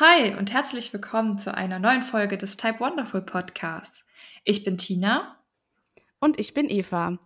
Hi 0.00 0.32
und 0.36 0.52
herzlich 0.52 0.92
willkommen 0.92 1.40
zu 1.40 1.52
einer 1.52 1.80
neuen 1.80 2.02
Folge 2.02 2.38
des 2.38 2.56
Type 2.56 2.78
Wonderful 2.78 3.20
Podcasts. 3.20 4.04
Ich 4.44 4.62
bin 4.62 4.78
Tina. 4.78 5.42
Und 6.20 6.38
ich 6.38 6.54
bin 6.54 6.70
Eva. 6.70 7.18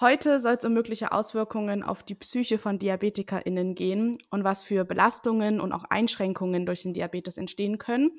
Heute 0.00 0.40
soll 0.40 0.54
es 0.54 0.64
um 0.64 0.72
mögliche 0.72 1.12
Auswirkungen 1.12 1.84
auf 1.84 2.02
die 2.02 2.16
Psyche 2.16 2.58
von 2.58 2.80
DiabetikerInnen 2.80 3.76
gehen 3.76 4.18
und 4.30 4.42
was 4.42 4.64
für 4.64 4.84
Belastungen 4.84 5.60
und 5.60 5.72
auch 5.72 5.84
Einschränkungen 5.84 6.66
durch 6.66 6.82
den 6.82 6.92
Diabetes 6.92 7.36
entstehen 7.36 7.78
können. 7.78 8.10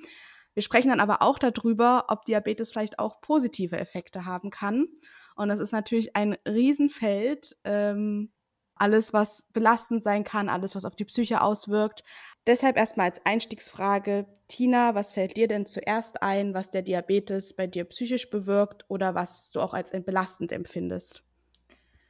Wir 0.54 0.63
sprechen 0.63 0.88
dann 0.88 1.02
aber 1.02 1.21
auch 1.21 1.38
darüber, 1.38 2.05
ob 2.07 2.23
Diabetes 2.23 2.71
vielleicht 2.71 3.00
auch 3.00 3.20
positive 3.20 3.77
Effekte 3.77 4.23
haben 4.23 4.50
kann. 4.50 4.88
Und 5.36 5.50
das 5.50 5.59
ist 5.59 5.73
natürlich 5.73 6.15
ein 6.15 6.38
Riesenfeld. 6.47 7.57
Ähm, 7.65 8.31
alles, 8.75 9.13
was 9.13 9.45
belastend 9.54 10.04
sein 10.04 10.23
kann, 10.23 10.50
alles, 10.50 10.75
was 10.75 10.86
auf 10.86 10.95
die 10.95 11.05
Psyche 11.05 11.41
auswirkt. 11.41 12.04
Deshalb 12.45 12.75
erstmal 12.75 13.07
als 13.07 13.25
Einstiegsfrage, 13.25 14.25
Tina, 14.49 14.95
was 14.95 15.13
fällt 15.13 15.37
dir 15.37 15.47
denn 15.47 15.65
zuerst 15.65 16.21
ein, 16.21 16.53
was 16.53 16.70
der 16.70 16.81
Diabetes 16.81 17.55
bei 17.55 17.67
dir 17.67 17.85
psychisch 17.85 18.29
bewirkt 18.29 18.85
oder 18.89 19.15
was 19.15 19.51
du 19.51 19.61
auch 19.61 19.73
als 19.73 19.91
belastend 19.91 20.51
empfindest? 20.51 21.23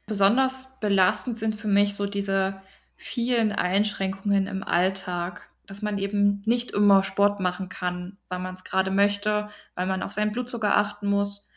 Besonders 0.08 0.80
belastend 0.80 1.38
sind 1.38 1.56
für 1.56 1.68
mich 1.68 1.96
so 1.96 2.08
diese 2.08 2.62
vielen 2.96 3.52
Einschränkungen 3.52 4.48
im 4.48 4.64
Alltag, 4.64 5.50
dass 5.68 5.82
man 5.82 5.98
eben 5.98 6.42
nicht 6.46 6.72
immer 6.72 7.04
Sport 7.04 7.40
machen 7.40 7.70
kann, 7.70 8.18
weil 8.28 8.40
man 8.40 8.56
es 8.56 8.64
gerade 8.64 8.92
möchte, 8.92 9.50
weil 9.76 9.86
man 9.86 10.04
auf 10.04 10.12
seinen 10.12 10.32
Blutzucker 10.32 10.76
achten 10.76 11.08
muss 11.08 11.48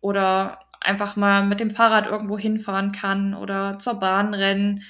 oder 0.00 0.60
einfach 0.80 1.16
mal 1.16 1.46
mit 1.46 1.60
dem 1.60 1.70
Fahrrad 1.70 2.06
irgendwo 2.06 2.38
hinfahren 2.38 2.92
kann 2.92 3.34
oder 3.34 3.78
zur 3.78 3.94
Bahn 3.94 4.34
rennen. 4.34 4.82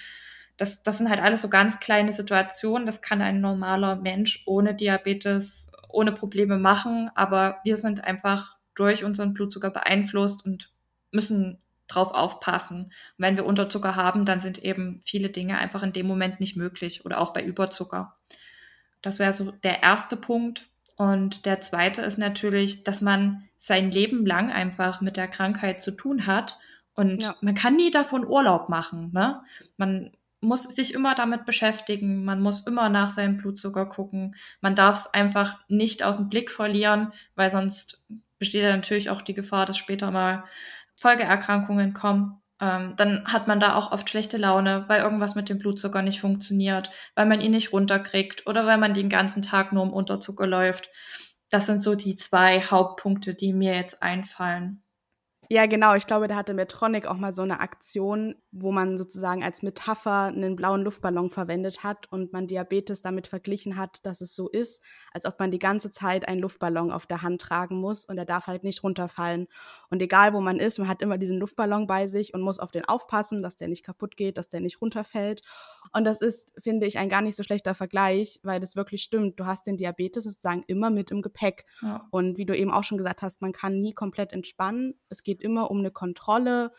Das, 0.57 0.83
das 0.83 0.99
sind 0.99 1.11
halt 1.11 1.21
alles 1.21 1.43
so 1.43 1.49
ganz 1.49 1.81
kleine 1.81 2.13
Situationen. 2.13 2.87
Das 2.87 3.03
kann 3.03 3.21
ein 3.21 3.41
normaler 3.41 3.97
Mensch 3.97 4.45
ohne 4.47 4.75
Diabetes, 4.75 5.73
ohne 5.89 6.13
Probleme 6.13 6.59
machen. 6.59 7.11
Aber 7.15 7.59
wir 7.65 7.77
sind 7.77 8.05
einfach 8.05 8.57
durch 8.75 9.05
unseren 9.05 9.35
Blutzucker 9.35 9.71
beeinflusst 9.71 10.45
und 10.45 10.71
müssen 11.11 11.59
drauf 11.89 12.13
aufpassen. 12.13 12.85
Und 12.85 12.93
wenn 13.19 13.37
wir 13.37 13.47
Unterzucker 13.47 13.97
haben, 13.97 14.25
dann 14.25 14.41
sind 14.41 14.59
eben 14.59 15.01
viele 15.05 15.31
Dinge 15.31 15.59
einfach 15.59 15.83
in 15.83 15.93
dem 15.93 16.07
Moment 16.07 16.41
nicht 16.41 16.57
möglich 16.57 17.05
oder 17.05 17.21
auch 17.21 17.33
bei 17.33 17.43
Überzucker. 17.43 18.17
Das 19.03 19.19
wäre 19.19 19.33
so 19.33 19.51
der 19.51 19.83
erste 19.83 20.17
Punkt. 20.17 20.67
Und 20.97 21.47
der 21.47 21.61
zweite 21.61 22.03
ist 22.03 22.19
natürlich, 22.19 22.85
dass 22.85 23.01
man 23.01 23.49
sein 23.59 23.91
Leben 23.91 24.25
lang 24.25 24.53
einfach 24.53 25.01
mit 25.01 25.17
der 25.17 25.29
Krankheit 25.29 25.81
zu 25.81 25.91
tun 25.91 26.27
hat. 26.27 26.59
Und 26.95 27.23
ja. 27.23 27.35
man 27.41 27.55
kann 27.55 27.77
nie 27.77 27.91
davon 27.91 28.27
Urlaub 28.27 28.69
machen. 28.69 29.11
Ne? 29.13 29.43
Man 29.77 30.13
muss 30.45 30.63
sich 30.63 30.95
immer 30.95 31.15
damit 31.15 31.45
beschäftigen. 31.45 32.25
Man 32.25 32.41
muss 32.41 32.67
immer 32.67 32.89
nach 32.89 33.11
seinem 33.11 33.39
Blutzucker 33.39 33.87
gucken. 33.87 34.37
Man 34.61 34.75
darf 34.75 34.97
es 34.97 35.15
einfach 35.15 35.59
nicht 35.69 36.03
aus 36.03 36.19
dem 36.19 36.29
Blick 36.29 36.51
verlieren, 36.51 37.13
weil 37.35 37.51
sonst 37.51 38.07
besteht 38.39 38.63
ja 38.63 38.77
natürlich 38.77 39.11
auch 39.11 39.23
die 39.23 39.35
Gefahr, 39.35 39.67
dass 39.67 39.79
später 39.79 40.11
mal 40.11 40.45
Folgeerkrankungen 40.97 41.95
kommen. 41.95 42.41
Ähm, 42.61 42.95
dann 42.97 43.25
hat 43.27 43.49
man 43.49 43.59
da 43.59 43.75
auch 43.75 43.91
oft 43.91 44.09
schlechte 44.09 44.37
Laune, 44.37 44.85
weil 44.89 45.03
irgendwas 45.03 45.35
mit 45.35 45.49
dem 45.49 45.59
Blutzucker 45.59 46.03
nicht 46.03 46.21
funktioniert, 46.21 46.91
weil 47.15 47.27
man 47.27 47.41
ihn 47.41 47.51
nicht 47.51 47.73
runterkriegt 47.73 48.47
oder 48.47 48.67
weil 48.67 48.79
man 48.79 48.95
den 48.95 49.09
ganzen 49.09 49.43
Tag 49.43 49.73
nur 49.73 49.83
im 49.83 49.93
Unterzucker 49.93 50.47
läuft. 50.47 50.91
Das 51.51 51.67
sind 51.67 51.83
so 51.83 51.95
die 51.95 52.17
zwei 52.17 52.61
Hauptpunkte, 52.63 53.35
die 53.35 53.53
mir 53.53 53.75
jetzt 53.75 54.03
einfallen. 54.03 54.83
Ja, 55.51 55.67
genau. 55.67 55.95
Ich 55.95 56.07
glaube, 56.07 56.29
da 56.29 56.37
hatte 56.37 56.55
Medtronic 56.55 57.07
auch 57.07 57.17
mal 57.17 57.33
so 57.33 57.43
eine 57.43 57.61
Aktion, 57.61 58.37
wo 58.57 58.71
man 58.71 58.97
sozusagen 58.97 59.43
als 59.43 59.63
Metapher 59.63 60.27
einen 60.27 60.55
blauen 60.55 60.83
Luftballon 60.83 61.29
verwendet 61.29 61.83
hat 61.83 62.11
und 62.13 62.33
man 62.33 62.47
Diabetes 62.47 63.03
damit 63.03 63.27
verglichen 63.27 63.77
hat, 63.77 64.07
dass 64.07 64.21
es 64.21 64.37
so 64.37 64.49
ist, 64.49 64.81
als 65.13 65.27
ob 65.27 65.41
man 65.41 65.51
die 65.51 65.59
ganze 65.59 65.91
Zeit 65.91 66.29
einen 66.29 66.41
Luftballon 66.41 66.93
auf 66.93 67.07
der 67.07 67.23
Hand 67.23 67.41
tragen 67.41 67.77
muss 67.77 68.05
und 68.07 68.17
er 68.17 68.25
darf 68.25 68.47
halt 68.47 68.63
nicht 68.63 68.85
runterfallen. 68.85 69.49
Und 69.91 70.01
egal 70.01 70.35
wo 70.35 70.41
man 70.41 70.61
ist, 70.61 70.79
man 70.79 70.87
hat 70.87 71.03
immer 71.03 71.19
diesen 71.19 71.39
Luftballon 71.39 71.89
bei 71.89 72.07
sich 72.07 72.33
und 72.33 72.43
muss 72.43 72.61
auf 72.61 72.71
den 72.71 72.85
aufpassen, 72.85 73.43
dass 73.43 73.57
der 73.57 73.67
nicht 73.67 73.85
kaputt 73.85 74.17
geht, 74.17 74.39
dass 74.39 74.51
der 74.51 74.61
nicht 74.61 74.81
runterfällt. 74.81 75.43
Und 75.93 76.05
das 76.05 76.21
ist, 76.21 76.53
finde 76.63 76.87
ich, 76.87 76.97
ein 76.99 77.09
gar 77.09 77.23
nicht 77.23 77.35
so 77.35 77.43
schlechter 77.43 77.75
Vergleich, 77.75 78.39
weil 78.45 78.61
das 78.61 78.77
wirklich 78.77 79.03
stimmt. 79.03 79.41
Du 79.41 79.47
hast 79.47 79.67
den 79.67 79.79
Diabetes 79.79 80.23
sozusagen 80.23 80.63
immer 80.69 80.91
mit 80.91 81.11
im 81.11 81.23
Gepäck. 81.23 81.67
Ja. 81.83 82.07
Und 82.13 82.39
wie 82.39 82.47
du 82.47 82.57
eben 82.57 82.71
auch 82.71 82.85
schon 82.85 82.99
gesagt 82.99 83.23
hast, 83.23 83.43
man 83.43 83.53
kann 83.53 83.81
nie 83.81 83.95
komplett 83.95 84.33
entspannen. 84.33 84.95
Es 85.09 85.25
geht 85.25 85.41
immer 85.41 85.73
um 85.73 85.81
eine 85.81 85.91
Kontrolle, 85.91 86.71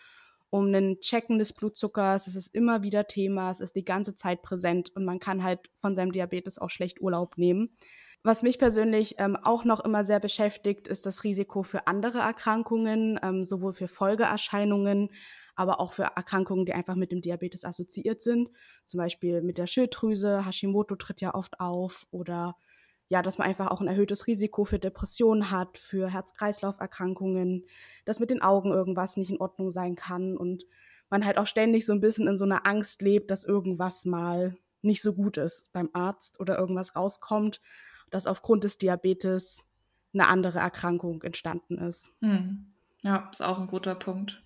um 0.56 0.74
ein 0.74 1.02
Checken 1.02 1.38
des 1.38 1.52
Blutzuckers. 1.52 2.28
Es 2.28 2.36
ist 2.38 2.56
immer 2.56 2.82
wieder 2.82 3.08
Thema, 3.08 3.52
es 3.52 3.60
ist 3.60 3.76
die 3.76 3.84
ganze 3.84 4.16
Zeit 4.16 4.42
präsent 4.42 4.90
und 4.96 5.04
man 5.04 5.20
kann 5.20 5.44
halt 5.44 5.60
von 5.76 5.96
seinem 5.96 6.14
Diabetes 6.14 6.60
auch 6.60 6.70
schlecht 6.70 7.02
Urlaub 7.02 7.38
nehmen. 7.38 7.76
Was 8.24 8.42
mich 8.42 8.58
persönlich 8.58 9.16
ähm, 9.20 9.36
auch 9.36 9.66
noch 9.66 9.82
immer 9.82 10.06
sehr 10.06 10.22
beschäftigt, 10.22 10.88
ist 10.88 11.06
das 11.06 11.26
Risiko 11.26 11.64
für 11.64 11.88
andere 11.88 12.20
Erkrankungen, 12.20 13.20
ähm, 13.22 13.44
sowohl 13.44 13.74
für 13.74 13.90
Folgeerscheinungen, 13.90 15.10
aber 15.56 15.82
auch 15.82 15.92
für 15.92 16.04
Erkrankungen, 16.16 16.66
die 16.66 16.74
einfach 16.74 16.96
mit 16.96 17.12
dem 17.12 17.22
Diabetes 17.22 17.66
assoziiert 17.66 18.22
sind. 18.22 18.50
Zum 18.86 19.00
Beispiel 19.00 19.42
mit 19.42 19.58
der 19.58 19.68
Schilddrüse, 19.68 20.46
Hashimoto 20.46 20.96
tritt 20.96 21.20
ja 21.20 21.36
oft 21.36 21.60
auf 21.60 22.08
oder 22.12 22.56
ja, 23.08 23.22
dass 23.22 23.38
man 23.38 23.48
einfach 23.48 23.68
auch 23.68 23.82
ein 23.82 23.88
erhöhtes 23.88 24.28
Risiko 24.28 24.66
für 24.66 24.80
Depressionen 24.80 25.52
hat, 25.52 25.78
für 25.78 26.10
Herz-Kreislauf-Erkrankungen, 26.10 27.66
dass 28.04 28.20
mit 28.20 28.30
den 28.30 28.42
Augen 28.42 28.72
irgendwas 28.72 29.18
nicht 29.18 29.30
in 29.30 29.40
Ordnung 29.40 29.72
sein 29.72 29.96
kann 29.96 30.36
und 30.38 30.66
man 31.10 31.26
halt 31.26 31.38
auch 31.38 31.48
ständig 31.48 31.86
so 31.86 31.94
ein 31.94 32.02
bisschen 32.02 32.28
in 32.28 32.38
so 32.38 32.46
einer 32.46 32.66
Angst 32.66 33.02
lebt, 33.02 33.30
dass 33.30 33.46
irgendwas 33.46 34.06
mal 34.06 34.58
nicht 34.82 35.02
so 35.02 35.14
gut 35.14 35.38
ist 35.38 35.72
beim 35.72 35.90
Arzt 35.94 36.40
oder 36.40 36.58
irgendwas 36.58 36.96
rauskommt, 36.96 37.62
dass 38.10 38.28
aufgrund 38.28 38.64
des 38.64 38.78
Diabetes 38.78 39.68
eine 40.14 40.28
andere 40.28 40.60
Erkrankung 40.60 41.22
entstanden 41.24 41.78
ist. 41.78 42.16
Hm. 42.22 42.74
Ja, 43.02 43.30
ist 43.32 43.44
auch 43.44 43.60
ein 43.60 43.68
guter 43.68 43.94
Punkt. 43.94 44.44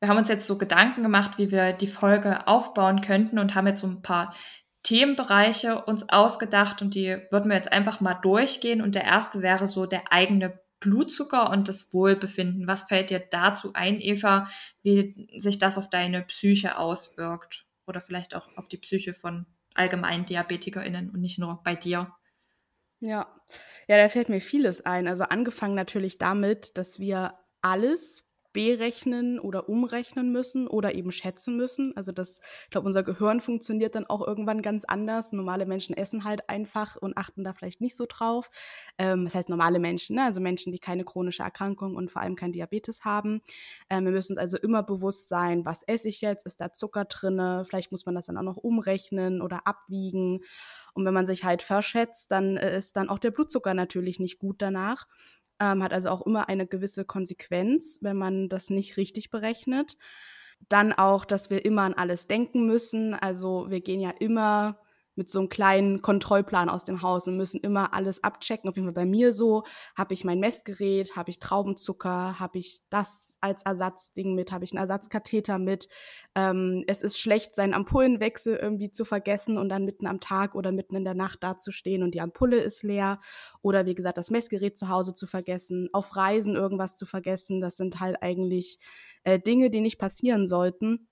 Wir 0.00 0.08
haben 0.08 0.18
uns 0.18 0.28
jetzt 0.28 0.46
so 0.46 0.58
Gedanken 0.58 1.02
gemacht, 1.02 1.38
wie 1.38 1.50
wir 1.50 1.72
die 1.72 1.86
Folge 1.86 2.46
aufbauen 2.46 3.00
könnten 3.00 3.38
und 3.38 3.54
haben 3.54 3.66
jetzt 3.66 3.80
so 3.80 3.86
ein 3.86 4.02
paar 4.02 4.34
Themenbereiche 4.84 5.82
uns 5.84 6.08
ausgedacht 6.08 6.82
und 6.82 6.94
die 6.94 7.18
würden 7.30 7.48
wir 7.48 7.56
jetzt 7.56 7.72
einfach 7.72 8.00
mal 8.00 8.14
durchgehen. 8.14 8.80
Und 8.80 8.94
der 8.94 9.04
erste 9.04 9.42
wäre 9.42 9.66
so 9.66 9.86
der 9.86 10.12
eigene 10.12 10.60
Blutzucker 10.78 11.50
und 11.50 11.66
das 11.66 11.92
Wohlbefinden. 11.92 12.66
Was 12.66 12.84
fällt 12.84 13.10
dir 13.10 13.18
dazu 13.18 13.72
ein, 13.72 14.00
Eva, 14.00 14.48
wie 14.82 15.28
sich 15.36 15.58
das 15.58 15.78
auf 15.78 15.88
deine 15.88 16.22
Psyche 16.22 16.76
auswirkt? 16.78 17.66
Oder 17.86 18.00
vielleicht 18.00 18.34
auch 18.34 18.46
auf 18.56 18.68
die 18.68 18.76
Psyche 18.76 19.14
von 19.14 19.46
allgemeinen 19.74 20.26
DiabetikerInnen 20.26 21.10
und 21.10 21.20
nicht 21.20 21.38
nur 21.38 21.62
bei 21.64 21.74
dir? 21.74 22.12
Ja, 23.00 23.26
ja, 23.88 23.96
da 23.96 24.08
fällt 24.08 24.28
mir 24.28 24.40
vieles 24.40 24.84
ein. 24.84 25.08
Also 25.08 25.24
angefangen 25.24 25.74
natürlich 25.74 26.18
damit, 26.18 26.76
dass 26.76 27.00
wir 27.00 27.38
alles 27.62 28.24
berechnen 28.54 29.40
oder 29.40 29.68
umrechnen 29.68 30.32
müssen 30.32 30.66
oder 30.68 30.94
eben 30.94 31.12
schätzen 31.12 31.56
müssen. 31.56 31.94
Also 31.96 32.12
das, 32.12 32.40
ich 32.62 32.70
glaube, 32.70 32.86
unser 32.86 33.02
Gehirn 33.02 33.40
funktioniert 33.40 33.96
dann 33.96 34.06
auch 34.06 34.26
irgendwann 34.26 34.62
ganz 34.62 34.84
anders. 34.84 35.32
Normale 35.32 35.66
Menschen 35.66 35.94
essen 35.94 36.24
halt 36.24 36.48
einfach 36.48 36.96
und 36.96 37.18
achten 37.18 37.42
da 37.44 37.52
vielleicht 37.52 37.80
nicht 37.80 37.96
so 37.96 38.06
drauf. 38.08 38.50
Ähm, 38.96 39.24
das 39.24 39.34
heißt 39.34 39.48
normale 39.48 39.80
Menschen, 39.80 40.16
ne? 40.16 40.22
also 40.22 40.40
Menschen, 40.40 40.72
die 40.72 40.78
keine 40.78 41.04
chronische 41.04 41.42
Erkrankung 41.42 41.96
und 41.96 42.12
vor 42.12 42.22
allem 42.22 42.36
kein 42.36 42.52
Diabetes 42.52 43.04
haben. 43.04 43.42
Ähm, 43.90 44.04
wir 44.04 44.12
müssen 44.12 44.32
uns 44.32 44.38
also 44.38 44.56
immer 44.56 44.84
bewusst 44.84 45.28
sein, 45.28 45.64
was 45.64 45.82
esse 45.82 46.08
ich 46.08 46.20
jetzt? 46.20 46.46
Ist 46.46 46.60
da 46.60 46.72
Zucker 46.72 47.06
drinne? 47.06 47.64
Vielleicht 47.66 47.90
muss 47.90 48.06
man 48.06 48.14
das 48.14 48.26
dann 48.26 48.38
auch 48.38 48.42
noch 48.42 48.56
umrechnen 48.56 49.42
oder 49.42 49.66
abwiegen. 49.66 50.44
Und 50.94 51.04
wenn 51.04 51.14
man 51.14 51.26
sich 51.26 51.42
halt 51.42 51.62
verschätzt, 51.62 52.30
dann 52.30 52.56
äh, 52.56 52.78
ist 52.78 52.96
dann 52.96 53.08
auch 53.08 53.18
der 53.18 53.32
Blutzucker 53.32 53.74
natürlich 53.74 54.20
nicht 54.20 54.38
gut 54.38 54.62
danach 54.62 55.06
ähm, 55.60 55.82
hat 55.82 55.92
also 55.92 56.10
auch 56.10 56.22
immer 56.22 56.48
eine 56.48 56.66
gewisse 56.66 57.04
Konsequenz, 57.04 57.98
wenn 58.02 58.16
man 58.16 58.48
das 58.48 58.70
nicht 58.70 58.96
richtig 58.96 59.30
berechnet. 59.30 59.96
Dann 60.68 60.92
auch, 60.92 61.24
dass 61.24 61.50
wir 61.50 61.64
immer 61.64 61.82
an 61.82 61.94
alles 61.94 62.26
denken 62.26 62.66
müssen. 62.66 63.14
Also 63.14 63.66
wir 63.68 63.80
gehen 63.80 64.00
ja 64.00 64.10
immer 64.10 64.78
mit 65.16 65.30
so 65.30 65.38
einem 65.38 65.48
kleinen 65.48 66.02
Kontrollplan 66.02 66.68
aus 66.68 66.84
dem 66.84 67.02
Haus 67.02 67.28
und 67.28 67.36
müssen 67.36 67.60
immer 67.60 67.94
alles 67.94 68.24
abchecken. 68.24 68.68
Auf 68.68 68.76
jeden 68.76 68.86
Fall 68.86 68.94
bei 68.94 69.06
mir 69.06 69.32
so, 69.32 69.64
habe 69.96 70.14
ich 70.14 70.24
mein 70.24 70.40
Messgerät, 70.40 71.16
habe 71.16 71.30
ich 71.30 71.38
Traubenzucker, 71.38 72.38
habe 72.40 72.58
ich 72.58 72.80
das 72.90 73.38
als 73.40 73.62
Ersatzding 73.64 74.34
mit, 74.34 74.52
habe 74.52 74.64
ich 74.64 74.72
einen 74.72 74.80
Ersatzkatheter 74.80 75.58
mit. 75.58 75.88
Ähm, 76.34 76.84
es 76.86 77.02
ist 77.02 77.18
schlecht, 77.18 77.54
seinen 77.54 77.74
Ampullenwechsel 77.74 78.56
irgendwie 78.56 78.90
zu 78.90 79.04
vergessen 79.04 79.58
und 79.58 79.68
dann 79.68 79.84
mitten 79.84 80.06
am 80.06 80.20
Tag 80.20 80.54
oder 80.54 80.72
mitten 80.72 80.96
in 80.96 81.04
der 81.04 81.14
Nacht 81.14 81.42
dazustehen 81.42 82.02
und 82.02 82.14
die 82.14 82.20
Ampulle 82.20 82.58
ist 82.58 82.82
leer. 82.82 83.20
Oder 83.62 83.86
wie 83.86 83.94
gesagt, 83.94 84.18
das 84.18 84.30
Messgerät 84.30 84.76
zu 84.76 84.88
Hause 84.88 85.14
zu 85.14 85.26
vergessen, 85.26 85.88
auf 85.92 86.16
Reisen 86.16 86.56
irgendwas 86.56 86.96
zu 86.96 87.06
vergessen. 87.06 87.60
Das 87.60 87.76
sind 87.76 88.00
halt 88.00 88.22
eigentlich 88.22 88.78
äh, 89.24 89.38
Dinge, 89.38 89.70
die 89.70 89.80
nicht 89.80 89.98
passieren 89.98 90.46
sollten. 90.46 91.08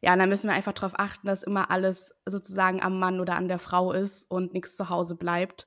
Ja, 0.00 0.12
und 0.12 0.18
dann 0.18 0.28
müssen 0.28 0.48
wir 0.48 0.54
einfach 0.54 0.72
darauf 0.72 0.98
achten, 0.98 1.26
dass 1.26 1.42
immer 1.42 1.70
alles 1.70 2.14
sozusagen 2.26 2.82
am 2.82 2.98
Mann 2.98 3.20
oder 3.20 3.36
an 3.36 3.48
der 3.48 3.58
Frau 3.58 3.92
ist 3.92 4.30
und 4.30 4.52
nichts 4.54 4.76
zu 4.76 4.88
Hause 4.90 5.16
bleibt. 5.16 5.66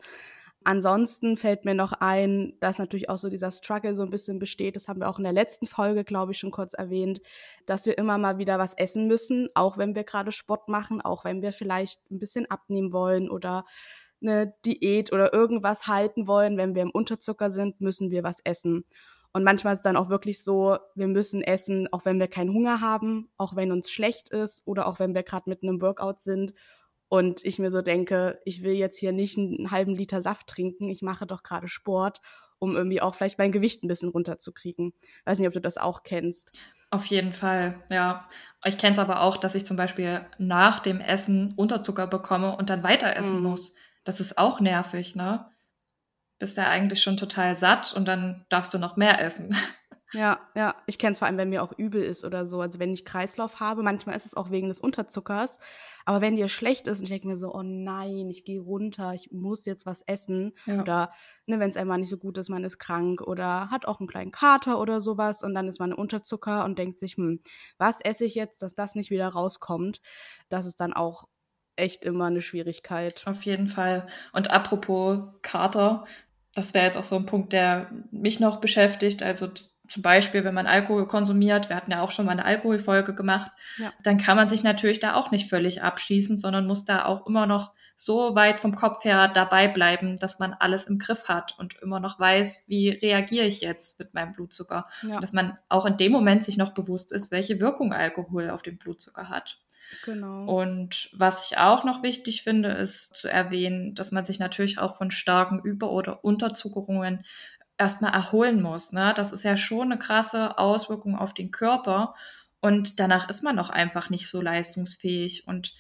Ansonsten 0.64 1.38
fällt 1.38 1.64
mir 1.64 1.76
noch 1.76 1.94
ein, 1.94 2.54
dass 2.60 2.78
natürlich 2.78 3.10
auch 3.10 3.18
so 3.18 3.30
dieser 3.30 3.52
Struggle 3.52 3.96
so 3.96 4.04
ein 4.04 4.10
bisschen 4.10 4.38
besteht. 4.38 4.76
Das 4.76 4.90
haben 4.90 5.00
wir 5.00 5.08
auch 5.08 5.18
in 5.18 5.24
der 5.24 5.32
letzten 5.32 5.66
Folge, 5.66 6.04
glaube 6.04 6.34
ich, 6.34 6.40
schon 6.40 6.52
kurz 6.52 6.74
erwähnt, 6.74 7.22
dass 7.66 7.86
wir 7.86 7.98
immer 7.98 8.18
mal 8.18 8.38
wieder 8.38 8.60
was 8.60 8.74
essen 8.74 9.08
müssen, 9.08 9.48
auch 9.56 9.78
wenn 9.78 9.96
wir 9.96 10.04
gerade 10.04 10.34
Sport 10.34 10.68
machen, 10.68 11.00
auch 11.00 11.24
wenn 11.24 11.42
wir 11.42 11.54
vielleicht 11.54 12.12
ein 12.12 12.20
bisschen 12.20 12.52
abnehmen 12.52 12.92
wollen 12.92 13.30
oder 13.30 13.64
eine 14.22 14.54
Diät 14.66 15.14
oder 15.14 15.34
irgendwas 15.34 15.88
halten 15.88 16.28
wollen, 16.28 16.58
wenn 16.58 16.76
wir 16.76 16.82
im 16.82 16.92
Unterzucker 16.92 17.50
sind, 17.50 17.80
müssen 17.80 18.12
wir 18.12 18.24
was 18.24 18.42
essen. 18.44 18.84
Und 19.34 19.44
manchmal 19.44 19.74
ist 19.74 19.80
es 19.80 19.84
dann 19.84 19.98
auch 19.98 20.10
wirklich 20.10 20.44
so, 20.44 20.78
wir 20.96 21.08
müssen 21.08 21.44
essen, 21.44 21.92
auch 21.92 22.06
wenn 22.06 22.20
wir 22.20 22.28
keinen 22.28 22.54
Hunger 22.54 22.82
haben, 22.82 23.30
auch 23.38 23.56
wenn 23.56 23.72
uns 23.72 23.92
schlecht 23.92 24.30
ist 24.30 24.66
oder 24.66 24.88
auch 24.88 25.00
wenn 25.00 25.14
wir 25.14 25.24
gerade 25.24 25.50
mitten 25.50 25.68
im 25.68 25.82
Workout 25.82 26.20
sind. 26.20 26.54
Und 27.10 27.46
ich 27.46 27.60
mir 27.60 27.72
so 27.72 27.82
denke, 27.82 28.40
ich 28.46 28.64
will 28.64 28.74
jetzt 28.74 28.98
hier 28.98 29.12
nicht 29.12 29.38
einen 29.38 29.72
halben 29.72 29.96
Liter 29.96 30.22
Saft 30.22 30.48
trinken, 30.48 30.90
ich 30.90 31.02
mache 31.02 31.26
doch 31.26 31.44
gerade 31.44 31.68
Sport, 31.68 32.20
um 32.60 32.76
irgendwie 32.76 33.02
auch 33.02 33.16
vielleicht 33.16 33.38
mein 33.38 33.52
Gewicht 33.52 33.84
ein 33.84 33.88
bisschen 33.88 34.10
runterzukriegen. 34.10 34.94
Weiß 35.26 35.40
nicht, 35.40 35.48
ob 35.48 35.54
du 35.54 35.62
das 35.62 35.78
auch 35.78 36.04
kennst. 36.04 36.58
Auf 36.90 37.06
jeden 37.06 37.34
Fall, 37.34 37.84
ja. 37.90 38.28
Ich 38.64 38.78
kenne 38.78 38.94
es 38.94 39.00
aber 39.00 39.22
auch, 39.22 39.38
dass 39.38 39.56
ich 39.56 39.66
zum 39.66 39.78
Beispiel 39.78 40.26
nach 40.38 40.80
dem 40.80 41.00
Essen 41.00 41.54
Unterzucker 41.56 42.08
bekomme 42.08 42.56
und 42.56 42.70
dann 42.70 42.84
weiter 42.84 43.16
essen 43.16 43.42
mm. 43.42 43.44
muss. 43.44 43.76
Das 44.04 44.20
ist 44.20 44.38
auch 44.38 44.62
nervig, 44.62 45.16
ne? 45.16 45.46
Bist 46.40 46.58
ja 46.58 46.68
eigentlich 46.70 47.02
schon 47.02 47.18
total 47.18 47.58
satt 47.58 47.94
und 47.94 48.08
dann 48.08 48.46
darfst 48.50 48.74
du 48.74 48.78
noch 48.78 48.96
mehr 48.98 49.22
essen. 49.22 49.56
Ja, 50.14 50.40
ja. 50.56 50.76
Ich 50.86 51.00
kenne 51.00 51.12
es 51.12 51.20
vor 51.20 51.28
allem, 51.28 51.38
wenn 51.38 51.50
mir 51.50 51.62
auch 51.62 51.78
übel 51.78 52.02
ist 52.02 52.24
oder 52.24 52.46
so. 52.46 52.62
Also 52.62 52.80
wenn 52.80 52.94
ich 52.94 53.04
Kreislauf 53.04 53.60
habe, 53.60 53.84
manchmal 53.84 54.16
ist 54.16 54.26
es 54.26 54.36
auch 54.36 54.52
wegen 54.52 54.70
des 54.70 54.80
Unterzuckers. 54.80 55.60
Aber 56.06 56.22
wenn 56.22 56.38
dir 56.38 56.48
schlecht 56.48 56.88
ist 56.88 57.00
und 57.00 57.04
ich 57.04 57.10
denke 57.10 57.28
mir 57.28 57.36
so, 57.36 57.54
oh 57.54 57.64
nein, 57.64 58.30
ich 58.30 58.46
gehe 58.46 58.62
runter, 58.62 59.14
ich 59.14 59.32
muss 59.32 59.66
jetzt 59.66 59.86
was 59.86 60.02
essen. 60.04 60.54
Ja. 60.66 60.82
Oder 60.82 61.12
ne, 61.46 61.60
wenn 61.60 61.70
es 61.70 61.78
einmal 61.78 61.98
nicht 61.98 62.10
so 62.10 62.18
gut 62.18 62.38
ist, 62.38 62.50
man 62.50 62.64
ist 62.64 62.80
krank 62.80 63.22
oder 63.22 63.70
hat 63.70 63.86
auch 63.86 64.00
einen 64.00 64.08
kleinen 64.08 64.32
Kater 64.32 64.80
oder 64.80 65.02
sowas 65.02 65.44
und 65.44 65.54
dann 65.54 65.68
ist 65.68 65.80
man 65.80 65.92
Unterzucker 65.94 66.64
und 66.64 66.80
denkt 66.80 67.00
sich, 67.00 67.18
hm, 67.18 67.42
was 67.78 68.00
esse 68.00 68.24
ich 68.24 68.36
jetzt, 68.36 68.62
dass 68.62 68.76
das 68.76 68.96
nicht 68.96 69.12
wieder 69.12 69.28
rauskommt? 69.28 70.00
Das 70.48 70.66
ist 70.66 70.80
dann 70.80 70.94
auch 70.94 71.26
echt 71.76 72.06
immer 72.06 72.26
eine 72.26 72.42
Schwierigkeit. 72.42 73.24
Auf 73.26 73.44
jeden 73.44 73.68
Fall. 73.68 74.08
Und 74.34 74.50
apropos 74.50 75.20
Kater, 75.42 76.06
das 76.58 76.74
wäre 76.74 76.86
jetzt 76.86 76.98
auch 76.98 77.04
so 77.04 77.16
ein 77.16 77.26
Punkt, 77.26 77.54
der 77.54 77.88
mich 78.12 78.40
noch 78.40 78.60
beschäftigt. 78.60 79.24
Also 79.24 79.48
zum 79.88 80.02
Beispiel, 80.02 80.44
wenn 80.44 80.54
man 80.54 80.68
Alkohol 80.68 81.08
konsumiert, 81.08 81.70
wir 81.70 81.76
hatten 81.76 81.92
ja 81.92 82.02
auch 82.02 82.12
schon 82.12 82.26
mal 82.26 82.34
eine 82.34 82.46
Alkoholfolge 82.46 83.16
gemacht, 83.16 83.52
ja. 83.78 83.94
dann 84.04 84.18
kann 84.18 84.36
man 84.36 84.50
sich 84.50 84.64
natürlich 84.64 85.00
da 85.00 85.16
auch 85.16 85.32
nicht 85.32 85.50
völlig 85.50 85.82
abschließen, 85.82 86.38
sondern 86.38 86.68
muss 86.68 86.86
da 86.86 87.06
auch 87.06 87.26
immer 87.28 87.46
noch 87.46 87.72
so 88.00 88.36
weit 88.36 88.60
vom 88.60 88.76
Kopf 88.76 89.04
her 89.06 89.28
dabei 89.28 89.68
bleiben, 89.68 90.18
dass 90.18 90.38
man 90.38 90.54
alles 90.54 90.86
im 90.86 91.00
Griff 91.00 91.28
hat 91.28 91.58
und 91.58 91.82
immer 91.82 92.00
noch 92.00 92.20
weiß, 92.20 92.66
wie 92.68 92.90
reagiere 92.90 93.46
ich 93.46 93.62
jetzt 93.62 93.98
mit 93.98 94.14
meinem 94.14 94.34
Blutzucker. 94.34 94.88
Ja. 95.02 95.20
dass 95.20 95.34
man 95.34 95.58
auch 95.68 95.86
in 95.86 95.98
dem 95.98 96.12
Moment 96.12 96.44
sich 96.44 96.58
noch 96.58 96.74
bewusst 96.74 97.12
ist, 97.12 97.32
welche 97.32 97.60
Wirkung 97.60 97.94
Alkohol 97.94 98.52
auf 98.52 98.62
den 98.62 98.78
Blutzucker 98.78 99.30
hat. 99.30 99.58
Genau. 100.04 100.46
Und 100.46 101.10
was 101.14 101.46
ich 101.46 101.58
auch 101.58 101.84
noch 101.84 102.04
wichtig 102.04 102.44
finde, 102.44 102.70
ist 102.70 103.16
zu 103.16 103.30
erwähnen, 103.30 103.96
dass 103.96 104.12
man 104.12 104.26
sich 104.26 104.40
natürlich 104.40 104.80
auch 104.80 104.98
von 104.98 105.12
starken 105.12 105.60
Über- 105.60 105.92
oder 105.92 106.24
Unterzuckerungen 106.24 107.26
erstmal 107.78 108.14
erholen 108.14 108.62
muss. 108.62 108.92
Ne? 108.92 109.14
Das 109.16 109.32
ist 109.32 109.44
ja 109.44 109.56
schon 109.56 109.92
eine 109.92 110.00
krasse 110.00 110.58
Auswirkung 110.58 111.18
auf 111.18 111.34
den 111.34 111.52
Körper. 111.52 112.16
Und 112.60 113.00
danach 113.00 113.30
ist 113.30 113.44
man 113.44 113.60
auch 113.60 113.70
einfach 113.70 114.10
nicht 114.10 114.30
so 114.30 114.42
leistungsfähig. 114.42 115.48
Und 115.48 115.74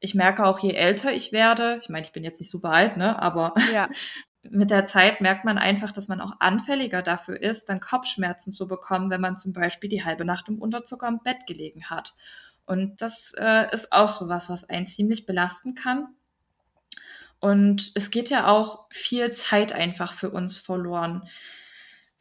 ich 0.00 0.14
merke 0.14 0.44
auch, 0.44 0.58
je 0.58 0.72
älter 0.72 1.12
ich 1.12 1.32
werde, 1.32 1.78
ich 1.80 1.88
meine, 1.88 2.06
ich 2.06 2.12
bin 2.12 2.24
jetzt 2.24 2.40
nicht 2.40 2.50
super 2.50 2.70
alt, 2.70 2.96
ne? 2.96 3.20
Aber 3.20 3.54
ja. 3.72 3.88
mit 4.42 4.70
der 4.70 4.86
Zeit 4.86 5.20
merkt 5.20 5.44
man 5.44 5.58
einfach, 5.58 5.92
dass 5.92 6.08
man 6.08 6.20
auch 6.20 6.32
anfälliger 6.40 7.02
dafür 7.02 7.40
ist, 7.40 7.68
dann 7.68 7.80
Kopfschmerzen 7.80 8.52
zu 8.52 8.66
bekommen, 8.66 9.10
wenn 9.10 9.20
man 9.20 9.36
zum 9.36 9.52
Beispiel 9.52 9.88
die 9.88 10.04
halbe 10.04 10.24
Nacht 10.24 10.48
im 10.48 10.60
Unterzucker 10.60 11.06
im 11.06 11.20
Bett 11.22 11.46
gelegen 11.46 11.84
hat. 11.90 12.14
Und 12.66 13.02
das 13.02 13.34
äh, 13.38 13.72
ist 13.72 13.92
auch 13.92 14.10
sowas, 14.10 14.48
was 14.48 14.68
einen 14.68 14.86
ziemlich 14.86 15.26
belasten 15.26 15.74
kann. 15.74 16.08
Und 17.40 17.92
es 17.96 18.10
geht 18.10 18.30
ja 18.30 18.46
auch 18.46 18.86
viel 18.90 19.32
Zeit 19.32 19.72
einfach 19.72 20.12
für 20.12 20.30
uns 20.30 20.58
verloren. 20.58 21.28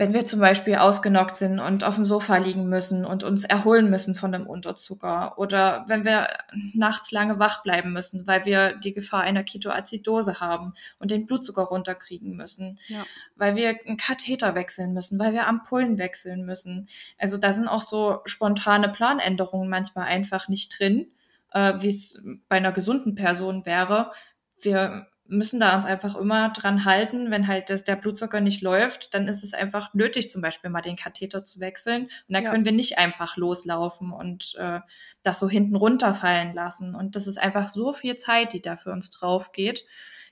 Wenn 0.02 0.16
wir 0.16 0.26
zum 0.26 0.40
Beispiel 0.40 0.78
ausgenockt 0.78 1.36
sind 1.36 1.60
und 1.60 1.84
auf 1.84 1.94
dem 1.94 2.08
Sofa 2.08 2.38
liegen 2.38 2.68
müssen 2.68 3.06
und 3.06 3.24
uns 3.24 3.44
erholen 3.44 3.88
müssen 3.92 4.16
von 4.16 4.32
dem 4.32 4.48
Unterzucker 4.48 5.38
oder 5.38 5.86
wenn 5.86 6.06
wir 6.06 6.28
nachts 6.74 7.12
lange 7.12 7.38
wach 7.38 7.62
bleiben 7.62 7.94
müssen, 7.94 8.26
weil 8.26 8.44
wir 8.46 8.74
die 8.78 8.96
Gefahr 8.96 9.22
einer 9.22 9.44
Ketoazidose 9.44 10.40
haben 10.40 10.74
und 10.98 11.12
den 11.12 11.28
Blutzucker 11.28 11.62
runterkriegen 11.62 12.36
müssen, 12.36 12.80
ja. 12.88 13.04
weil 13.36 13.56
wir 13.56 13.78
einen 13.86 13.98
Katheter 13.98 14.56
wechseln 14.56 14.94
müssen, 14.94 15.20
weil 15.20 15.34
wir 15.34 15.46
Ampullen 15.46 16.00
wechseln 16.00 16.48
müssen. 16.48 16.88
Also 17.20 17.38
da 17.38 17.54
sind 17.54 17.68
auch 17.68 17.84
so 17.84 18.22
spontane 18.26 18.90
Planänderungen 18.90 19.70
manchmal 19.70 20.08
einfach 20.08 20.48
nicht 20.48 20.80
drin, 20.80 21.12
äh, 21.52 21.74
wie 21.78 21.90
es 21.90 22.28
bei 22.50 22.56
einer 22.56 22.72
gesunden 22.72 23.14
Person 23.14 23.68
wäre. 23.68 24.14
Wir 24.60 25.11
müssen 25.32 25.62
da 25.62 25.74
uns 25.76 25.86
einfach 25.86 26.16
immer 26.16 26.50
dran 26.50 26.84
halten, 26.84 27.32
wenn 27.32 27.48
halt 27.48 27.70
das, 27.70 27.86
der 27.86 27.96
Blutzucker 27.96 28.42
nicht 28.42 28.62
läuft, 28.62 29.14
dann 29.14 29.30
ist 29.30 29.44
es 29.44 29.54
einfach 29.54 29.94
nötig, 29.94 30.30
zum 30.30 30.42
Beispiel 30.42 30.70
mal 30.70 30.82
den 30.82 30.98
Katheter 30.98 31.44
zu 31.46 31.62
wechseln. 31.62 32.04
Und 32.28 32.34
da 32.36 32.40
ja. 32.40 32.52
können 32.52 32.66
wir 32.66 32.74
nicht 32.74 32.98
einfach 32.98 33.38
loslaufen 33.38 34.12
und 34.12 34.56
äh, 34.60 34.82
das 35.24 35.40
so 35.40 35.50
hinten 35.50 35.78
runterfallen 35.78 36.54
lassen. 36.54 36.96
Und 36.96 37.16
das 37.16 37.28
ist 37.28 37.38
einfach 37.38 37.70
so 37.70 37.94
viel 37.94 38.16
Zeit, 38.16 38.52
die 38.52 38.62
da 38.62 38.76
für 38.76 38.92
uns 38.92 39.10
drauf 39.10 39.54
geht, 39.54 39.86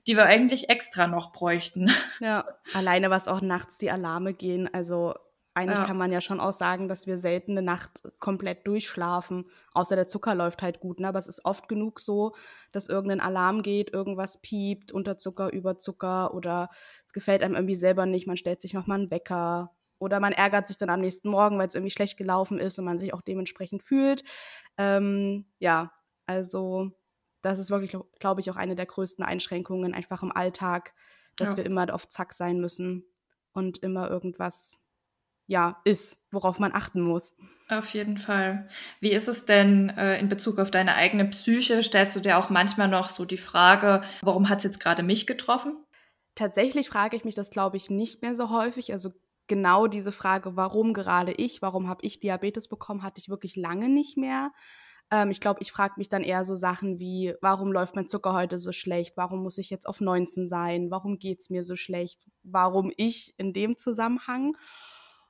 die 0.06 0.18
wir 0.18 0.26
eigentlich 0.26 0.70
extra 0.70 1.08
noch 1.08 1.32
bräuchten. 1.32 1.90
Ja, 2.20 2.44
alleine 2.74 3.10
was 3.10 3.30
auch 3.30 3.40
nachts 3.40 3.78
die 3.78 3.92
Alarme 3.92 4.34
gehen. 4.34 4.70
Also 4.74 5.16
eigentlich 5.60 5.80
ja. 5.80 5.86
kann 5.86 5.98
man 5.98 6.12
ja 6.12 6.22
schon 6.22 6.40
auch 6.40 6.54
sagen, 6.54 6.88
dass 6.88 7.06
wir 7.06 7.18
selten 7.18 7.52
eine 7.52 7.62
Nacht 7.62 8.02
komplett 8.20 8.66
durchschlafen, 8.66 9.50
außer 9.74 9.96
der 9.96 10.08
Zucker 10.08 10.34
läuft 10.36 10.62
halt 10.62 10.80
gut. 10.80 11.00
Ne? 11.00 11.08
Aber 11.08 11.20
es 11.20 11.28
ist 11.28 11.46
oft 11.46 11.68
genug 11.68 12.00
so, 12.00 12.34
dass 12.72 12.88
irgendein 12.88 13.20
Alarm 13.20 13.62
geht, 13.62 13.94
irgendwas 13.94 14.42
piept, 14.42 14.92
Unterzucker, 14.92 15.52
Überzucker 15.52 16.34
oder 16.34 16.70
es 17.06 17.14
gefällt 17.14 17.44
einem 17.44 17.56
irgendwie 17.56 17.76
selber 17.76 18.06
nicht, 18.06 18.26
man 18.26 18.38
stellt 18.38 18.62
sich 18.62 18.74
nochmal 18.74 19.00
einen 19.00 19.12
Wecker 19.12 19.76
oder 20.00 20.20
man 20.20 20.32
ärgert 20.32 20.68
sich 20.68 20.78
dann 20.78 20.90
am 20.90 21.02
nächsten 21.02 21.30
Morgen, 21.30 21.58
weil 21.58 21.68
es 21.68 21.76
irgendwie 21.76 21.92
schlecht 21.92 22.18
gelaufen 22.18 22.58
ist 22.58 22.80
und 22.80 22.86
man 22.86 22.98
sich 22.98 23.14
auch 23.14 23.22
dementsprechend 23.22 23.84
fühlt. 23.84 24.24
Ähm, 24.78 25.46
ja, 25.60 25.92
also 26.26 26.92
das 27.42 27.60
ist 27.60 27.70
wirklich, 27.70 27.98
glaube 28.20 28.42
ich, 28.42 28.50
auch 28.50 28.56
eine 28.56 28.76
der 28.76 28.86
größten 28.86 29.26
Einschränkungen 29.26 29.94
einfach 29.94 30.24
im 30.24 30.32
Alltag, 30.32 30.94
dass 31.36 31.52
ja. 31.52 31.58
wir 31.58 31.66
immer 31.66 31.94
auf 31.94 32.08
Zack 32.08 32.34
sein 32.34 32.60
müssen 32.60 33.04
und 33.52 33.80
immer 33.80 34.10
irgendwas 34.10 34.80
ja, 35.50 35.82
ist, 35.84 36.22
worauf 36.32 36.60
man 36.60 36.74
achten 36.74 37.02
muss. 37.02 37.36
Auf 37.70 37.90
jeden 37.96 38.18
Fall. 38.18 38.70
Wie 39.00 39.12
ist 39.12 39.28
es 39.28 39.46
denn 39.46 39.90
äh, 39.90 40.20
in 40.20 40.30
Bezug 40.30 40.60
auf 40.60 40.70
deine 40.70 40.94
eigene 40.94 41.26
Psyche? 41.26 41.82
Stellst 41.82 42.16
du 42.16 42.20
dir 42.20 42.38
auch 42.38 42.52
manchmal 42.52 42.88
noch 42.88 43.10
so 43.10 43.26
die 43.26 43.38
Frage, 43.38 44.02
warum 44.22 44.48
hat 44.48 44.60
es 44.60 44.66
jetzt 44.66 44.80
gerade 44.80 45.02
mich 45.02 45.26
getroffen? 45.26 45.76
Tatsächlich 46.36 46.88
frage 46.88 47.18
ich 47.18 47.26
mich 47.26 47.34
das, 47.34 47.50
glaube 47.50 47.78
ich, 47.78 47.90
nicht 47.90 48.22
mehr 48.22 48.36
so 48.36 48.52
häufig. 48.52 48.94
Also 48.94 49.10
genau 49.48 49.88
diese 49.88 50.12
Frage, 50.12 50.56
warum 50.56 50.94
gerade 50.94 51.32
ich, 51.32 51.64
warum 51.64 51.90
habe 51.90 52.06
ich 52.06 52.20
Diabetes 52.20 52.68
bekommen, 52.68 53.02
hatte 53.02 53.20
ich 53.20 53.30
wirklich 53.30 53.56
lange 53.56 53.90
nicht 53.90 54.18
mehr. 54.18 54.52
Ähm, 55.10 55.32
ich 55.32 55.42
glaube, 55.42 55.64
ich 55.64 55.72
frage 55.72 55.96
mich 55.98 56.10
dann 56.10 56.24
eher 56.24 56.44
so 56.44 56.54
Sachen 56.54 57.00
wie, 57.00 57.34
warum 57.42 57.72
läuft 57.72 57.96
mein 57.96 58.08
Zucker 58.08 58.34
heute 58.34 58.60
so 58.60 58.72
schlecht? 58.72 59.18
Warum 59.18 59.42
muss 59.42 59.58
ich 59.58 59.72
jetzt 59.72 59.88
auf 59.88 60.00
19 60.00 60.48
sein? 60.48 60.92
Warum 60.92 61.18
geht 61.18 61.40
es 61.42 61.50
mir 61.50 61.64
so 61.64 61.76
schlecht? 61.76 62.22
Warum 62.44 62.92
ich 62.98 63.34
in 63.38 63.52
dem 63.52 63.78
Zusammenhang? 63.78 64.56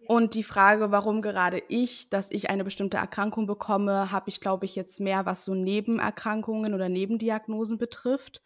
Und 0.09 0.33
die 0.33 0.41
Frage, 0.41 0.89
warum 0.89 1.21
gerade 1.21 1.61
ich, 1.67 2.09
dass 2.09 2.31
ich 2.31 2.49
eine 2.49 2.63
bestimmte 2.63 2.97
Erkrankung 2.97 3.45
bekomme, 3.45 4.11
habe 4.11 4.29
ich, 4.29 4.41
glaube 4.41 4.65
ich, 4.65 4.75
jetzt 4.75 4.99
mehr, 4.99 5.27
was 5.27 5.45
so 5.45 5.53
Nebenerkrankungen 5.53 6.73
oder 6.73 6.89
Nebendiagnosen 6.89 7.77
betrifft. 7.77 8.41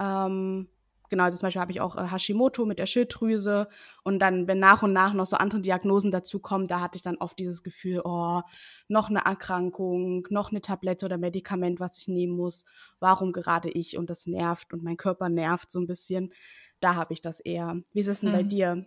Ähm, 0.00 0.68
genau, 1.08 1.22
also 1.22 1.38
zum 1.38 1.46
Beispiel 1.46 1.60
habe 1.60 1.70
ich 1.70 1.80
auch 1.80 1.96
äh, 1.96 2.08
Hashimoto 2.10 2.66
mit 2.66 2.80
der 2.80 2.86
Schilddrüse. 2.86 3.68
Und 4.02 4.18
dann, 4.18 4.48
wenn 4.48 4.58
nach 4.58 4.82
und 4.82 4.92
nach 4.92 5.14
noch 5.14 5.26
so 5.26 5.36
andere 5.36 5.60
Diagnosen 5.60 6.10
dazukommen, 6.10 6.66
da 6.66 6.80
hatte 6.80 6.96
ich 6.96 7.02
dann 7.02 7.18
oft 7.18 7.38
dieses 7.38 7.62
Gefühl, 7.62 8.00
oh, 8.02 8.40
noch 8.88 9.10
eine 9.10 9.24
Erkrankung, 9.24 10.26
noch 10.30 10.50
eine 10.50 10.60
Tablette 10.60 11.06
oder 11.06 11.18
Medikament, 11.18 11.78
was 11.78 11.98
ich 11.98 12.08
nehmen 12.08 12.34
muss. 12.36 12.64
Warum 12.98 13.30
gerade 13.30 13.70
ich? 13.70 13.96
Und 13.96 14.10
das 14.10 14.26
nervt 14.26 14.72
und 14.72 14.82
mein 14.82 14.96
Körper 14.96 15.28
nervt 15.28 15.70
so 15.70 15.78
ein 15.78 15.86
bisschen. 15.86 16.32
Da 16.80 16.96
habe 16.96 17.12
ich 17.12 17.20
das 17.20 17.38
eher. 17.38 17.80
Wie 17.92 18.00
ist 18.00 18.08
es 18.08 18.22
denn 18.22 18.30
mhm. 18.30 18.34
bei 18.34 18.42
dir? 18.42 18.86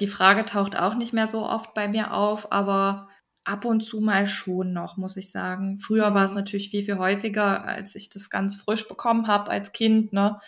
Die 0.00 0.06
Frage 0.06 0.44
taucht 0.44 0.76
auch 0.76 0.94
nicht 0.94 1.12
mehr 1.12 1.26
so 1.26 1.48
oft 1.48 1.74
bei 1.74 1.88
mir 1.88 2.12
auf, 2.12 2.52
aber 2.52 3.08
ab 3.44 3.64
und 3.64 3.80
zu 3.82 4.00
mal 4.00 4.26
schon 4.26 4.72
noch, 4.72 4.96
muss 4.96 5.16
ich 5.16 5.30
sagen. 5.30 5.78
Früher 5.78 6.12
war 6.14 6.24
es 6.24 6.32
mhm. 6.32 6.38
natürlich 6.38 6.70
viel, 6.70 6.82
viel 6.82 6.98
häufiger, 6.98 7.64
als 7.64 7.94
ich 7.94 8.10
das 8.10 8.28
ganz 8.28 8.56
frisch 8.56 8.86
bekommen 8.88 9.28
habe 9.28 9.50
als 9.50 9.72
Kind. 9.72 10.12
Ne? 10.12 10.40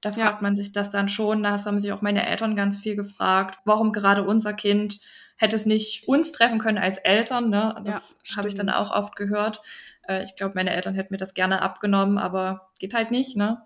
Da 0.00 0.12
fragt 0.12 0.36
ja. 0.36 0.42
man 0.42 0.54
sich 0.54 0.72
das 0.72 0.90
dann 0.90 1.08
schon. 1.08 1.42
Da 1.42 1.64
haben 1.64 1.78
sich 1.78 1.92
auch 1.92 2.02
meine 2.02 2.26
Eltern 2.26 2.54
ganz 2.54 2.78
viel 2.78 2.94
gefragt, 2.94 3.58
warum 3.64 3.92
gerade 3.92 4.24
unser 4.24 4.52
Kind 4.52 5.00
hätte 5.36 5.56
es 5.56 5.66
nicht 5.66 6.06
uns 6.06 6.32
treffen 6.32 6.58
können 6.58 6.78
als 6.78 6.98
Eltern. 6.98 7.48
Ne? 7.48 7.80
Das 7.84 8.20
ja, 8.26 8.36
habe 8.36 8.48
ich 8.48 8.54
dann 8.54 8.68
auch 8.68 8.92
oft 8.92 9.16
gehört. 9.16 9.62
Äh, 10.06 10.22
ich 10.22 10.36
glaube, 10.36 10.54
meine 10.54 10.74
Eltern 10.74 10.94
hätten 10.94 11.14
mir 11.14 11.18
das 11.18 11.34
gerne 11.34 11.62
abgenommen, 11.62 12.18
aber 12.18 12.70
geht 12.78 12.94
halt 12.94 13.10
nicht. 13.10 13.36
Ne? 13.36 13.62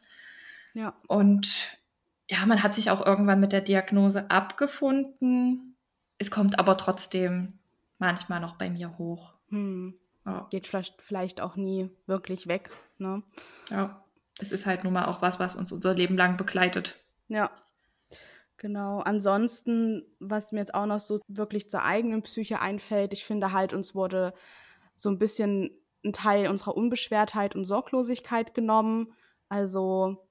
Ja. 0.74 0.94
Und 1.08 1.78
ja, 2.28 2.44
man 2.46 2.62
hat 2.62 2.74
sich 2.74 2.90
auch 2.90 3.04
irgendwann 3.04 3.40
mit 3.40 3.52
der 3.52 3.60
Diagnose 3.60 4.30
abgefunden. 4.30 5.76
Es 6.18 6.30
kommt 6.30 6.58
aber 6.58 6.76
trotzdem 6.76 7.58
manchmal 7.98 8.40
noch 8.40 8.56
bei 8.56 8.70
mir 8.70 8.98
hoch. 8.98 9.34
Hm. 9.48 9.94
Ja. 10.24 10.46
Geht 10.50 10.66
vielleicht, 10.66 11.00
vielleicht 11.00 11.40
auch 11.40 11.56
nie 11.56 11.90
wirklich 12.06 12.48
weg. 12.48 12.70
Ne? 12.98 13.22
Ja. 13.70 14.02
es 14.40 14.52
ist 14.52 14.66
halt 14.66 14.82
nun 14.82 14.92
mal 14.92 15.06
auch 15.06 15.22
was, 15.22 15.38
was 15.38 15.54
uns 15.54 15.70
unser 15.70 15.94
Leben 15.94 16.16
lang 16.16 16.36
begleitet. 16.36 16.96
Ja, 17.28 17.50
Genau. 18.58 19.00
Ansonsten, 19.00 20.02
was 20.18 20.52
mir 20.52 20.60
jetzt 20.60 20.74
auch 20.74 20.86
noch 20.86 21.00
so 21.00 21.20
wirklich 21.28 21.68
zur 21.68 21.84
eigenen 21.84 22.22
Psyche 22.22 22.60
einfällt, 22.60 23.12
ich 23.12 23.24
finde 23.24 23.52
halt, 23.52 23.72
uns 23.72 23.94
wurde 23.94 24.32
so 24.96 25.10
ein 25.10 25.18
bisschen 25.18 25.70
ein 26.04 26.12
Teil 26.12 26.48
unserer 26.48 26.76
Unbeschwertheit 26.76 27.54
und 27.54 27.64
Sorglosigkeit 27.64 28.54
genommen. 28.54 29.12
Also 29.48 30.25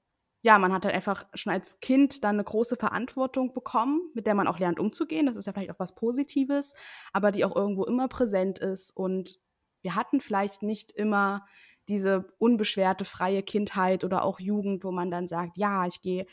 ja, 0.46 0.60
man 0.60 0.72
hat 0.72 0.84
halt 0.84 0.94
einfach 0.94 1.24
schon 1.34 1.52
als 1.52 1.80
Kind 1.80 2.22
dann 2.22 2.36
eine 2.36 2.44
große 2.44 2.76
Verantwortung 2.76 3.52
bekommen, 3.52 4.00
mit 4.14 4.28
der 4.28 4.36
man 4.36 4.46
auch 4.46 4.60
lernt 4.60 4.78
umzugehen. 4.78 5.26
Das 5.26 5.36
ist 5.36 5.46
ja 5.46 5.52
vielleicht 5.52 5.72
auch 5.72 5.80
was 5.80 5.96
Positives, 5.96 6.76
aber 7.12 7.32
die 7.32 7.44
auch 7.44 7.56
irgendwo 7.56 7.84
immer 7.84 8.06
präsent 8.06 8.60
ist. 8.60 8.92
Und 8.92 9.40
wir 9.82 9.96
hatten 9.96 10.20
vielleicht 10.20 10.62
nicht 10.62 10.92
immer 10.92 11.44
diese 11.88 12.28
unbeschwerte 12.38 13.04
freie 13.04 13.42
Kindheit 13.42 14.04
oder 14.04 14.22
auch 14.22 14.38
Jugend, 14.38 14.84
wo 14.84 14.92
man 14.92 15.10
dann 15.10 15.26
sagt, 15.26 15.58
ja, 15.58 15.84
ich 15.84 16.00
gehe 16.00 16.26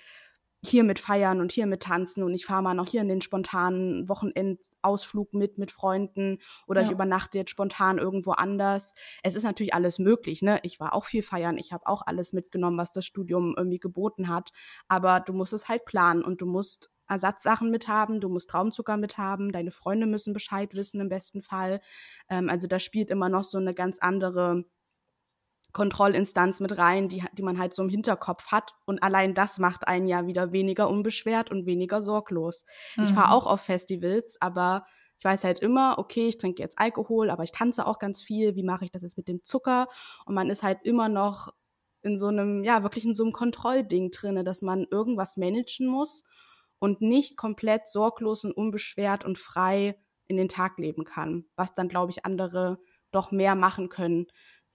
hier 0.65 0.84
mit 0.84 1.00
feiern 1.00 1.41
und 1.41 1.51
hier 1.51 1.65
mit 1.65 1.84
tanzen 1.84 2.24
und 2.24 2.34
ich 2.34 2.46
fahre 2.46 2.63
mal 2.63 2.74
noch 2.74 2.88
hier 2.88 3.01
in 3.01 3.10
den 3.10 3.22
spontanen 3.22 4.08
Wochenendausflug 4.08 5.34
mit 5.34 5.58
mit 5.58 5.72
Freunden 5.72 6.39
oder 6.67 6.82
ja. 6.82 6.88
ich 6.88 6.93
übernachte 6.93 7.38
jetzt 7.38 7.51
spontan 7.51 7.98
irgendwo 7.98 8.32
anders. 8.32 8.96
Es 9.24 9.36
ist 9.36 9.43
natürlich 9.43 9.74
alles 9.74 10.00
möglich, 10.00 10.41
ne? 10.41 10.60
Ich 10.63 10.79
war 10.79 10.93
auch 10.93 11.03
viel 11.03 11.22
feiern, 11.22 11.58
ich 11.58 11.74
habe 11.74 11.86
auch 11.88 12.01
alles 12.05 12.32
mitgenommen, 12.32 12.77
was 12.77 12.93
das 12.93 13.05
Studium 13.05 13.53
irgendwie 13.58 13.79
geboten 13.79 14.29
hat, 14.29 14.51
aber 14.88 15.20
du 15.20 15.34
musst 15.34 15.51
es 15.51 15.67
halt 15.67 15.84
planen 15.84 16.24
und 16.24 16.39
du 16.41 16.46
musst 16.46 16.89
Ersatzsachen 17.10 17.70
mithaben, 17.70 18.22
du 18.22 18.29
musst 18.29 18.50
Traumzucker 18.50 18.96
mithaben, 18.96 19.51
deine 19.51 19.72
Freunde 19.72 20.08
müssen 20.08 20.34
Bescheid 20.34 20.74
wissen 20.75 21.01
im 21.01 21.10
besten 21.10 21.41
Fall. 21.41 21.82
Ähm, 22.29 22.50
also 22.50 22.67
da 22.67 22.79
spielt 22.79 23.10
immer 23.10 23.27
noch 23.27 23.43
so 23.43 23.58
eine 23.58 23.74
ganz 23.74 24.00
andere 24.00 24.63
Kontrollinstanz 25.74 26.60
mit 26.60 26.77
rein, 26.77 27.10
die, 27.10 27.24
die 27.34 27.42
man 27.42 27.60
halt 27.60 27.74
so 27.74 27.84
im 27.84 27.89
Hinterkopf 27.89 28.48
hat. 28.48 28.74
Und 28.86 29.01
allein 29.03 29.34
das 29.34 29.58
macht 29.58 29.88
einen 29.88 30.08
ja 30.08 30.27
wieder 30.27 30.51
weniger 30.51 30.89
unbeschwert 30.89 31.51
und 31.51 31.65
weniger 31.65 32.01
sorglos. 32.01 32.65
Mhm. 32.96 33.03
Ich 33.03 33.10
fahre 33.12 33.34
auch 33.34 33.48
auf 33.48 33.62
Festivals, 33.62 34.38
aber 34.39 34.86
ich 35.18 35.25
weiß 35.25 35.44
halt 35.44 35.60
immer, 35.60 35.96
okay, 35.98 36.27
ich 36.27 36.38
trinke 36.38 36.62
jetzt 36.62 36.80
Alkohol, 36.80 37.30
aber 37.30 37.44
ich 37.44 37.51
tanze 37.51 37.88
auch 37.88 38.00
ganz 38.00 38.22
viel. 38.22 38.56
Wie 38.56 38.63
mache 38.63 38.86
ich 38.86 38.92
das 38.92 39.01
jetzt 39.01 39.18
mit 39.18 39.27
dem 39.27 39.44
Zucker? 39.44 39.88
Und 40.25 40.36
man 40.36 40.50
ist 40.50 40.63
halt 40.63 40.80
immer 40.84 41.10
noch 41.10 41.50
in 42.01 42.18
so 42.18 42.27
einem, 42.27 42.63
ja, 42.63 42.84
wirklich 42.84 43.06
in 43.06 43.13
so 43.13 43.24
einem 43.24 43.32
Kontrollding 43.32 44.12
drinne, 44.12 44.44
dass 44.44 44.62
man 44.62 44.86
irgendwas 44.92 45.38
managen 45.38 45.88
muss 45.88 46.24
und 46.80 47.01
nicht 47.01 47.38
komplett 47.38 47.88
sorglos 47.88 48.44
und 48.44 48.51
unbeschwert 48.51 49.24
und 49.24 49.38
frei 49.38 49.98
in 50.27 50.38
den 50.38 50.50
Tag 50.50 50.77
leben 50.77 51.06
kann, 51.06 51.46
was 51.56 51.74
dann, 51.74 51.88
glaube 51.88 52.12
ich, 52.12 52.25
andere 52.25 52.80
doch 53.12 53.32
mehr 53.32 53.56
machen 53.56 53.89
können. 53.89 54.27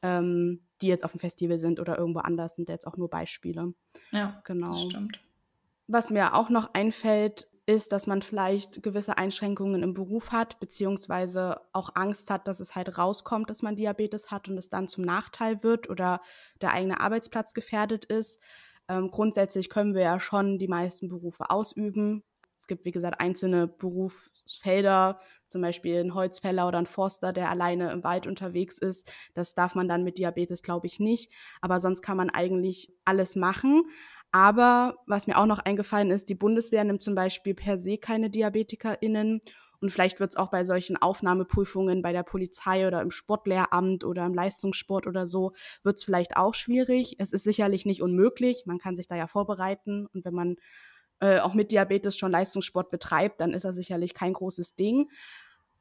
Ähm, 0.02 0.67
die 0.82 0.88
jetzt 0.88 1.04
auf 1.04 1.12
dem 1.12 1.20
Festival 1.20 1.58
sind 1.58 1.80
oder 1.80 1.98
irgendwo 1.98 2.20
anders, 2.20 2.56
sind 2.56 2.68
jetzt 2.68 2.86
auch 2.86 2.96
nur 2.96 3.10
Beispiele. 3.10 3.74
Ja, 4.10 4.40
genau. 4.44 4.68
Das 4.68 4.82
stimmt. 4.82 5.20
Was 5.86 6.10
mir 6.10 6.34
auch 6.34 6.50
noch 6.50 6.74
einfällt, 6.74 7.48
ist, 7.68 7.92
dass 7.92 8.06
man 8.06 8.22
vielleicht 8.22 8.82
gewisse 8.82 9.18
Einschränkungen 9.18 9.82
im 9.82 9.92
Beruf 9.92 10.32
hat, 10.32 10.58
beziehungsweise 10.58 11.60
auch 11.74 11.90
Angst 11.96 12.30
hat, 12.30 12.48
dass 12.48 12.60
es 12.60 12.74
halt 12.74 12.96
rauskommt, 12.96 13.50
dass 13.50 13.60
man 13.60 13.76
Diabetes 13.76 14.30
hat 14.30 14.48
und 14.48 14.56
es 14.56 14.70
dann 14.70 14.88
zum 14.88 15.04
Nachteil 15.04 15.62
wird 15.62 15.90
oder 15.90 16.22
der 16.62 16.72
eigene 16.72 16.98
Arbeitsplatz 17.00 17.52
gefährdet 17.52 18.06
ist. 18.06 18.42
Ähm, 18.88 19.10
grundsätzlich 19.10 19.68
können 19.68 19.94
wir 19.94 20.00
ja 20.00 20.18
schon 20.18 20.58
die 20.58 20.66
meisten 20.66 21.08
Berufe 21.08 21.50
ausüben. 21.50 22.24
Es 22.56 22.66
gibt, 22.66 22.86
wie 22.86 22.90
gesagt, 22.90 23.20
einzelne 23.20 23.68
Berufsfelder, 23.68 25.20
zum 25.48 25.62
Beispiel 25.62 25.98
ein 26.00 26.14
Holzfäller 26.14 26.68
oder 26.68 26.78
ein 26.78 26.86
Forster, 26.86 27.32
der 27.32 27.50
alleine 27.50 27.92
im 27.92 28.04
Wald 28.04 28.26
unterwegs 28.26 28.78
ist. 28.78 29.10
Das 29.34 29.54
darf 29.54 29.74
man 29.74 29.88
dann 29.88 30.04
mit 30.04 30.18
Diabetes, 30.18 30.62
glaube 30.62 30.86
ich, 30.86 31.00
nicht. 31.00 31.32
Aber 31.60 31.80
sonst 31.80 32.02
kann 32.02 32.16
man 32.16 32.30
eigentlich 32.30 32.92
alles 33.04 33.36
machen. 33.36 33.84
Aber 34.30 34.96
was 35.06 35.26
mir 35.26 35.38
auch 35.38 35.46
noch 35.46 35.60
eingefallen 35.60 36.10
ist, 36.10 36.28
die 36.28 36.34
Bundeswehr 36.34 36.84
nimmt 36.84 37.02
zum 37.02 37.14
Beispiel 37.14 37.54
per 37.54 37.78
se 37.78 37.98
keine 37.98 38.30
DiabetikerInnen. 38.30 39.40
Und 39.80 39.90
vielleicht 39.90 40.18
wird 40.18 40.32
es 40.32 40.36
auch 40.36 40.50
bei 40.50 40.64
solchen 40.64 40.96
Aufnahmeprüfungen 40.96 42.02
bei 42.02 42.12
der 42.12 42.24
Polizei 42.24 42.86
oder 42.86 43.00
im 43.00 43.10
Sportlehramt 43.10 44.04
oder 44.04 44.26
im 44.26 44.34
Leistungssport 44.34 45.06
oder 45.06 45.26
so, 45.26 45.52
wird 45.84 45.98
es 45.98 46.04
vielleicht 46.04 46.36
auch 46.36 46.54
schwierig. 46.54 47.16
Es 47.18 47.32
ist 47.32 47.44
sicherlich 47.44 47.86
nicht 47.86 48.02
unmöglich. 48.02 48.64
Man 48.66 48.78
kann 48.78 48.96
sich 48.96 49.06
da 49.06 49.16
ja 49.16 49.28
vorbereiten. 49.28 50.06
Und 50.12 50.24
wenn 50.24 50.34
man 50.34 50.56
äh, 51.20 51.40
auch 51.40 51.54
mit 51.54 51.72
Diabetes 51.72 52.16
schon 52.16 52.32
Leistungssport 52.32 52.90
betreibt, 52.90 53.40
dann 53.40 53.52
ist 53.52 53.64
das 53.64 53.74
sicherlich 53.74 54.14
kein 54.14 54.32
großes 54.32 54.76
Ding. 54.76 55.10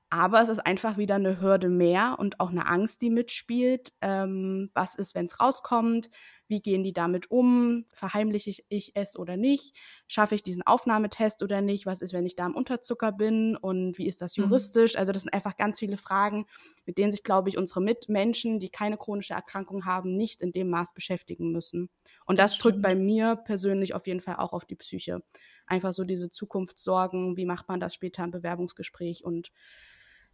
Aber 0.09 0.41
es 0.41 0.49
ist 0.49 0.59
einfach 0.59 0.97
wieder 0.97 1.15
eine 1.15 1.41
Hürde 1.41 1.67
mehr 1.69 2.15
und 2.17 2.39
auch 2.39 2.49
eine 2.49 2.67
Angst, 2.67 3.01
die 3.01 3.09
mitspielt. 3.09 3.93
Ähm, 4.01 4.71
was 4.73 4.95
ist, 4.95 5.15
wenn 5.15 5.25
es 5.25 5.41
rauskommt? 5.41 6.09
Wie 6.47 6.61
gehen 6.61 6.83
die 6.83 6.93
damit 6.93 7.29
um? 7.29 7.85
Verheimliche 7.93 8.49
ich, 8.49 8.65
ich 8.69 8.91
es 8.95 9.17
oder 9.17 9.37
nicht? 9.37 9.75
Schaffe 10.07 10.35
ich 10.35 10.43
diesen 10.43 10.63
Aufnahmetest 10.63 11.43
oder 11.43 11.61
nicht? 11.61 11.85
Was 11.85 12.01
ist, 12.01 12.13
wenn 12.13 12.25
ich 12.25 12.35
da 12.35 12.45
im 12.45 12.55
Unterzucker 12.55 13.11
bin? 13.11 13.57
Und 13.57 13.97
wie 13.97 14.07
ist 14.07 14.21
das 14.21 14.37
mhm. 14.37 14.45
juristisch? 14.45 14.93
Mhm. 14.93 14.99
Also 14.99 15.11
das 15.11 15.23
sind 15.23 15.33
einfach 15.33 15.57
ganz 15.57 15.79
viele 15.79 15.97
Fragen, 15.97 16.45
mit 16.85 16.97
denen 16.97 17.11
sich, 17.11 17.23
glaube 17.23 17.49
ich, 17.49 17.57
unsere 17.57 17.81
Mitmenschen, 17.81 18.59
die 18.59 18.69
keine 18.69 18.97
chronische 18.97 19.33
Erkrankung 19.33 19.85
haben, 19.85 20.15
nicht 20.15 20.41
in 20.41 20.51
dem 20.51 20.69
Maß 20.69 20.93
beschäftigen 20.93 21.51
müssen. 21.51 21.89
Und 22.25 22.39
das, 22.39 22.51
das 22.51 22.59
drückt 22.59 22.81
bei 22.81 22.95
mir 22.95 23.35
persönlich 23.35 23.93
auf 23.93 24.07
jeden 24.07 24.21
Fall 24.21 24.37
auch 24.37 24.53
auf 24.53 24.65
die 24.65 24.75
Psyche. 24.75 25.21
Einfach 25.65 25.93
so 25.93 26.03
diese 26.03 26.29
Zukunftssorgen, 26.29 27.35
wie 27.35 27.45
macht 27.45 27.67
man 27.67 27.79
das 27.79 27.93
später 27.93 28.23
im 28.23 28.31
Bewerbungsgespräch 28.31 29.25
und 29.25 29.51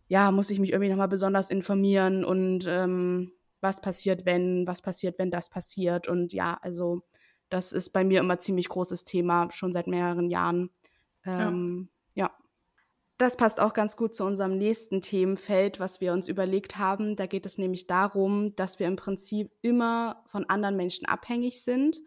ja, 0.08 0.32
muss 0.32 0.50
ich 0.50 0.60
mich 0.60 0.72
irgendwie 0.72 0.90
nochmal 0.90 1.08
besonders 1.08 1.50
informieren 1.50 2.26
und 2.26 2.66
ähm, 2.68 3.32
was 3.64 3.82
passiert, 3.82 4.26
wenn, 4.26 4.68
was 4.68 4.82
passiert, 4.82 5.18
wenn 5.18 5.32
das 5.32 5.50
passiert. 5.50 6.08
Und 6.08 6.34
ja, 6.34 6.60
also 6.62 7.02
das 7.50 7.72
ist 7.72 7.92
bei 7.92 8.04
mir 8.04 8.20
immer 8.20 8.40
ziemlich 8.40 8.70
großes 8.70 9.06
Thema, 9.06 9.50
schon 9.52 9.74
seit 9.74 9.88
mehreren 9.88 10.30
Jahren. 10.30 10.70
Ähm, 11.26 11.90
ja. 12.14 12.26
ja. 12.26 12.32
Das 13.18 13.38
passt 13.38 13.60
auch 13.60 13.74
ganz 13.74 13.96
gut 13.96 14.14
zu 14.14 14.26
unserem 14.26 14.58
nächsten 14.58 15.02
Themenfeld, 15.02 15.80
was 15.80 16.02
wir 16.02 16.14
uns 16.14 16.28
überlegt 16.28 16.78
haben. 16.78 17.16
Da 17.16 17.26
geht 17.26 17.46
es 17.46 17.58
nämlich 17.58 17.88
darum, 17.88 18.56
dass 18.56 18.80
wir 18.80 18.88
im 18.88 18.98
Prinzip 18.98 19.52
immer 19.62 20.24
von 20.28 20.50
anderen 20.50 20.76
Menschen 20.76 21.06
abhängig 21.08 21.62
sind 21.62 22.02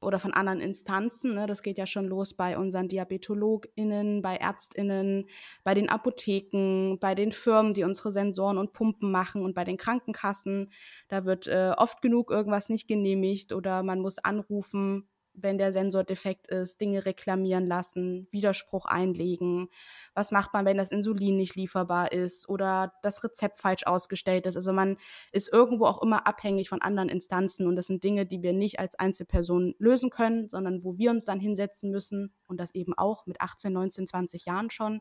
oder 0.00 0.18
von 0.18 0.32
anderen 0.32 0.60
Instanzen. 0.60 1.34
Ne? 1.34 1.46
Das 1.46 1.62
geht 1.62 1.78
ja 1.78 1.86
schon 1.86 2.06
los 2.06 2.34
bei 2.34 2.56
unseren 2.56 2.88
DiabetologInnen, 2.88 4.22
bei 4.22 4.36
ÄrztInnen, 4.36 5.26
bei 5.64 5.74
den 5.74 5.88
Apotheken, 5.88 6.98
bei 7.00 7.14
den 7.14 7.32
Firmen, 7.32 7.74
die 7.74 7.84
unsere 7.84 8.12
Sensoren 8.12 8.58
und 8.58 8.72
Pumpen 8.72 9.10
machen 9.10 9.42
und 9.42 9.54
bei 9.54 9.64
den 9.64 9.76
Krankenkassen. 9.76 10.72
Da 11.08 11.24
wird 11.24 11.46
äh, 11.46 11.72
oft 11.76 12.02
genug 12.02 12.30
irgendwas 12.30 12.68
nicht 12.68 12.86
genehmigt 12.86 13.52
oder 13.52 13.82
man 13.82 14.00
muss 14.00 14.18
anrufen 14.18 15.08
wenn 15.42 15.58
der 15.58 15.72
Sensor 15.72 16.04
defekt 16.04 16.48
ist, 16.48 16.80
Dinge 16.80 17.06
reklamieren 17.06 17.66
lassen, 17.66 18.28
Widerspruch 18.30 18.86
einlegen. 18.86 19.68
Was 20.14 20.32
macht 20.32 20.52
man, 20.52 20.64
wenn 20.64 20.76
das 20.76 20.90
Insulin 20.90 21.36
nicht 21.36 21.56
lieferbar 21.56 22.12
ist 22.12 22.48
oder 22.48 22.92
das 23.02 23.22
Rezept 23.24 23.58
falsch 23.58 23.84
ausgestellt 23.86 24.46
ist? 24.46 24.56
Also 24.56 24.72
man 24.72 24.96
ist 25.32 25.52
irgendwo 25.52 25.86
auch 25.86 26.02
immer 26.02 26.26
abhängig 26.26 26.68
von 26.68 26.82
anderen 26.82 27.08
Instanzen 27.08 27.66
und 27.66 27.76
das 27.76 27.86
sind 27.86 28.04
Dinge, 28.04 28.26
die 28.26 28.42
wir 28.42 28.52
nicht 28.52 28.78
als 28.78 28.98
Einzelperson 28.98 29.74
lösen 29.78 30.10
können, 30.10 30.48
sondern 30.50 30.84
wo 30.84 30.98
wir 30.98 31.10
uns 31.10 31.24
dann 31.24 31.40
hinsetzen 31.40 31.90
müssen 31.90 32.32
und 32.46 32.58
das 32.58 32.74
eben 32.74 32.94
auch 32.96 33.26
mit 33.26 33.40
18, 33.40 33.72
19, 33.72 34.06
20 34.06 34.46
Jahren 34.46 34.70
schon 34.70 35.00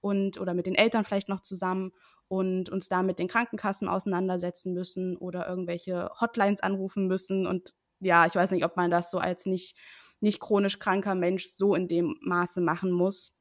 und 0.00 0.40
oder 0.40 0.54
mit 0.54 0.66
den 0.66 0.74
Eltern 0.74 1.04
vielleicht 1.04 1.28
noch 1.28 1.40
zusammen 1.40 1.92
und 2.28 2.70
uns 2.70 2.88
da 2.88 3.02
mit 3.02 3.18
den 3.18 3.28
Krankenkassen 3.28 3.88
auseinandersetzen 3.88 4.72
müssen 4.72 5.16
oder 5.16 5.48
irgendwelche 5.48 6.10
Hotlines 6.20 6.60
anrufen 6.60 7.06
müssen 7.06 7.46
und 7.46 7.74
ja, 8.00 8.26
ich 8.26 8.34
weiß 8.34 8.50
nicht, 8.50 8.64
ob 8.64 8.76
man 8.76 8.90
das 8.90 9.10
so 9.10 9.18
als 9.18 9.46
nicht, 9.46 9.76
nicht 10.20 10.40
chronisch 10.40 10.78
kranker 10.78 11.14
Mensch 11.14 11.46
so 11.46 11.74
in 11.74 11.88
dem 11.88 12.16
Maße 12.22 12.60
machen 12.60 12.90
muss. 12.90 13.34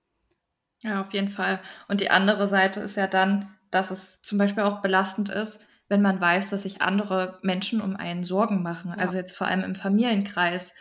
Ja, 0.81 1.01
auf 1.01 1.13
jeden 1.13 1.29
Fall. 1.29 1.59
Und 1.88 2.01
die 2.01 2.09
andere 2.09 2.47
Seite 2.47 2.81
ist 2.81 2.97
ja 2.97 3.07
dann, 3.07 3.55
dass 3.71 3.91
es 3.91 4.21
zum 4.21 4.38
Beispiel 4.38 4.63
auch 4.63 4.81
belastend 4.81 5.29
ist, 5.29 5.65
wenn 5.88 6.01
man 6.01 6.19
weiß, 6.19 6.50
dass 6.50 6.63
sich 6.63 6.81
andere 6.81 7.39
Menschen 7.41 7.81
um 7.81 7.95
einen 7.95 8.24
Sorgen 8.24 8.62
machen. 8.62 8.91
Ja. 8.91 8.97
Also 8.97 9.17
jetzt 9.17 9.38
vor 9.38 9.47
allem 9.47 9.63
im 9.63 9.75
Familienkreis. 9.75 10.75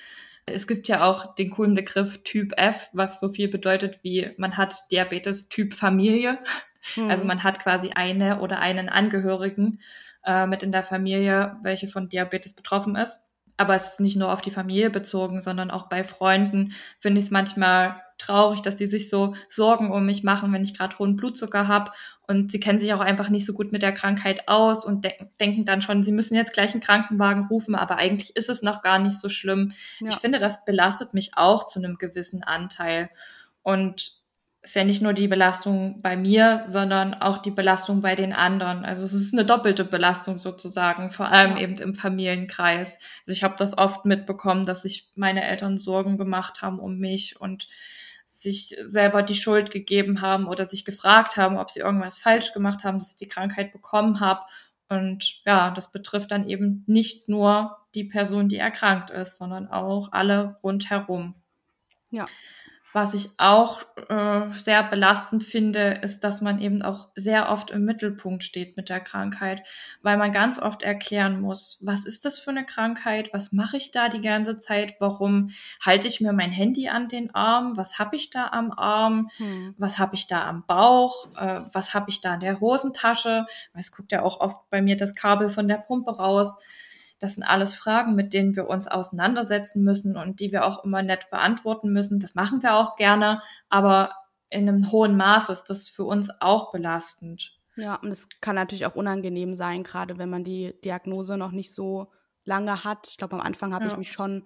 Es 0.47 0.67
gibt 0.67 0.89
ja 0.89 1.05
auch 1.05 1.35
den 1.35 1.51
coolen 1.51 1.75
Begriff 1.75 2.23
Typ 2.23 2.53
F, 2.57 2.91
was 2.93 3.19
so 3.19 3.31
viel 3.31 3.49
bedeutet 3.49 4.01
wie 4.03 4.31
man 4.37 4.57
hat 4.57 4.75
Diabetes 4.91 5.49
Typ 5.49 5.75
Familie. 5.75 6.39
Mhm. 6.97 7.11
Also 7.11 7.25
man 7.25 7.43
hat 7.43 7.61
quasi 7.61 7.93
eine 7.95 8.41
oder 8.41 8.59
einen 8.59 8.91
Angehörigen 8.91 9.81
äh, 10.25 10.47
mit 10.47 10.63
in 10.63 10.71
der 10.71 10.83
Familie, 10.83 11.57
welche 11.63 11.89
von 11.89 12.11
Diabetes 12.11 12.55
betroffen 12.55 12.95
ist 12.95 13.25
aber 13.57 13.75
es 13.75 13.93
ist 13.93 14.01
nicht 14.01 14.17
nur 14.17 14.33
auf 14.33 14.43
die 14.43 14.51
Familie 14.51 14.91
bezogen, 14.91 15.41
sondern 15.41 15.71
auch 15.71 15.89
bei 15.89 16.05
Freunden 16.05 16.73
finde 16.99 17.19
ich 17.19 17.27
es 17.27 17.31
manchmal 17.31 18.03
traurig, 18.19 18.63
dass 18.63 18.77
die 18.77 18.87
sich 18.87 19.09
so 19.09 19.35
Sorgen 19.49 19.93
um 19.93 20.07
mich 20.07 20.25
machen, 20.25 20.53
wenn 20.53 20.65
ich 20.65 20.77
gerade 20.77 20.99
hohen 20.99 21.17
Blutzucker 21.17 21.69
habe. 21.69 21.93
Und 22.27 22.51
sie 22.51 22.61
kennen 22.61 22.79
sich 22.79 22.93
auch 22.95 23.01
einfach 23.01 23.29
nicht 23.29 23.45
so 23.45 23.53
gut 23.53 23.71
mit 23.71 23.83
der 23.83 23.93
Krankheit 23.93 24.49
aus 24.49 24.85
und 24.85 25.05
de 25.05 25.13
denken 25.41 25.65
dann 25.65 25.83
schon, 25.83 26.03
sie 26.03 26.13
müssen 26.13 26.35
jetzt 26.35 26.53
gleich 26.53 26.73
einen 26.73 26.81
Krankenwagen 26.81 27.47
rufen, 27.49 27.75
aber 27.75 27.97
eigentlich 27.97 28.35
ist 28.35 28.49
es 28.49 28.63
noch 28.63 28.83
gar 28.83 28.99
nicht 28.99 29.19
so 29.19 29.29
schlimm. 29.29 29.73
Ja. 30.01 30.09
Ich 30.11 30.17
finde, 30.17 30.39
das 30.39 30.65
belastet 30.65 31.13
mich 31.13 31.33
auch 31.37 31.67
zu 31.67 31.79
einem 31.79 31.97
gewissen 31.99 32.43
Anteil. 32.43 33.11
Und 33.63 34.24
ist 34.65 34.75
ja 34.75 34.85
nicht 34.85 35.03
nur 35.03 35.13
die 35.13 35.29
Belastung 35.29 36.01
bei 36.01 36.17
mir, 36.17 36.65
sondern 36.67 37.13
auch 37.13 37.39
die 37.39 37.51
Belastung 37.51 38.01
bei 38.01 38.15
den 38.15 38.33
anderen. 38.33 38.85
Also 38.85 39.05
es 39.05 39.13
ist 39.13 39.35
eine 39.35 39.45
doppelte 39.45 39.85
Belastung 39.85 40.39
sozusagen, 40.39 41.11
vor 41.11 41.29
allem 41.29 41.59
eben 41.59 41.75
im 41.75 41.95
Familienkreis. 41.95 42.99
Also 43.21 43.33
ich 43.33 43.45
habe 43.45 43.57
das 43.59 43.77
oft 43.77 44.07
mitbekommen, 44.07 44.65
dass 44.65 44.83
sich 44.83 45.11
meine 45.15 45.45
Eltern 45.45 45.77
Sorgen 45.77 46.17
gemacht 46.17 46.63
haben 46.63 46.79
um 46.79 46.99
mich 46.99 47.39
und 47.39 47.69
sich 48.25 48.75
selber 48.83 49.23
die 49.23 49.35
Schuld 49.35 49.71
gegeben 49.71 50.23
haben 50.23 50.47
oder 50.47 50.67
sich 50.67 50.87
gefragt 50.87 51.37
haben, 51.37 51.59
ob 51.59 51.71
sie 51.71 51.81
irgendwas 51.81 52.19
falsch 52.19 52.55
gemacht 52.55 52.85
haben, 52.85 52.99
dass 52.99 53.13
ich 53.13 53.19
die 53.19 53.29
Krankheit 53.29 53.71
bekommen 53.71 54.21
habe. 54.21 54.41
Und 54.89 55.43
ja, 55.45 55.71
das 55.73 55.93
betrifft 55.93 56.31
dann 56.31 56.49
eben 56.49 56.85
nicht 56.87 57.29
nur 57.29 57.77
die 57.95 58.05
Person, 58.05 58.49
die 58.49 58.57
erkrankt 58.57 59.11
ist, 59.11 59.37
sondern 59.37 59.69
auch 59.69 60.13
alle 60.13 60.57
rundherum. 60.63 61.35
Ja. 62.11 62.25
Was 62.95 63.13
ich 63.13 63.31
auch 63.39 63.81
äh, 64.09 64.49
sehr 64.51 64.85
belastend 64.85 65.43
finde, 65.43 65.99
ist, 66.05 66.21
dass 66.21 66.41
man 66.41 66.61
eben 66.61 66.81
auch 66.81 67.09
sehr 67.17 67.51
oft 67.51 67.73
im 67.73 67.85
Mittelpunkt 67.85 68.45
steht 68.45 68.77
mit 68.77 68.89
der 68.89 69.01
Krankheit, 69.01 69.65
weil 70.03 70.17
man 70.17 70.31
ganz 70.31 70.63
oft 70.63 70.85
erklären 70.85 71.41
muss, 71.41 71.83
was 71.85 72.07
ist 72.07 72.25
das 72.25 72.39
für 72.39 72.51
eine 72.51 72.65
Krankheit, 72.65 73.31
was 73.33 73.51
mache 73.51 73.79
ich 73.79 73.91
da 73.91 74.09
die 74.09 74.21
ganze 74.21 74.59
Zeit, 74.59 74.95
warum 75.01 75.51
halte 75.85 76.07
ich 76.07 76.21
mir 76.21 76.33
mein 76.33 76.53
Handy 76.53 76.89
an 76.89 77.09
den 77.09 77.35
Arm, 77.35 77.77
was 77.77 77.99
habe 77.99 78.15
ich 78.15 78.31
da 78.31 78.51
am 78.53 78.71
Arm, 78.71 79.29
hm. 79.39 79.75
was 79.77 79.99
habe 79.99 80.15
ich 80.15 80.29
da 80.29 80.47
am 80.47 80.65
Bauch, 80.65 81.27
äh, 81.37 81.63
was 81.73 81.95
habe 81.95 82.11
ich 82.11 82.21
da 82.21 82.35
in 82.35 82.41
der 82.41 82.61
Hosentasche, 82.61 83.45
weil 83.73 83.81
es 83.81 83.91
guckt 83.91 84.13
ja 84.13 84.23
auch 84.23 84.39
oft 84.39 84.71
bei 84.71 84.81
mir 84.81 84.97
das 84.97 85.17
Kabel 85.17 85.51
von 85.51 85.67
der 85.67 85.79
Pumpe 85.79 86.13
raus. 86.13 86.63
Das 87.25 87.37
sind 87.37 87.45
alles 87.45 87.75
Fragen, 87.75 88.15
mit 88.15 88.35
denen 88.35 88.55
wir 88.55 88.69
uns 88.69 88.87
auseinandersetzen 88.87 89.83
müssen 89.83 90.19
und 90.19 90.41
die 90.41 90.53
wir 90.53 90.67
auch 90.67 90.85
immer 90.85 91.03
nett 91.03 91.31
beantworten 91.31 91.91
müssen. 91.91 92.21
Das 92.21 92.35
machen 92.35 92.63
wir 92.63 92.75
auch 92.75 92.97
gerne, 92.97 93.41
aber 93.71 94.13
in 94.51 94.69
einem 94.69 94.93
hohen 94.93 95.17
Maß 95.17 95.49
ist 95.49 95.65
das 95.65 95.89
für 95.89 96.05
uns 96.05 96.29
auch 96.43 96.71
belastend. 96.71 97.59
Ja, 97.77 97.95
und 97.95 98.11
es 98.11 98.29
kann 98.43 98.57
natürlich 98.57 98.85
auch 98.85 98.95
unangenehm 98.95 99.55
sein, 99.55 99.85
gerade 99.85 100.19
wenn 100.19 100.29
man 100.29 100.45
die 100.45 100.79
Diagnose 100.85 101.39
noch 101.39 101.53
nicht 101.53 101.73
so 101.73 102.13
lange 102.45 102.85
hat. 102.85 103.09
Ich 103.09 103.17
glaube, 103.17 103.37
am 103.37 103.41
Anfang 103.41 103.73
habe 103.73 103.87
ja. 103.87 103.91
ich 103.91 103.97
mich 103.97 104.13
schon, 104.13 104.45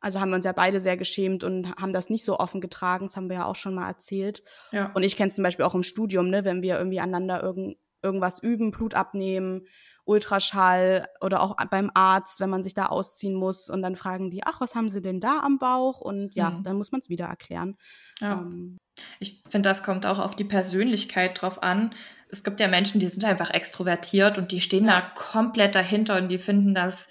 also 0.00 0.20
haben 0.20 0.28
wir 0.28 0.36
uns 0.36 0.44
ja 0.44 0.52
beide 0.52 0.78
sehr 0.78 0.96
geschämt 0.96 1.42
und 1.42 1.74
haben 1.74 1.92
das 1.92 2.08
nicht 2.08 2.24
so 2.24 2.38
offen 2.38 2.60
getragen. 2.60 3.06
Das 3.06 3.16
haben 3.16 3.30
wir 3.30 3.38
ja 3.38 3.46
auch 3.46 3.56
schon 3.56 3.74
mal 3.74 3.88
erzählt. 3.88 4.44
Ja. 4.70 4.92
Und 4.94 5.02
ich 5.02 5.16
kenne 5.16 5.30
es 5.30 5.34
zum 5.34 5.42
Beispiel 5.42 5.64
auch 5.64 5.74
im 5.74 5.82
Studium, 5.82 6.30
ne, 6.30 6.44
wenn 6.44 6.62
wir 6.62 6.78
irgendwie 6.78 7.00
aneinander 7.00 7.42
irgend, 7.42 7.78
irgendwas 8.00 8.40
üben, 8.40 8.70
Blut 8.70 8.94
abnehmen, 8.94 9.66
Ultraschall 10.04 11.06
oder 11.20 11.42
auch 11.42 11.56
beim 11.70 11.90
Arzt, 11.94 12.40
wenn 12.40 12.50
man 12.50 12.62
sich 12.62 12.74
da 12.74 12.86
ausziehen 12.86 13.34
muss 13.34 13.70
und 13.70 13.82
dann 13.82 13.96
fragen 13.96 14.30
die, 14.30 14.42
ach, 14.44 14.60
was 14.60 14.74
haben 14.74 14.88
sie 14.88 15.00
denn 15.00 15.20
da 15.20 15.40
am 15.40 15.58
Bauch? 15.58 16.00
Und 16.00 16.34
ja, 16.34 16.50
mhm. 16.50 16.62
dann 16.64 16.76
muss 16.76 16.92
man 16.92 17.00
es 17.00 17.08
wieder 17.08 17.26
erklären. 17.26 17.76
Ja. 18.20 18.32
Ähm, 18.32 18.78
ich 19.20 19.42
finde, 19.48 19.68
das 19.68 19.82
kommt 19.82 20.04
auch 20.04 20.18
auf 20.18 20.36
die 20.36 20.44
Persönlichkeit 20.44 21.40
drauf 21.40 21.62
an. 21.62 21.94
Es 22.28 22.44
gibt 22.44 22.60
ja 22.60 22.68
Menschen, 22.68 23.00
die 23.00 23.08
sind 23.08 23.24
einfach 23.24 23.50
extrovertiert 23.50 24.38
und 24.38 24.52
die 24.52 24.60
stehen 24.60 24.86
ja. 24.86 25.00
da 25.00 25.06
komplett 25.14 25.74
dahinter 25.74 26.16
und 26.16 26.28
die 26.28 26.38
finden 26.38 26.74
das 26.74 27.08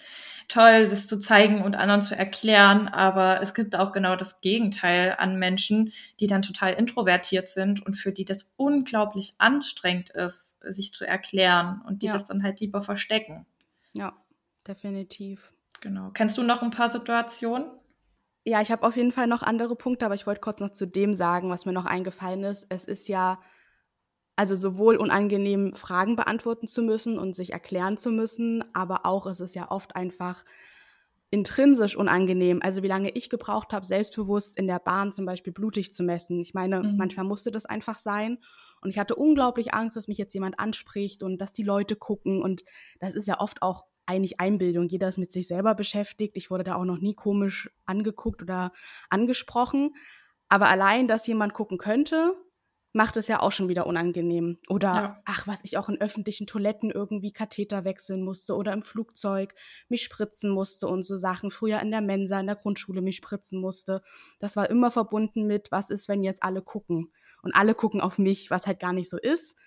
toll, 0.51 0.87
das 0.89 1.07
zu 1.07 1.19
zeigen 1.19 1.61
und 1.61 1.75
anderen 1.75 2.01
zu 2.01 2.17
erklären, 2.17 2.87
aber 2.87 3.41
es 3.41 3.53
gibt 3.53 3.75
auch 3.75 3.91
genau 3.91 4.15
das 4.15 4.41
Gegenteil 4.41 5.15
an 5.17 5.39
Menschen, 5.39 5.93
die 6.19 6.27
dann 6.27 6.41
total 6.41 6.73
introvertiert 6.73 7.47
sind 7.47 7.85
und 7.85 7.93
für 7.95 8.11
die 8.11 8.25
das 8.25 8.53
unglaublich 8.57 9.33
anstrengend 9.37 10.09
ist, 10.09 10.59
sich 10.63 10.93
zu 10.93 11.07
erklären 11.07 11.81
und 11.87 12.01
die 12.01 12.07
ja. 12.07 12.13
das 12.13 12.25
dann 12.25 12.43
halt 12.43 12.59
lieber 12.59 12.81
verstecken. 12.81 13.45
Ja, 13.93 14.13
definitiv. 14.67 15.53
Genau. 15.79 16.11
Kennst 16.13 16.37
du 16.37 16.43
noch 16.43 16.61
ein 16.61 16.71
paar 16.71 16.89
Situationen? 16.89 17.65
Ja, 18.43 18.61
ich 18.61 18.71
habe 18.71 18.85
auf 18.85 18.97
jeden 18.97 19.11
Fall 19.11 19.27
noch 19.27 19.43
andere 19.43 19.75
Punkte, 19.75 20.05
aber 20.05 20.15
ich 20.15 20.25
wollte 20.25 20.41
kurz 20.41 20.59
noch 20.59 20.71
zu 20.71 20.85
dem 20.87 21.13
sagen, 21.13 21.49
was 21.49 21.65
mir 21.65 21.73
noch 21.73 21.85
eingefallen 21.85 22.43
ist. 22.43 22.65
Es 22.69 22.85
ist 22.85 23.07
ja 23.07 23.39
also 24.35 24.55
sowohl 24.55 24.95
unangenehm 24.95 25.73
Fragen 25.75 26.15
beantworten 26.15 26.67
zu 26.67 26.81
müssen 26.81 27.19
und 27.19 27.35
sich 27.35 27.53
erklären 27.53 27.97
zu 27.97 28.11
müssen, 28.11 28.63
aber 28.73 29.05
auch 29.05 29.27
ist 29.27 29.39
es 29.39 29.53
ja 29.53 29.69
oft 29.69 29.95
einfach 29.95 30.43
intrinsisch 31.31 31.95
unangenehm. 31.95 32.59
Also 32.61 32.83
wie 32.83 32.87
lange 32.87 33.09
ich 33.09 33.29
gebraucht 33.29 33.71
habe, 33.71 33.85
selbstbewusst 33.85 34.57
in 34.57 34.67
der 34.67 34.79
Bahn 34.79 35.13
zum 35.13 35.25
Beispiel 35.25 35.53
blutig 35.53 35.93
zu 35.93 36.03
messen. 36.03 36.39
Ich 36.39 36.53
meine, 36.53 36.83
mhm. 36.83 36.97
manchmal 36.97 37.25
musste 37.25 37.51
das 37.51 37.65
einfach 37.65 37.97
sein. 37.97 38.37
Und 38.81 38.89
ich 38.89 38.99
hatte 38.99 39.15
unglaublich 39.15 39.73
Angst, 39.73 39.95
dass 39.95 40.07
mich 40.07 40.17
jetzt 40.17 40.33
jemand 40.33 40.59
anspricht 40.59 41.23
und 41.23 41.39
dass 41.39 41.53
die 41.53 41.63
Leute 41.63 41.95
gucken. 41.95 42.41
Und 42.41 42.63
das 42.99 43.15
ist 43.15 43.27
ja 43.27 43.39
oft 43.39 43.61
auch 43.61 43.85
eigentlich 44.05 44.41
Einbildung. 44.41 44.87
Jeder 44.87 45.07
ist 45.07 45.19
mit 45.19 45.31
sich 45.31 45.47
selber 45.47 45.73
beschäftigt. 45.73 46.35
Ich 46.35 46.51
wurde 46.51 46.65
da 46.65 46.75
auch 46.75 46.83
noch 46.83 46.99
nie 46.99 47.13
komisch 47.13 47.69
angeguckt 47.85 48.41
oder 48.41 48.73
angesprochen. 49.09 49.95
Aber 50.49 50.67
allein, 50.67 51.07
dass 51.07 51.27
jemand 51.27 51.53
gucken 51.53 51.77
könnte, 51.77 52.33
macht 52.93 53.17
es 53.17 53.27
ja 53.27 53.39
auch 53.39 53.51
schon 53.51 53.69
wieder 53.69 53.87
unangenehm. 53.87 54.57
Oder, 54.69 54.93
ja. 54.93 55.21
ach, 55.25 55.47
was 55.47 55.61
ich 55.63 55.77
auch 55.77 55.89
in 55.89 55.99
öffentlichen 55.99 56.47
Toiletten 56.47 56.91
irgendwie 56.91 57.31
Katheter 57.31 57.85
wechseln 57.85 58.23
musste 58.23 58.55
oder 58.55 58.73
im 58.73 58.81
Flugzeug 58.81 59.53
mich 59.87 60.03
spritzen 60.03 60.51
musste 60.51 60.87
und 60.87 61.03
so 61.03 61.15
Sachen. 61.15 61.51
Früher 61.51 61.79
in 61.79 61.91
der 61.91 62.01
Mensa, 62.01 62.39
in 62.39 62.47
der 62.47 62.55
Grundschule 62.55 63.01
mich 63.01 63.17
spritzen 63.17 63.61
musste. 63.61 64.01
Das 64.39 64.55
war 64.55 64.69
immer 64.69 64.91
verbunden 64.91 65.47
mit, 65.47 65.71
was 65.71 65.89
ist, 65.89 66.09
wenn 66.09 66.23
jetzt 66.23 66.43
alle 66.43 66.61
gucken? 66.61 67.11
Und 67.43 67.55
alle 67.55 67.73
gucken 67.73 68.01
auf 68.01 68.19
mich, 68.19 68.51
was 68.51 68.67
halt 68.67 68.79
gar 68.79 68.93
nicht 68.93 69.09
so 69.09 69.17
ist. 69.17 69.57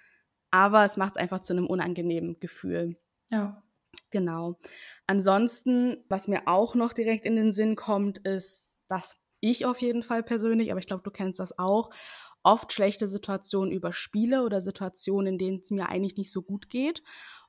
Aber 0.50 0.84
es 0.84 0.96
macht 0.96 1.16
es 1.16 1.22
einfach 1.22 1.40
zu 1.40 1.52
einem 1.52 1.66
unangenehmen 1.66 2.38
Gefühl. 2.38 2.96
Ja. 3.30 3.62
Genau. 4.10 4.60
Ansonsten, 5.08 6.04
was 6.08 6.28
mir 6.28 6.42
auch 6.46 6.76
noch 6.76 6.92
direkt 6.92 7.26
in 7.26 7.34
den 7.34 7.52
Sinn 7.52 7.74
kommt, 7.74 8.18
ist, 8.18 8.70
dass 8.87 9.16
ich 9.40 9.66
auf 9.66 9.82
jeden 9.82 10.02
Fall 10.02 10.22
persönlich, 10.22 10.70
aber 10.70 10.80
ich 10.80 10.87
glaube, 10.87 11.02
du 11.02 11.10
kennst 11.10 11.40
das 11.40 11.58
auch, 11.58 11.90
oft 12.44 12.72
schlechte 12.72 13.09
Situationen 13.09 13.72
überspiele 13.72 14.44
oder 14.44 14.61
Situationen, 14.61 15.33
in 15.35 15.38
denen 15.38 15.61
es 15.61 15.70
mir 15.70 15.88
eigentlich 15.88 16.16
nicht 16.16 16.30
so 16.30 16.42
gut 16.42 16.70
geht. 16.70 17.02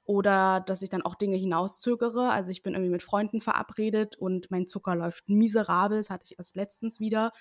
Oder 0.05 0.61
dass 0.61 0.83
ich 0.83 0.89
dann 0.89 1.01
auch 1.01 1.15
Dinge 1.15 1.35
hinauszögere. 1.35 2.29
Also 2.29 2.51
ich 2.51 2.61
bin 2.61 2.73
irgendwie 2.73 2.91
mit 2.91 3.03
Freunden 3.03 3.41
verabredet 3.41 4.15
und 4.15 4.51
mein 4.51 4.67
Zucker 4.67 4.95
läuft 4.95 5.27
miserabel. 5.27 5.97
Das 5.97 6.11
hatte 6.11 6.25
ich 6.25 6.37
erst 6.37 6.55
letztens 6.55 6.99
wieder. 6.99 7.31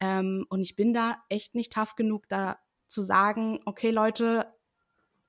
Ähm, 0.00 0.46
und 0.48 0.60
ich 0.60 0.76
bin 0.76 0.94
da 0.94 1.16
echt 1.28 1.54
nicht 1.54 1.72
tough 1.72 1.96
genug, 1.96 2.28
da 2.28 2.58
zu 2.86 3.02
sagen, 3.02 3.60
okay 3.64 3.90
Leute, 3.90 4.46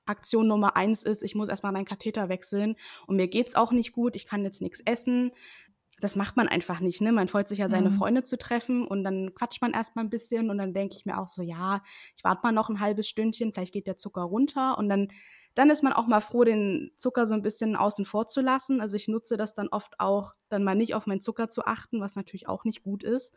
Aktion 0.06 0.46
Nummer 0.46 0.76
eins 0.76 1.02
ist, 1.02 1.22
ich 1.22 1.34
muss 1.34 1.48
erstmal 1.48 1.72
meinen 1.72 1.86
Katheter 1.86 2.28
wechseln 2.28 2.76
und 3.06 3.16
mir 3.16 3.28
geht's 3.28 3.54
auch 3.54 3.72
nicht 3.72 3.92
gut, 3.92 4.16
ich 4.16 4.26
kann 4.26 4.44
jetzt 4.44 4.60
nichts 4.60 4.80
essen 4.84 5.32
das 6.04 6.16
macht 6.16 6.36
man 6.36 6.48
einfach 6.48 6.80
nicht, 6.80 7.00
ne? 7.00 7.12
Man 7.12 7.28
freut 7.28 7.48
sich 7.48 7.58
ja, 7.58 7.70
seine 7.70 7.88
mhm. 7.88 7.94
Freunde 7.94 8.24
zu 8.24 8.36
treffen 8.36 8.86
und 8.86 9.04
dann 9.04 9.34
quatscht 9.34 9.62
man 9.62 9.72
erstmal 9.72 10.04
ein 10.04 10.10
bisschen 10.10 10.50
und 10.50 10.58
dann 10.58 10.74
denke 10.74 10.94
ich 10.94 11.06
mir 11.06 11.18
auch 11.18 11.28
so, 11.28 11.42
ja, 11.42 11.82
ich 12.14 12.22
warte 12.22 12.42
mal 12.42 12.52
noch 12.52 12.68
ein 12.68 12.78
halbes 12.78 13.08
Stündchen, 13.08 13.52
vielleicht 13.52 13.72
geht 13.72 13.86
der 13.86 13.96
Zucker 13.96 14.20
runter 14.20 14.76
und 14.76 14.90
dann, 14.90 15.08
dann 15.54 15.70
ist 15.70 15.82
man 15.82 15.94
auch 15.94 16.06
mal 16.06 16.20
froh, 16.20 16.44
den 16.44 16.92
Zucker 16.98 17.26
so 17.26 17.32
ein 17.32 17.40
bisschen 17.40 17.74
außen 17.74 18.04
vor 18.04 18.26
zu 18.26 18.42
lassen. 18.42 18.82
Also 18.82 18.96
ich 18.96 19.08
nutze 19.08 19.38
das 19.38 19.54
dann 19.54 19.68
oft 19.68 19.98
auch, 19.98 20.34
dann 20.50 20.62
mal 20.62 20.74
nicht 20.74 20.94
auf 20.94 21.06
meinen 21.06 21.22
Zucker 21.22 21.48
zu 21.48 21.64
achten, 21.64 22.02
was 22.02 22.16
natürlich 22.16 22.48
auch 22.48 22.64
nicht 22.64 22.82
gut 22.82 23.02
ist. 23.02 23.34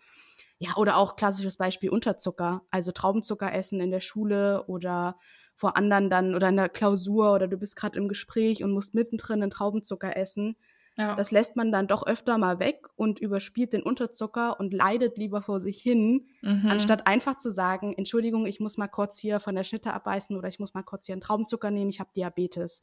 Ja, 0.59 0.75
oder 0.75 0.97
auch 0.97 1.15
klassisches 1.15 1.55
Beispiel 1.55 1.89
Unterzucker, 1.89 2.63
also 2.69 2.91
Traubenzucker 2.91 3.53
essen 3.53 3.79
in 3.79 3.91
der 3.91 4.01
Schule 4.01 4.65
oder 4.67 5.17
vor 5.55 5.77
anderen 5.77 6.09
dann 6.09 6.35
oder 6.35 6.49
in 6.49 6.57
der 6.57 6.69
Klausur 6.69 7.33
oder 7.33 7.47
du 7.47 7.55
bist 7.55 7.77
gerade 7.77 7.97
im 7.97 8.09
Gespräch 8.09 8.61
und 8.61 8.71
musst 8.71 8.93
mittendrin 8.93 9.41
einen 9.41 9.51
Traubenzucker 9.51 10.17
essen 10.17 10.57
ja. 10.97 11.15
Das 11.15 11.29
lässt 11.29 11.55
man 11.55 11.71
dann 11.71 11.87
doch 11.87 12.05
öfter 12.07 12.39
mal 12.39 12.59
weg 12.59 12.87
und 12.95 13.19
überspielt 13.19 13.71
den 13.71 13.83
Unterzucker 13.83 14.59
und 14.59 14.73
leidet 14.73 15.17
lieber 15.17 15.43
vor 15.43 15.59
sich 15.59 15.79
hin, 15.79 16.25
mhm. 16.41 16.67
anstatt 16.67 17.05
einfach 17.05 17.37
zu 17.37 17.51
sagen, 17.51 17.93
Entschuldigung, 17.95 18.47
ich 18.47 18.59
muss 18.59 18.77
mal 18.77 18.87
kurz 18.87 19.19
hier 19.19 19.39
von 19.39 19.53
der 19.53 19.63
Schnitte 19.63 19.93
abbeißen 19.93 20.35
oder 20.35 20.47
ich 20.47 20.57
muss 20.57 20.73
mal 20.73 20.81
kurz 20.81 21.05
hier 21.05 21.13
einen 21.13 21.21
Traubenzucker 21.21 21.69
nehmen, 21.69 21.91
ich 21.91 21.99
habe 21.99 22.09
Diabetes. 22.15 22.81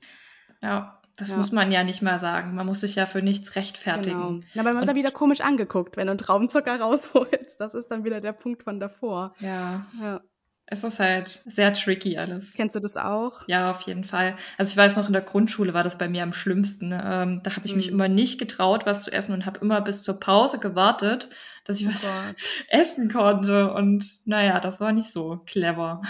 Ja, 0.62 1.00
das 1.16 1.30
ja. 1.30 1.36
muss 1.36 1.50
man 1.50 1.72
ja 1.72 1.82
nicht 1.82 2.02
mal 2.02 2.20
sagen. 2.20 2.54
Man 2.54 2.66
muss 2.66 2.80
sich 2.80 2.94
ja 2.94 3.06
für 3.06 3.20
nichts 3.20 3.56
rechtfertigen. 3.56 4.20
Genau. 4.20 4.40
Na, 4.54 4.62
aber 4.62 4.72
man 4.72 4.82
wird 4.82 4.88
dann 4.88 4.96
wieder 4.96 5.10
komisch 5.10 5.40
angeguckt, 5.40 5.96
wenn 5.96 6.06
du 6.06 6.12
einen 6.12 6.18
Traubenzucker 6.18 6.80
rausholst. 6.80 7.60
Das 7.60 7.74
ist 7.74 7.88
dann 7.88 8.04
wieder 8.04 8.20
der 8.20 8.32
Punkt 8.32 8.62
von 8.62 8.78
davor. 8.78 9.34
Ja. 9.40 9.86
ja. 10.00 10.20
Es 10.66 10.82
ist 10.82 10.98
halt 10.98 11.26
sehr 11.26 11.74
tricky 11.74 12.16
alles. 12.16 12.54
Kennst 12.54 12.74
du 12.74 12.80
das 12.80 12.96
auch? 12.96 13.46
Ja, 13.48 13.70
auf 13.70 13.82
jeden 13.82 14.04
Fall. 14.04 14.36
Also 14.56 14.70
ich 14.70 14.76
weiß 14.76 14.96
noch, 14.96 15.06
in 15.06 15.12
der 15.12 15.22
Grundschule 15.22 15.74
war 15.74 15.84
das 15.84 15.98
bei 15.98 16.08
mir 16.08 16.22
am 16.22 16.32
schlimmsten. 16.32 16.86
Ähm, 16.92 17.42
da 17.42 17.56
habe 17.56 17.66
ich 17.66 17.72
mhm. 17.72 17.76
mich 17.76 17.88
immer 17.90 18.08
nicht 18.08 18.38
getraut, 18.38 18.86
was 18.86 19.04
zu 19.04 19.12
essen 19.12 19.34
und 19.34 19.44
habe 19.44 19.60
immer 19.60 19.82
bis 19.82 20.02
zur 20.02 20.18
Pause 20.18 20.58
gewartet, 20.58 21.28
dass 21.64 21.80
ich 21.80 21.86
oh 21.86 21.90
was 21.90 22.02
Gott. 22.04 22.36
essen 22.68 23.10
konnte. 23.10 23.74
Und 23.74 24.26
naja, 24.26 24.58
das 24.58 24.80
war 24.80 24.92
nicht 24.92 25.12
so 25.12 25.42
clever. 25.44 26.00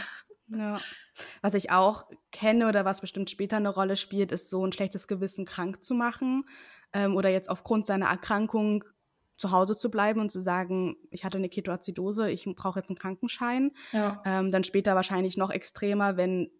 Ja. 0.48 0.78
Was 1.42 1.54
ich 1.54 1.70
auch 1.70 2.04
kenne 2.30 2.68
oder 2.68 2.84
was 2.84 3.00
bestimmt 3.00 3.30
später 3.30 3.56
eine 3.56 3.68
Rolle 3.68 3.96
spielt, 3.96 4.30
ist 4.30 4.50
so 4.50 4.64
ein 4.64 4.72
schlechtes 4.72 5.08
Gewissen 5.08 5.46
krank 5.46 5.82
zu 5.82 5.94
machen 5.94 6.42
ähm, 6.92 7.16
oder 7.16 7.28
jetzt 7.28 7.50
aufgrund 7.50 7.86
seiner 7.86 8.06
Erkrankung 8.06 8.84
zu 9.36 9.50
Hause 9.50 9.76
zu 9.76 9.90
bleiben 9.90 10.20
und 10.20 10.30
zu 10.30 10.40
sagen, 10.40 10.96
ich 11.10 11.24
hatte 11.24 11.38
eine 11.38 11.48
Ketoazidose, 11.48 12.30
ich 12.30 12.48
brauche 12.54 12.78
jetzt 12.78 12.88
einen 12.88 12.98
Krankenschein. 12.98 13.72
Ja. 13.92 14.22
Ähm, 14.24 14.52
dann 14.52 14.64
später 14.64 14.94
wahrscheinlich 14.94 15.36
noch 15.36 15.50
extremer, 15.50 16.16
wenn 16.16 16.50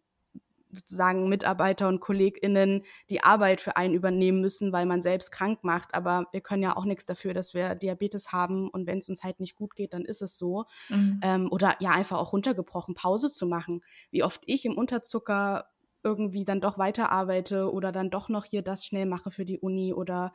sozusagen 0.74 1.28
Mitarbeiter 1.28 1.88
und 1.88 2.00
KollegInnen 2.00 2.82
die 3.10 3.22
Arbeit 3.22 3.60
für 3.60 3.76
einen 3.76 3.94
übernehmen 3.94 4.40
müssen, 4.40 4.72
weil 4.72 4.87
man 4.87 5.02
selbst 5.02 5.30
krank 5.30 5.62
macht. 5.62 5.94
Aber 5.94 6.26
wir 6.32 6.40
können 6.40 6.62
ja 6.62 6.76
auch 6.76 6.84
nichts 6.84 7.06
dafür, 7.06 7.32
dass 7.34 7.54
wir 7.54 7.74
Diabetes 7.74 8.32
haben 8.32 8.68
und 8.68 8.87
wenn 8.87 8.98
es 8.98 9.08
uns 9.08 9.22
halt 9.22 9.40
nicht 9.40 9.56
gut 9.56 9.74
geht, 9.76 9.92
dann 9.92 10.04
ist 10.04 10.22
es 10.22 10.37
so. 10.37 10.64
Mhm. 10.88 11.20
Ähm, 11.22 11.48
oder 11.52 11.76
ja, 11.80 11.92
einfach 11.92 12.18
auch 12.18 12.32
runtergebrochen, 12.32 12.94
Pause 12.94 13.30
zu 13.30 13.46
machen. 13.46 13.82
Wie 14.10 14.22
oft 14.22 14.42
ich 14.46 14.64
im 14.64 14.76
Unterzucker 14.76 15.68
irgendwie 16.02 16.44
dann 16.44 16.60
doch 16.60 16.76
weiterarbeite 16.76 17.72
oder 17.72 17.90
dann 17.90 18.10
doch 18.10 18.28
noch 18.28 18.44
hier 18.44 18.62
das 18.62 18.84
schnell 18.84 19.06
mache 19.06 19.30
für 19.30 19.46
die 19.46 19.58
Uni 19.58 19.94
oder 19.94 20.32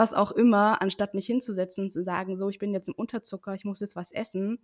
was 0.00 0.14
auch 0.14 0.32
immer, 0.32 0.80
anstatt 0.80 1.12
mich 1.12 1.26
hinzusetzen 1.26 1.84
und 1.84 1.90
zu 1.90 2.02
sagen, 2.02 2.38
so, 2.38 2.48
ich 2.48 2.58
bin 2.58 2.72
jetzt 2.72 2.88
im 2.88 2.94
Unterzucker, 2.94 3.52
ich 3.52 3.66
muss 3.66 3.80
jetzt 3.80 3.96
was 3.96 4.12
essen. 4.12 4.58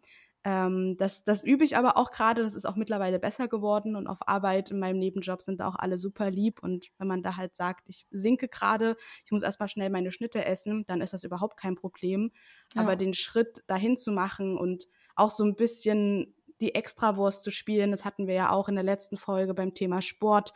Ähm, 0.44 0.96
das, 0.96 1.24
das 1.24 1.44
übe 1.44 1.62
ich 1.62 1.76
aber 1.76 1.98
auch 1.98 2.10
gerade, 2.10 2.42
das 2.42 2.54
ist 2.54 2.64
auch 2.64 2.76
mittlerweile 2.76 3.18
besser 3.18 3.46
geworden 3.46 3.96
und 3.96 4.06
auf 4.06 4.26
Arbeit 4.26 4.70
in 4.70 4.78
meinem 4.78 4.98
Nebenjob 4.98 5.42
sind 5.42 5.60
auch 5.60 5.74
alle 5.74 5.98
super 5.98 6.30
lieb 6.30 6.62
und 6.62 6.86
wenn 6.96 7.06
man 7.06 7.22
da 7.22 7.36
halt 7.36 7.54
sagt, 7.54 7.86
ich 7.86 8.06
sinke 8.10 8.48
gerade, 8.48 8.96
ich 9.26 9.30
muss 9.30 9.42
erstmal 9.42 9.68
schnell 9.68 9.90
meine 9.90 10.10
Schnitte 10.10 10.42
essen, 10.42 10.86
dann 10.86 11.02
ist 11.02 11.12
das 11.12 11.22
überhaupt 11.22 11.58
kein 11.58 11.74
Problem. 11.74 12.32
Ja. 12.74 12.80
Aber 12.80 12.96
den 12.96 13.12
Schritt 13.12 13.62
dahin 13.66 13.98
zu 13.98 14.12
machen 14.12 14.56
und 14.56 14.86
auch 15.16 15.28
so 15.28 15.44
ein 15.44 15.54
bisschen 15.54 16.34
die 16.62 16.74
Extrawurst 16.74 17.42
zu 17.42 17.50
spielen, 17.50 17.90
das 17.90 18.06
hatten 18.06 18.26
wir 18.26 18.34
ja 18.34 18.50
auch 18.52 18.70
in 18.70 18.74
der 18.74 18.84
letzten 18.84 19.18
Folge 19.18 19.52
beim 19.52 19.74
Thema 19.74 20.00
Sport, 20.00 20.54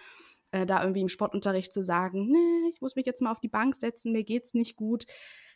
äh, 0.52 0.66
da 0.66 0.80
irgendwie 0.80 1.00
im 1.00 1.08
Sportunterricht 1.08 1.72
zu 1.72 1.82
sagen, 1.82 2.30
nee, 2.30 2.70
ich 2.70 2.80
muss 2.80 2.96
mich 2.96 3.06
jetzt 3.06 3.22
mal 3.22 3.32
auf 3.32 3.40
die 3.40 3.48
Bank 3.48 3.76
setzen, 3.76 4.12
mir 4.12 4.24
geht's 4.24 4.54
nicht 4.54 4.76
gut. 4.76 5.06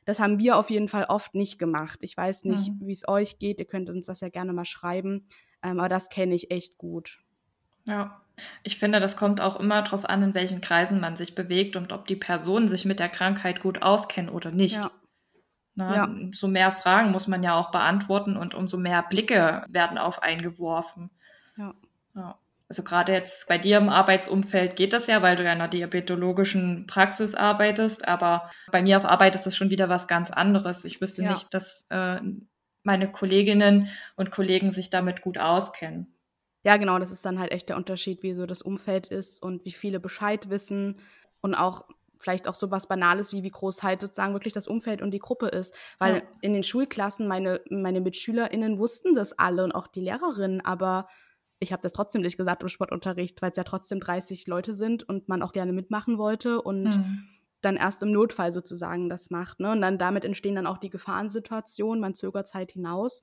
Das 0.05 0.21
haben 0.21 0.39
wir 0.39 0.59
auf 0.59 0.71
jeden 0.71 0.89
Fall 0.89 1.05
oft 1.05 1.35
nicht 1.35 1.59
gemacht. 1.59 2.01
Ich 2.03 2.17
weiß 2.17 2.45
nicht, 2.45 2.71
mhm. 2.71 2.87
wie 2.87 2.93
es 2.93 3.09
euch 3.09 3.39
geht. 3.39 3.59
Ihr 3.59 3.67
könnt 3.67 3.89
uns 3.89 4.07
das 4.07 4.21
ja 4.21 4.29
gerne 4.29 4.53
mal 4.53 4.67
schreiben. 4.67 5.29
Ähm, 5.63 5.81
aber 5.81 5.89
das 5.89 6.11
kenne 6.11 6.35
ich 6.35 6.51
echt 6.51 6.77
gut. 6.77 7.21
Ja, 7.87 8.21
ich 8.63 8.79
finde, 8.79 9.01
das 9.01 9.17
kommt 9.17 9.41
auch 9.41 9.59
immer 9.59 9.83
darauf 9.83 10.05
an, 10.05 10.23
in 10.23 10.35
welchen 10.35 10.61
Kreisen 10.61 11.01
man 11.01 11.17
sich 11.17 11.35
bewegt 11.35 11.77
und 11.77 11.93
ob 11.93 12.07
die 12.07 12.17
Personen 12.17 12.69
sich 12.69 12.85
mit 12.85 12.99
der 12.99 13.09
Krankheit 13.09 13.61
gut 13.61 13.83
auskennen 13.83 14.31
oder 14.31 14.51
nicht. 14.51 14.77
Ja. 14.77 14.91
Na, 15.75 15.97
ja. 15.97 16.05
Umso 16.05 16.49
mehr 16.49 16.73
Fragen 16.73 17.11
muss 17.11 17.27
man 17.27 17.43
ja 17.43 17.59
auch 17.59 17.71
beantworten 17.71 18.37
und 18.37 18.55
umso 18.55 18.77
mehr 18.77 19.03
Blicke 19.03 19.65
werden 19.69 19.99
auf 19.99 20.23
eingeworfen. 20.23 21.11
Ja. 21.57 21.75
ja 22.15 22.39
also 22.69 22.83
gerade 22.83 23.13
jetzt 23.13 23.47
bei 23.49 23.59
dir 23.59 23.77
im 23.77 23.89
Arbeitsumfeld 23.89 24.77
geht 24.77 24.93
das 24.93 25.07
ja, 25.07 25.23
weil 25.23 25.37
du 25.37 25.45
ja 25.45 25.53
in 25.53 25.61
einer 25.61 25.69
diabetologischen 25.69 26.87
Praxis 26.87 27.35
arbeitest, 27.35 28.09
aber 28.09 28.51
bei 28.73 28.83
mir 28.83 28.97
auf 28.97 29.05
Arbeit 29.05 29.35
ist 29.35 29.47
das 29.47 29.57
schon 29.57 29.71
wieder 29.71 29.89
was 29.89 30.09
ganz 30.09 30.31
anderes. 30.31 30.85
Ich 30.85 31.01
wüsste 31.01 31.23
ja. 31.23 31.33
nicht, 31.33 31.53
dass 31.53 31.87
äh, 31.91 32.21
meine 32.83 33.11
Kolleginnen 33.11 33.89
und 34.17 34.31
Kollegen 34.31 34.71
sich 34.71 34.91
damit 34.91 35.21
gut 35.21 35.39
auskennen. 35.39 36.15
Ja, 36.65 36.79
genau, 36.79 36.99
das 36.99 37.11
ist 37.11 37.25
dann 37.25 37.39
halt 37.39 37.53
echt 37.53 37.69
der 37.69 37.77
Unterschied, 37.77 38.23
wie 38.23 38.33
so 38.33 38.47
das 38.47 38.63
Umfeld 38.63 39.09
ist 39.09 39.43
und 39.43 39.65
wie 39.67 39.73
viele 39.73 40.01
Bescheid 40.01 40.49
wissen 40.49 40.97
und 41.43 41.55
auch 41.55 41.85
vielleicht 42.19 42.49
auch 42.49 42.55
so 42.55 42.71
was 42.71 42.87
Banales 42.87 43.35
wie 43.35 43.43
wie 43.43 43.51
groß 43.51 43.83
halt 43.83 44.01
sozusagen 44.01 44.33
wirklich 44.33 44.55
das 44.55 44.67
Umfeld 44.67 45.03
und 45.03 45.11
die 45.11 45.19
Gruppe 45.19 45.49
ist. 45.49 45.75
Weil 45.99 46.17
ja. 46.17 46.23
in 46.41 46.55
den 46.55 46.63
Schulklassen 46.63 47.29
meine, 47.29 47.61
meine 47.69 48.01
MitschülerInnen 48.01 48.79
wussten 48.79 49.15
das 49.15 49.39
alle 49.39 49.63
und 49.63 49.73
auch 49.73 49.87
die 49.87 50.01
Lehrerinnen, 50.01 50.65
aber 50.65 51.07
ich 51.65 51.73
habe 51.73 51.83
das 51.83 51.93
trotzdem 51.93 52.23
nicht 52.23 52.37
gesagt 52.37 52.63
im 52.63 52.69
Sportunterricht, 52.69 53.43
weil 53.43 53.51
es 53.51 53.57
ja 53.57 53.65
trotzdem 53.65 53.99
30 53.99 54.47
Leute 54.47 54.73
sind 54.75 55.03
und 55.03 55.29
man 55.29 55.43
auch 55.43 55.53
gerne 55.53 55.73
mitmachen 55.73 56.19
wollte 56.19 56.63
und 56.63 56.85
mhm. 56.85 57.29
dann 57.61 57.77
erst 57.77 58.03
im 58.03 58.13
Notfall 58.13 58.53
sozusagen 58.53 59.09
das 59.09 59.31
macht. 59.31 59.61
Ne? 59.61 59.73
Und 59.73 59.81
dann 59.81 59.99
damit 59.99 60.25
entstehen 60.25 60.55
dann 60.55 60.67
auch 60.67 60.79
die 60.79 60.91
Gefahrensituationen, 60.91 62.01
man 62.01 62.15
zögert 62.15 62.47
Zeit 62.47 62.73
hinaus. 62.73 63.23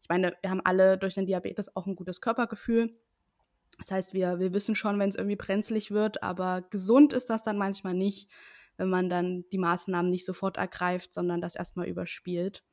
Ich 0.00 0.08
meine, 0.08 0.34
wir 0.40 0.50
haben 0.50 0.62
alle 0.64 0.98
durch 0.98 1.14
den 1.14 1.26
Diabetes 1.26 1.74
auch 1.74 1.86
ein 1.86 1.96
gutes 1.96 2.20
Körpergefühl. 2.20 2.96
Das 3.78 3.90
heißt, 3.90 4.14
wir, 4.14 4.38
wir 4.38 4.52
wissen 4.52 4.74
schon, 4.74 4.98
wenn 4.98 5.08
es 5.08 5.16
irgendwie 5.16 5.36
brenzlig 5.36 5.90
wird, 5.90 6.22
aber 6.22 6.62
gesund 6.70 7.12
ist 7.12 7.30
das 7.30 7.42
dann 7.42 7.58
manchmal 7.58 7.94
nicht, 7.94 8.30
wenn 8.76 8.88
man 8.88 9.08
dann 9.08 9.44
die 9.52 9.58
Maßnahmen 9.58 10.10
nicht 10.10 10.24
sofort 10.24 10.56
ergreift, 10.56 11.12
sondern 11.12 11.40
das 11.40 11.56
erstmal 11.56 11.86
überspielt. 11.86 12.64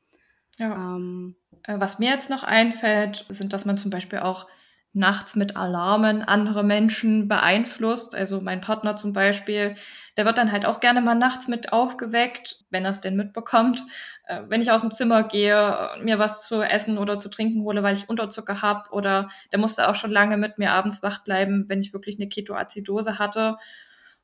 Ja. 0.57 0.95
Ähm, 0.95 1.35
äh, 1.63 1.79
Was 1.79 1.99
mir 1.99 2.09
jetzt 2.09 2.29
noch 2.29 2.43
einfällt, 2.43 3.25
sind, 3.29 3.53
dass 3.53 3.65
man 3.65 3.77
zum 3.77 3.91
Beispiel 3.91 4.19
auch 4.19 4.47
nachts 4.95 5.35
mit 5.35 5.57
Alarmen 5.57 6.23
andere 6.23 6.63
Menschen 6.63 7.27
beeinflusst. 7.27 8.15
Also 8.15 8.41
mein 8.41 8.61
Partner 8.61 8.95
zum 8.95 9.13
Beispiel, 9.13 9.75
der 10.17 10.25
wird 10.25 10.37
dann 10.37 10.51
halt 10.51 10.65
auch 10.65 10.79
gerne 10.79 11.01
mal 11.01 11.15
nachts 11.15 11.47
mit 11.47 11.73
aufgeweckt, 11.73 12.63
wenn 12.69 12.85
er 12.85 12.91
es 12.91 13.01
denn 13.01 13.15
mitbekommt. 13.15 13.83
Äh, 14.25 14.41
wenn 14.47 14.61
ich 14.61 14.71
aus 14.71 14.81
dem 14.81 14.91
Zimmer 14.91 15.23
gehe, 15.23 15.89
mir 16.01 16.17
was 16.17 16.47
zu 16.47 16.61
essen 16.61 16.97
oder 16.97 17.19
zu 17.19 17.29
trinken 17.29 17.63
hole, 17.63 17.83
weil 17.83 17.95
ich 17.95 18.09
Unterzucker 18.09 18.61
habe 18.61 18.89
oder 18.91 19.29
der 19.51 19.59
musste 19.59 19.87
auch 19.89 19.95
schon 19.95 20.11
lange 20.11 20.37
mit 20.37 20.57
mir 20.57 20.71
abends 20.71 21.03
wach 21.03 21.23
bleiben, 21.23 21.65
wenn 21.67 21.81
ich 21.81 21.93
wirklich 21.93 22.17
eine 22.17 22.29
Ketoazidose 22.29 23.19
hatte. 23.19 23.57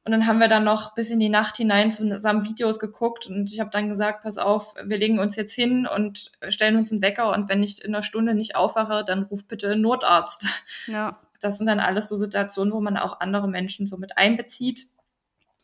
Und 0.04 0.12
dann 0.14 0.26
haben 0.26 0.40
wir 0.40 0.48
dann 0.48 0.64
noch 0.64 0.96
bis 0.96 1.12
in 1.12 1.20
die 1.20 1.30
Nacht 1.30 1.58
hinein 1.58 1.92
zusammen 1.92 2.46
Videos 2.46 2.80
geguckt 2.80 3.28
und 3.28 3.52
ich 3.52 3.60
habe 3.60 3.70
dann 3.70 3.88
gesagt, 3.88 4.24
pass 4.24 4.40
auf, 4.40 4.74
wir 4.84 4.98
legen 4.98 5.20
uns 5.20 5.36
jetzt 5.36 5.54
hin 5.54 5.86
und 5.86 6.32
stellen 6.50 6.76
uns 6.76 6.92
einen 6.92 7.04
Wecker 7.04 7.32
und 7.32 7.50
wenn 7.50 7.62
ich 7.62 7.86
in 7.86 7.94
einer 7.94 8.02
Stunde 8.02 8.34
nicht 8.34 8.56
aufwache, 8.56 9.06
dann 9.06 9.24
ruf 9.24 9.46
bitte 9.48 9.70
einen 9.70 9.82
Notarzt. 9.82 10.46
Ja. 10.88 11.06
Das, 11.06 11.30
das 11.40 11.58
sind 11.60 11.68
dann 11.68 11.80
alles 11.80 12.10
so 12.10 12.16
Situationen, 12.16 12.74
wo 12.74 12.82
man 12.82 12.98
auch 12.98 13.20
andere 13.20 13.48
Menschen 13.48 13.86
so 13.86 13.98
mit 13.98 14.18
einbezieht. 14.18 14.88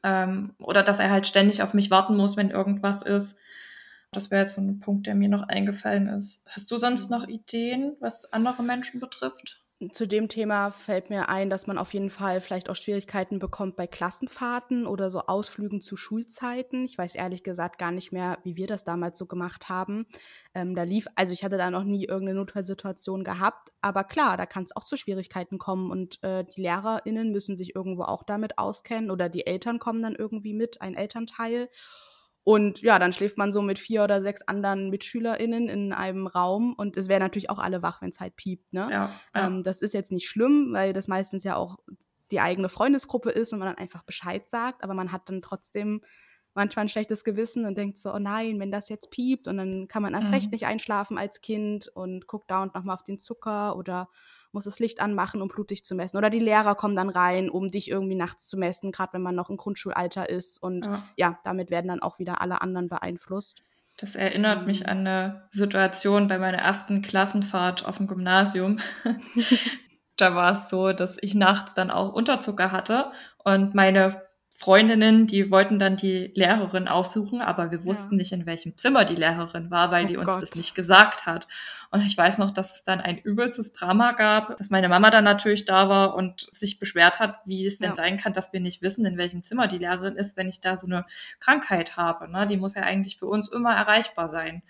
Ähm, 0.04 0.54
oder 0.60 0.84
dass 0.84 1.00
er 1.00 1.10
halt 1.10 1.26
ständig 1.26 1.63
auf 1.63 1.73
mich 1.73 1.89
warten 1.89 2.15
muss, 2.15 2.38
wenn 2.38 2.52
irgendwas 2.52 3.02
ist. 3.02 3.39
Das 4.12 4.30
wäre 4.30 4.43
jetzt 4.43 4.54
so 4.54 4.62
ein 4.62 4.80
Punkt, 4.80 5.08
der 5.08 5.15
mir 5.15 5.30
noch 5.30 5.43
eingefallen 5.43 6.08
ist. 6.08 6.45
Hast 6.47 6.69
du 6.69 6.78
sonst 6.78 7.10
noch 7.10 7.28
Ideen, 7.28 7.95
was 8.00 8.32
andere 8.32 8.62
Menschen 8.62 9.00
betrifft? 9.00 9.62
Zu 9.91 10.07
dem 10.07 10.27
Thema 10.27 10.71
fällt 10.71 11.11
mir 11.11 11.29
ein, 11.29 11.51
dass 11.51 11.67
man 11.67 11.77
auf 11.77 11.93
jeden 11.93 12.09
Fall 12.09 12.41
vielleicht 12.41 12.67
auch 12.67 12.75
Schwierigkeiten 12.75 13.37
bekommt 13.37 13.75
bei 13.75 13.85
Klassenfahrten 13.85 14.87
oder 14.87 15.11
so 15.11 15.21
Ausflügen 15.21 15.81
zu 15.81 15.95
Schulzeiten. 15.95 16.85
Ich 16.85 16.97
weiß 16.97 17.13
ehrlich 17.13 17.43
gesagt 17.43 17.77
gar 17.77 17.91
nicht 17.91 18.11
mehr, 18.11 18.39
wie 18.43 18.55
wir 18.55 18.65
das 18.65 18.85
damals 18.85 19.19
so 19.19 19.27
gemacht 19.27 19.69
haben. 19.69 20.07
Ähm, 20.55 20.73
da 20.73 20.81
lief, 20.81 21.05
also 21.13 21.31
ich 21.31 21.43
hatte 21.43 21.59
da 21.59 21.69
noch 21.69 21.83
nie 21.83 22.05
irgendeine 22.05 22.39
Notfallsituation 22.39 23.23
gehabt, 23.23 23.69
aber 23.79 24.03
klar, 24.03 24.35
da 24.35 24.47
kann 24.47 24.63
es 24.63 24.75
auch 24.75 24.83
zu 24.83 24.97
Schwierigkeiten 24.97 25.59
kommen 25.59 25.91
und 25.91 26.23
äh, 26.23 26.43
die 26.43 26.61
LehrerInnen 26.61 27.31
müssen 27.31 27.55
sich 27.55 27.75
irgendwo 27.75 28.01
auch 28.01 28.23
damit 28.23 28.57
auskennen 28.57 29.11
oder 29.11 29.29
die 29.29 29.45
Eltern 29.45 29.77
kommen 29.77 30.01
dann 30.01 30.15
irgendwie 30.15 30.55
mit, 30.55 30.81
ein 30.81 30.95
Elternteil. 30.95 31.69
Und 32.47 32.81
ja, 32.81 32.97
dann 32.97 33.12
schläft 33.12 33.38
man 33.38 33.51
so 33.51 33.62
mit 33.62 33.77
vier 33.77 34.05
oder 34.05 34.21
sechs 34.21 34.41
anderen 34.41 34.89
MitschülerInnen 34.89 35.67
in 35.67 35.91
einem 35.91 36.27
Raum 36.27 36.75
und 36.77 36.95
es 36.95 37.10
wäre 37.10 37.19
natürlich 37.19 37.49
auch 37.49 37.60
alle 37.60 37.81
wach, 37.81 38.01
wenn 38.01 38.07
es 38.07 38.21
halt 38.21 38.38
piept. 38.38 38.71
Ne? 38.71 38.88
Ja, 38.89 39.12
ja. 39.36 39.47
Ähm, 39.47 39.63
das 39.63 39.81
ist 39.81 39.93
jetzt 39.93 40.13
nicht 40.13 40.29
schlimm, 40.29 40.69
weil 40.71 40.93
das 40.93 41.10
meistens 41.10 41.43
ja 41.43 41.57
auch 41.57 41.75
die 42.31 42.39
eigene 42.39 42.69
Freundesgruppe 42.69 43.31
ist 43.31 43.51
und 43.51 43.60
man 43.60 43.67
dann 43.67 43.77
einfach 43.77 44.03
Bescheid 44.03 44.47
sagt, 44.47 44.81
aber 44.81 44.93
man 44.93 45.12
hat 45.12 45.27
dann 45.27 45.41
trotzdem 45.41 46.05
manchmal 46.53 46.86
ein 46.86 46.89
schlechtes 46.89 47.25
Gewissen 47.25 47.65
und 47.65 47.77
denkt 47.77 47.97
so, 47.97 48.13
oh 48.13 48.19
nein, 48.19 48.62
wenn 48.62 48.71
das 48.71 48.88
jetzt 48.88 49.12
piept 49.12 49.49
und 49.49 49.57
dann 49.57 49.89
kann 49.89 50.01
man 50.01 50.13
erst 50.13 50.29
mhm. 50.29 50.36
recht 50.36 50.51
nicht 50.53 50.67
einschlafen 50.67 51.17
als 51.17 51.41
Kind 51.41 51.89
und 51.89 52.27
guckt 52.27 52.49
dauernd 52.49 52.75
nochmal 52.75 52.95
auf 52.95 53.03
den 53.03 53.19
Zucker 53.19 53.75
oder 53.75 54.07
muss 54.57 54.65
das 54.65 54.79
Licht 54.79 54.99
anmachen, 54.99 55.43
um 55.43 55.49
blutig 55.49 55.85
zu 55.85 55.93
messen. 55.93 56.17
Oder 56.17 56.31
die 56.31 56.39
Lehrer 56.39 56.73
kommen 56.73 56.95
dann 56.95 57.09
rein, 57.09 57.47
um 57.47 57.69
dich 57.69 57.91
irgendwie 57.91 58.15
nachts 58.15 58.47
zu 58.47 58.57
messen, 58.57 58.91
gerade 58.91 59.13
wenn 59.13 59.21
man 59.21 59.35
noch 59.35 59.51
im 59.51 59.57
Grundschulalter 59.57 60.29
ist. 60.29 60.57
Und 60.57 60.87
ja. 60.87 61.03
ja, 61.15 61.39
damit 61.43 61.69
werden 61.69 61.89
dann 61.89 62.01
auch 62.01 62.17
wieder 62.17 62.41
alle 62.41 62.59
anderen 62.59 62.89
beeinflusst. 62.89 63.61
Das 63.99 64.15
erinnert 64.15 64.65
mich 64.65 64.87
an 64.87 64.99
eine 64.99 65.47
Situation 65.51 66.27
bei 66.27 66.39
meiner 66.39 66.57
ersten 66.57 67.03
Klassenfahrt 67.03 67.85
auf 67.85 67.97
dem 67.97 68.07
Gymnasium. 68.07 68.79
da 70.17 70.33
war 70.33 70.53
es 70.53 70.69
so, 70.69 70.91
dass 70.91 71.19
ich 71.21 71.35
nachts 71.35 71.75
dann 71.75 71.91
auch 71.91 72.13
Unterzucker 72.13 72.71
hatte 72.71 73.11
und 73.43 73.75
meine 73.75 74.26
Freundinnen, 74.59 75.27
die 75.27 75.51
wollten 75.51 75.77
dann 75.77 75.97
die 75.97 76.31
Lehrerin 76.33 76.87
aufsuchen, 76.87 77.41
aber 77.41 77.69
wir 77.69 77.85
wussten 77.85 78.15
ja. 78.15 78.17
nicht, 78.17 78.31
in 78.31 78.47
welchem 78.47 78.75
Zimmer 78.75 79.05
die 79.05 79.13
Lehrerin 79.13 79.69
war, 79.69 79.91
weil 79.91 80.05
oh 80.05 80.07
die 80.07 80.17
uns 80.17 80.25
Gott. 80.25 80.41
das 80.41 80.55
nicht 80.55 80.73
gesagt 80.73 81.27
hat. 81.27 81.47
Und 81.91 82.03
ich 82.03 82.17
weiß 82.17 82.39
noch, 82.39 82.49
dass 82.49 82.75
es 82.75 82.83
dann 82.83 82.99
ein 82.99 83.19
übelstes 83.19 83.71
Drama 83.71 84.13
gab, 84.13 84.57
dass 84.57 84.71
meine 84.71 84.89
Mama 84.89 85.11
dann 85.11 85.25
natürlich 85.25 85.65
da 85.65 85.89
war 85.89 86.15
und 86.15 86.41
sich 86.41 86.79
beschwert 86.79 87.19
hat, 87.19 87.35
wie 87.45 87.67
es 87.67 87.77
denn 87.77 87.89
ja. 87.89 87.95
sein 87.95 88.17
kann, 88.17 88.33
dass 88.33 88.51
wir 88.51 88.59
nicht 88.59 88.81
wissen, 88.81 89.05
in 89.05 89.15
welchem 89.17 89.43
Zimmer 89.43 89.67
die 89.67 89.77
Lehrerin 89.77 90.15
ist, 90.15 90.37
wenn 90.37 90.49
ich 90.49 90.59
da 90.59 90.75
so 90.75 90.87
eine 90.87 91.05
Krankheit 91.39 91.95
habe. 91.95 92.27
Ne? 92.27 92.47
Die 92.47 92.57
muss 92.57 92.73
ja 92.73 92.81
eigentlich 92.81 93.17
für 93.17 93.27
uns 93.27 93.49
immer 93.49 93.75
erreichbar 93.75 94.27
sein. 94.27 94.63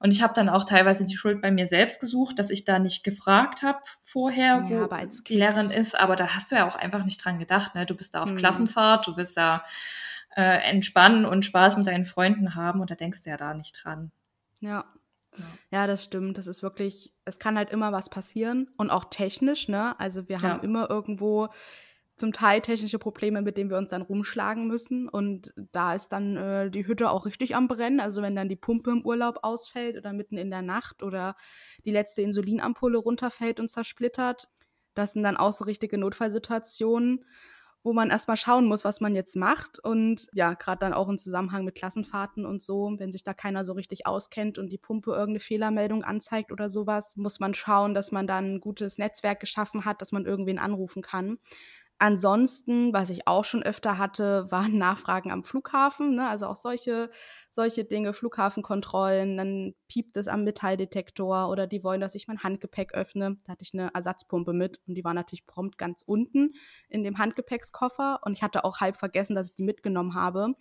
Und 0.00 0.12
ich 0.12 0.22
habe 0.22 0.32
dann 0.34 0.48
auch 0.48 0.64
teilweise 0.64 1.04
die 1.04 1.16
Schuld 1.16 1.42
bei 1.42 1.50
mir 1.50 1.66
selbst 1.66 2.00
gesucht, 2.00 2.38
dass 2.38 2.48
ich 2.48 2.64
da 2.64 2.78
nicht 2.78 3.04
gefragt 3.04 3.62
habe 3.62 3.78
vorher, 4.02 4.66
ja, 4.68 4.90
wo 4.90 5.22
die 5.28 5.36
Lehrerin 5.36 5.70
ist. 5.70 5.94
Aber 5.98 6.16
da 6.16 6.34
hast 6.34 6.50
du 6.50 6.56
ja 6.56 6.66
auch 6.66 6.74
einfach 6.74 7.04
nicht 7.04 7.22
dran 7.22 7.38
gedacht. 7.38 7.74
Ne? 7.74 7.84
Du 7.84 7.94
bist 7.94 8.14
da 8.14 8.22
auf 8.22 8.32
mhm. 8.32 8.38
Klassenfahrt, 8.38 9.06
du 9.06 9.18
willst 9.18 9.36
da 9.36 9.62
äh, 10.34 10.70
entspannen 10.70 11.26
und 11.26 11.44
Spaß 11.44 11.76
mit 11.76 11.86
deinen 11.86 12.06
Freunden 12.06 12.54
haben 12.54 12.80
und 12.80 12.90
da 12.90 12.94
denkst 12.94 13.22
du 13.22 13.30
ja 13.30 13.36
da 13.36 13.52
nicht 13.52 13.84
dran. 13.84 14.10
Ja. 14.60 14.86
Ja. 15.36 15.44
ja, 15.70 15.86
das 15.86 16.02
stimmt. 16.02 16.38
Das 16.38 16.46
ist 16.46 16.62
wirklich, 16.62 17.12
es 17.24 17.38
kann 17.38 17.56
halt 17.56 17.70
immer 17.70 17.92
was 17.92 18.08
passieren 18.08 18.68
und 18.76 18.90
auch 18.90 19.04
technisch, 19.10 19.68
ne? 19.68 19.98
Also 20.00 20.28
wir 20.28 20.38
haben 20.38 20.58
ja. 20.58 20.64
immer 20.64 20.90
irgendwo 20.90 21.50
zum 22.20 22.32
Teil 22.32 22.60
technische 22.60 22.98
Probleme, 22.98 23.42
mit 23.42 23.56
denen 23.56 23.70
wir 23.70 23.78
uns 23.78 23.90
dann 23.90 24.02
rumschlagen 24.02 24.68
müssen. 24.68 25.08
Und 25.08 25.52
da 25.72 25.94
ist 25.94 26.10
dann 26.10 26.36
äh, 26.36 26.70
die 26.70 26.86
Hütte 26.86 27.10
auch 27.10 27.26
richtig 27.26 27.56
am 27.56 27.66
Brennen. 27.66 28.00
Also 28.00 28.22
wenn 28.22 28.36
dann 28.36 28.48
die 28.48 28.56
Pumpe 28.56 28.90
im 28.90 29.04
Urlaub 29.04 29.40
ausfällt 29.42 29.96
oder 29.96 30.12
mitten 30.12 30.38
in 30.38 30.50
der 30.50 30.62
Nacht 30.62 31.02
oder 31.02 31.34
die 31.84 31.90
letzte 31.90 32.22
Insulinampulle 32.22 32.98
runterfällt 32.98 33.58
und 33.58 33.68
zersplittert, 33.68 34.44
Das 34.94 35.12
sind 35.12 35.22
dann 35.22 35.36
auch 35.36 35.52
so 35.52 35.64
richtige 35.64 35.98
Notfallsituationen, 35.98 37.24
wo 37.82 37.92
man 37.94 38.10
erstmal 38.10 38.36
schauen 38.36 38.66
muss, 38.66 38.84
was 38.84 39.00
man 39.00 39.14
jetzt 39.14 39.36
macht. 39.36 39.78
Und 39.78 40.26
ja, 40.34 40.52
gerade 40.54 40.80
dann 40.80 40.92
auch 40.92 41.08
im 41.08 41.16
Zusammenhang 41.16 41.64
mit 41.64 41.74
Klassenfahrten 41.74 42.44
und 42.44 42.60
so, 42.62 42.94
wenn 42.98 43.12
sich 43.12 43.22
da 43.22 43.32
keiner 43.32 43.64
so 43.64 43.72
richtig 43.72 44.06
auskennt 44.06 44.58
und 44.58 44.68
die 44.70 44.78
Pumpe 44.78 45.12
irgendeine 45.12 45.40
Fehlermeldung 45.40 46.04
anzeigt 46.04 46.52
oder 46.52 46.68
sowas, 46.68 47.16
muss 47.16 47.40
man 47.40 47.54
schauen, 47.54 47.94
dass 47.94 48.12
man 48.12 48.26
dann 48.26 48.56
ein 48.56 48.60
gutes 48.60 48.98
Netzwerk 48.98 49.40
geschaffen 49.40 49.84
hat, 49.86 50.02
dass 50.02 50.12
man 50.12 50.26
irgendwen 50.26 50.58
anrufen 50.58 51.02
kann. 51.02 51.38
Ansonsten, 52.02 52.94
was 52.94 53.10
ich 53.10 53.28
auch 53.28 53.44
schon 53.44 53.62
öfter 53.62 53.98
hatte, 53.98 54.46
waren 54.50 54.78
Nachfragen 54.78 55.30
am 55.30 55.44
Flughafen. 55.44 56.14
Ne? 56.14 56.26
Also 56.26 56.46
auch 56.46 56.56
solche, 56.56 57.10
solche 57.50 57.84
Dinge, 57.84 58.14
Flughafenkontrollen, 58.14 59.36
dann 59.36 59.74
piept 59.86 60.16
es 60.16 60.26
am 60.26 60.44
Metalldetektor 60.44 61.50
oder 61.50 61.66
die 61.66 61.84
wollen, 61.84 62.00
dass 62.00 62.14
ich 62.14 62.26
mein 62.26 62.42
Handgepäck 62.42 62.94
öffne. 62.94 63.36
Da 63.44 63.52
hatte 63.52 63.64
ich 63.64 63.74
eine 63.74 63.90
Ersatzpumpe 63.92 64.54
mit 64.54 64.80
und 64.88 64.94
die 64.94 65.04
war 65.04 65.12
natürlich 65.12 65.46
prompt 65.46 65.76
ganz 65.76 66.02
unten 66.06 66.54
in 66.88 67.04
dem 67.04 67.18
Handgepäckskoffer 67.18 68.20
und 68.24 68.32
ich 68.32 68.42
hatte 68.42 68.64
auch 68.64 68.80
halb 68.80 68.96
vergessen, 68.96 69.36
dass 69.36 69.50
ich 69.50 69.56
die 69.56 69.62
mitgenommen 69.62 70.14
habe. 70.14 70.54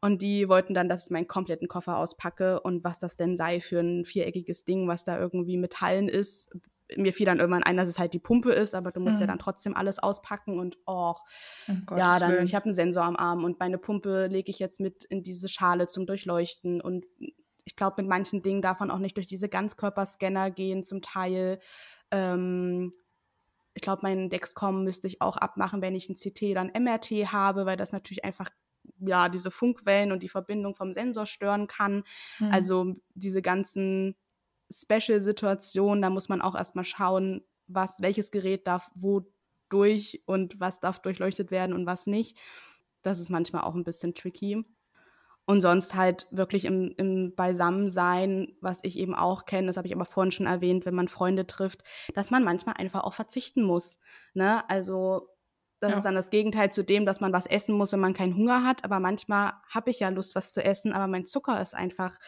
Und 0.00 0.22
die 0.22 0.48
wollten 0.48 0.74
dann, 0.74 0.88
dass 0.88 1.06
ich 1.06 1.10
meinen 1.10 1.26
kompletten 1.26 1.66
Koffer 1.66 1.96
auspacke 1.96 2.60
und 2.60 2.84
was 2.84 3.00
das 3.00 3.16
denn 3.16 3.36
sei 3.36 3.60
für 3.60 3.80
ein 3.80 4.04
viereckiges 4.04 4.64
Ding, 4.64 4.86
was 4.86 5.04
da 5.04 5.18
irgendwie 5.18 5.56
Metallen 5.56 6.08
ist, 6.08 6.52
mir 6.96 7.12
fiel 7.12 7.26
dann 7.26 7.38
irgendwann 7.38 7.62
ein, 7.62 7.76
dass 7.76 7.88
es 7.88 7.98
halt 7.98 8.14
die 8.14 8.18
Pumpe 8.18 8.50
ist, 8.50 8.74
aber 8.74 8.92
du 8.92 9.00
musst 9.00 9.16
mhm. 9.16 9.22
ja 9.22 9.26
dann 9.26 9.38
trotzdem 9.38 9.76
alles 9.76 9.98
auspacken 9.98 10.58
und 10.58 10.78
och, 10.86 11.22
oh, 11.68 11.96
ja, 11.96 12.18
dann, 12.18 12.32
Willen. 12.32 12.44
ich 12.44 12.54
habe 12.54 12.66
einen 12.66 12.74
Sensor 12.74 13.04
am 13.04 13.16
Arm 13.16 13.44
und 13.44 13.60
meine 13.60 13.78
Pumpe 13.78 14.26
lege 14.26 14.50
ich 14.50 14.58
jetzt 14.58 14.80
mit 14.80 15.04
in 15.04 15.22
diese 15.22 15.48
Schale 15.48 15.86
zum 15.86 16.06
Durchleuchten 16.06 16.80
und 16.80 17.06
ich 17.64 17.76
glaube, 17.76 18.00
mit 18.02 18.08
manchen 18.08 18.42
Dingen 18.42 18.62
darf 18.62 18.80
man 18.80 18.90
auch 18.90 18.98
nicht 18.98 19.16
durch 19.16 19.26
diese 19.26 19.48
Ganzkörperscanner 19.48 20.50
gehen, 20.50 20.82
zum 20.82 21.02
Teil. 21.02 21.60
Ähm, 22.10 22.94
ich 23.74 23.82
glaube, 23.82 24.02
meinen 24.02 24.30
Dexcom 24.30 24.84
müsste 24.84 25.06
ich 25.06 25.20
auch 25.20 25.36
abmachen, 25.36 25.82
wenn 25.82 25.94
ich 25.94 26.08
ein 26.08 26.14
CT 26.14 26.56
dann 26.56 26.72
MRT 26.72 27.10
habe, 27.30 27.66
weil 27.66 27.76
das 27.76 27.92
natürlich 27.92 28.24
einfach 28.24 28.48
ja 29.00 29.28
diese 29.28 29.50
Funkwellen 29.50 30.12
und 30.12 30.22
die 30.22 30.28
Verbindung 30.30 30.74
vom 30.74 30.92
Sensor 30.94 31.26
stören 31.26 31.66
kann. 31.66 32.04
Mhm. 32.38 32.50
Also 32.50 32.96
diese 33.14 33.42
ganzen 33.42 34.16
Special-Situation, 34.70 36.02
da 36.02 36.10
muss 36.10 36.28
man 36.28 36.40
auch 36.40 36.54
erstmal 36.54 36.84
schauen, 36.84 37.44
was, 37.66 38.00
welches 38.00 38.30
Gerät 38.30 38.66
darf 38.66 38.90
wo 38.94 39.30
durch 39.68 40.22
und 40.26 40.58
was 40.58 40.80
darf 40.80 41.00
durchleuchtet 41.00 41.50
werden 41.50 41.74
und 41.74 41.86
was 41.86 42.06
nicht. 42.06 42.40
Das 43.02 43.20
ist 43.20 43.30
manchmal 43.30 43.62
auch 43.62 43.74
ein 43.74 43.84
bisschen 43.84 44.14
tricky. 44.14 44.64
Und 45.44 45.62
sonst 45.62 45.94
halt 45.94 46.26
wirklich 46.30 46.66
im, 46.66 46.92
im 46.98 47.34
Beisammensein, 47.34 48.54
was 48.60 48.84
ich 48.84 48.98
eben 48.98 49.14
auch 49.14 49.46
kenne, 49.46 49.68
das 49.68 49.78
habe 49.78 49.86
ich 49.86 49.94
aber 49.94 50.04
vorhin 50.04 50.30
schon 50.30 50.46
erwähnt, 50.46 50.84
wenn 50.84 50.94
man 50.94 51.08
Freunde 51.08 51.46
trifft, 51.46 51.82
dass 52.14 52.30
man 52.30 52.44
manchmal 52.44 52.74
einfach 52.76 53.02
auch 53.04 53.14
verzichten 53.14 53.62
muss. 53.62 53.98
Ne? 54.34 54.68
Also 54.68 55.30
das 55.80 55.92
ja. 55.92 55.96
ist 55.96 56.02
dann 56.02 56.14
das 56.14 56.28
Gegenteil 56.28 56.70
zu 56.70 56.84
dem, 56.84 57.06
dass 57.06 57.20
man 57.20 57.32
was 57.32 57.46
essen 57.46 57.74
muss, 57.74 57.92
wenn 57.92 58.00
man 58.00 58.12
keinen 58.12 58.36
Hunger 58.36 58.64
hat. 58.64 58.84
Aber 58.84 59.00
manchmal 59.00 59.54
habe 59.70 59.90
ich 59.90 60.00
ja 60.00 60.10
Lust, 60.10 60.34
was 60.34 60.52
zu 60.52 60.62
essen, 60.62 60.92
aber 60.92 61.06
mein 61.06 61.24
Zucker 61.24 61.62
ist 61.62 61.74
einfach 61.74 62.18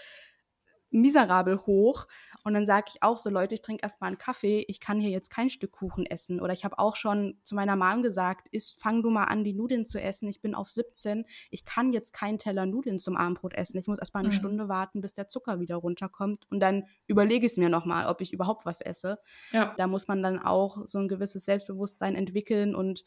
miserabel 0.91 1.59
hoch. 1.67 2.07
Und 2.45 2.55
dann 2.55 2.67
sage 2.67 2.87
ich 2.89 3.03
auch 3.03 3.19
so, 3.19 3.31
Leute, 3.31 3.55
ich 3.55 3.63
trinke 3.63 3.83
erstmal 3.83 4.09
einen 4.09 4.19
Kaffee, 4.19 4.65
ich 4.69 4.81
kann 4.81 5.01
hier 5.01 5.11
jetzt 5.11 5.31
kein 5.31 5.51
Stück 5.51 5.73
Kuchen 5.73 6.07
essen. 6.07 6.41
Oder 6.41 6.53
ich 6.53 6.65
habe 6.65 6.79
auch 6.79 6.97
schon 6.97 7.39
zu 7.43 7.55
meiner 7.55 7.77
Mom 7.77 8.03
gesagt, 8.03 8.49
ist, 8.51 8.81
fang 8.81 9.03
du 9.03 9.11
mal 9.11 9.25
an, 9.25 9.45
die 9.45 9.53
Nudeln 9.53 9.87
zu 9.87 10.01
essen. 10.01 10.29
Ich 10.29 10.41
bin 10.41 10.55
auf 10.55 10.69
17, 10.69 11.25
ich 11.51 11.65
kann 11.65 11.93
jetzt 11.93 12.13
keinen 12.13 12.39
Teller 12.39 12.67
Nudeln 12.67 12.99
zum 12.99 13.17
Abendbrot 13.17 13.55
essen. 13.55 13.79
Ich 13.79 13.87
muss 13.87 13.99
erstmal 13.99 14.23
eine 14.23 14.33
mhm. 14.33 14.39
Stunde 14.39 14.69
warten, 14.69 15.01
bis 15.01 15.13
der 15.13 15.29
Zucker 15.29 15.61
wieder 15.61 15.77
runterkommt. 15.77 16.47
Und 16.51 16.61
dann 16.61 16.85
überlege 17.07 17.47
ich 17.47 17.53
es 17.53 17.59
mir 17.59 17.69
nochmal, 17.69 18.07
ob 18.07 18.21
ich 18.21 18.33
überhaupt 18.33 18.67
was 18.67 18.81
esse. 18.81 19.19
Ja. 19.53 19.75
Da 19.77 19.87
muss 19.87 20.09
man 20.09 20.23
dann 20.23 20.39
auch 20.39 20.87
so 20.87 20.99
ein 20.99 21.09
gewisses 21.09 21.45
Selbstbewusstsein 21.45 22.15
entwickeln 22.15 22.75
und 22.75 23.05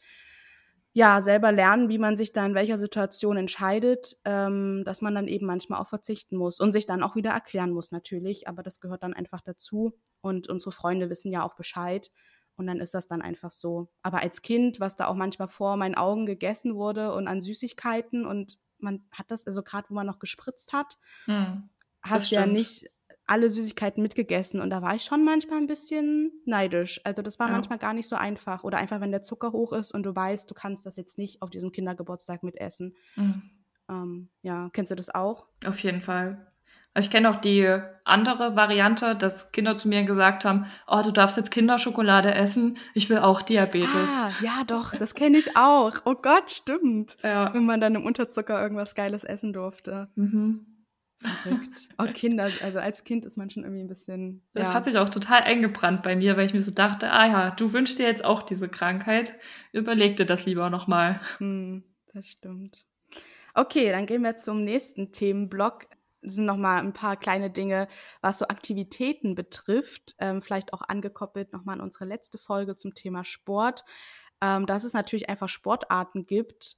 ja, 0.96 1.20
selber 1.22 1.50
lernen, 1.50 1.88
wie 1.88 1.98
man 1.98 2.16
sich 2.16 2.32
da 2.32 2.46
in 2.46 2.54
welcher 2.54 2.78
Situation 2.78 3.36
entscheidet, 3.36 4.16
ähm, 4.24 4.84
dass 4.84 5.02
man 5.02 5.12
dann 5.12 5.26
eben 5.26 5.44
manchmal 5.44 5.80
auch 5.80 5.88
verzichten 5.88 6.36
muss 6.36 6.60
und 6.60 6.70
sich 6.70 6.86
dann 6.86 7.02
auch 7.02 7.16
wieder 7.16 7.30
erklären 7.30 7.72
muss 7.72 7.90
natürlich, 7.90 8.46
aber 8.46 8.62
das 8.62 8.78
gehört 8.78 9.02
dann 9.02 9.12
einfach 9.12 9.40
dazu 9.40 9.98
und 10.20 10.48
unsere 10.48 10.70
Freunde 10.70 11.10
wissen 11.10 11.32
ja 11.32 11.42
auch 11.44 11.56
Bescheid 11.56 12.12
und 12.54 12.68
dann 12.68 12.78
ist 12.78 12.94
das 12.94 13.08
dann 13.08 13.22
einfach 13.22 13.50
so. 13.50 13.88
Aber 14.02 14.22
als 14.22 14.40
Kind, 14.40 14.78
was 14.78 14.94
da 14.94 15.08
auch 15.08 15.16
manchmal 15.16 15.48
vor 15.48 15.76
meinen 15.76 15.96
Augen 15.96 16.26
gegessen 16.26 16.76
wurde 16.76 17.12
und 17.12 17.26
an 17.26 17.42
Süßigkeiten 17.42 18.24
und 18.24 18.60
man 18.78 19.04
hat 19.10 19.32
das, 19.32 19.48
also 19.48 19.64
gerade 19.64 19.90
wo 19.90 19.94
man 19.94 20.06
noch 20.06 20.20
gespritzt 20.20 20.72
hat, 20.72 20.98
hm, 21.24 21.70
hast 22.02 22.30
ja 22.30 22.46
nicht 22.46 22.86
alle 23.26 23.50
Süßigkeiten 23.50 24.02
mitgegessen 24.02 24.60
und 24.60 24.70
da 24.70 24.82
war 24.82 24.94
ich 24.94 25.02
schon 25.02 25.24
manchmal 25.24 25.58
ein 25.58 25.66
bisschen 25.66 26.32
neidisch. 26.44 27.00
Also 27.04 27.22
das 27.22 27.38
war 27.38 27.48
ja. 27.48 27.54
manchmal 27.54 27.78
gar 27.78 27.94
nicht 27.94 28.08
so 28.08 28.16
einfach. 28.16 28.64
Oder 28.64 28.78
einfach, 28.78 29.00
wenn 29.00 29.12
der 29.12 29.22
Zucker 29.22 29.52
hoch 29.52 29.72
ist 29.72 29.92
und 29.92 30.02
du 30.02 30.14
weißt, 30.14 30.50
du 30.50 30.54
kannst 30.54 30.84
das 30.84 30.96
jetzt 30.96 31.16
nicht 31.16 31.40
auf 31.40 31.50
diesem 31.50 31.72
Kindergeburtstag 31.72 32.42
mitessen. 32.42 32.94
Mhm. 33.16 33.42
Ähm, 33.88 34.28
ja, 34.42 34.68
kennst 34.72 34.90
du 34.90 34.94
das 34.94 35.14
auch? 35.14 35.46
Auf 35.66 35.78
jeden 35.80 36.00
Fall. 36.00 36.46
Also 36.92 37.08
ich 37.08 37.10
kenne 37.10 37.28
auch 37.28 37.36
die 37.36 37.76
andere 38.04 38.54
Variante, 38.54 39.16
dass 39.16 39.50
Kinder 39.50 39.76
zu 39.76 39.88
mir 39.88 40.04
gesagt 40.04 40.44
haben, 40.44 40.66
oh, 40.86 41.02
du 41.02 41.10
darfst 41.10 41.36
jetzt 41.36 41.50
Kinderschokolade 41.50 42.32
essen, 42.32 42.78
ich 42.94 43.10
will 43.10 43.18
auch 43.18 43.42
Diabetes. 43.42 44.10
Ah, 44.16 44.30
ja, 44.40 44.62
doch, 44.64 44.94
das 44.94 45.14
kenne 45.14 45.38
ich 45.38 45.56
auch. 45.56 45.94
Oh 46.04 46.14
Gott, 46.14 46.52
stimmt. 46.52 47.16
Ja. 47.24 47.52
Wenn 47.52 47.66
man 47.66 47.80
dann 47.80 47.96
im 47.96 48.06
Unterzucker 48.06 48.62
irgendwas 48.62 48.94
Geiles 48.94 49.24
essen 49.24 49.52
durfte. 49.52 50.08
Mhm. 50.14 50.73
Verrückt. 51.24 51.88
Oh, 51.98 52.06
Kinder, 52.12 52.50
also 52.62 52.78
als 52.78 53.04
Kind 53.04 53.24
ist 53.24 53.36
man 53.36 53.50
schon 53.50 53.64
irgendwie 53.64 53.82
ein 53.82 53.88
bisschen. 53.88 54.42
Das 54.52 54.68
ja. 54.68 54.74
hat 54.74 54.84
sich 54.84 54.96
auch 54.98 55.08
total 55.08 55.42
eingebrannt 55.42 56.02
bei 56.02 56.16
mir, 56.16 56.36
weil 56.36 56.46
ich 56.46 56.54
mir 56.54 56.62
so 56.62 56.70
dachte, 56.70 57.10
ah 57.10 57.26
ja, 57.26 57.50
du 57.50 57.72
wünschst 57.72 57.98
dir 57.98 58.06
jetzt 58.06 58.24
auch 58.24 58.42
diese 58.42 58.68
Krankheit. 58.68 59.34
Überleg 59.72 60.16
dir 60.16 60.26
das 60.26 60.46
lieber 60.46 60.70
nochmal. 60.70 61.20
Hm, 61.38 61.84
das 62.12 62.26
stimmt. 62.26 62.86
Okay, 63.54 63.90
dann 63.90 64.06
gehen 64.06 64.22
wir 64.22 64.36
zum 64.36 64.64
nächsten 64.64 65.12
Themenblock. 65.12 65.86
Das 66.22 66.34
sind 66.34 66.46
nochmal 66.46 66.80
ein 66.80 66.92
paar 66.92 67.16
kleine 67.16 67.50
Dinge, 67.50 67.86
was 68.20 68.38
so 68.38 68.46
Aktivitäten 68.48 69.34
betrifft. 69.34 70.14
Ähm, 70.18 70.42
vielleicht 70.42 70.72
auch 70.72 70.82
angekoppelt 70.82 71.52
nochmal 71.52 71.76
an 71.76 71.82
unsere 71.82 72.06
letzte 72.06 72.38
Folge 72.38 72.76
zum 72.76 72.94
Thema 72.94 73.24
Sport. 73.24 73.84
Ähm, 74.40 74.66
dass 74.66 74.84
es 74.84 74.92
natürlich 74.92 75.28
einfach 75.28 75.48
Sportarten 75.48 76.26
gibt, 76.26 76.76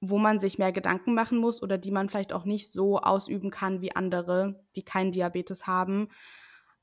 wo 0.00 0.18
man 0.18 0.38
sich 0.38 0.58
mehr 0.58 0.72
Gedanken 0.72 1.14
machen 1.14 1.38
muss 1.38 1.62
oder 1.62 1.76
die 1.76 1.90
man 1.90 2.08
vielleicht 2.08 2.32
auch 2.32 2.44
nicht 2.44 2.72
so 2.72 2.98
ausüben 2.98 3.50
kann 3.50 3.82
wie 3.82 3.94
andere, 3.94 4.64
die 4.74 4.82
keinen 4.82 5.12
Diabetes 5.12 5.66
haben. 5.66 6.08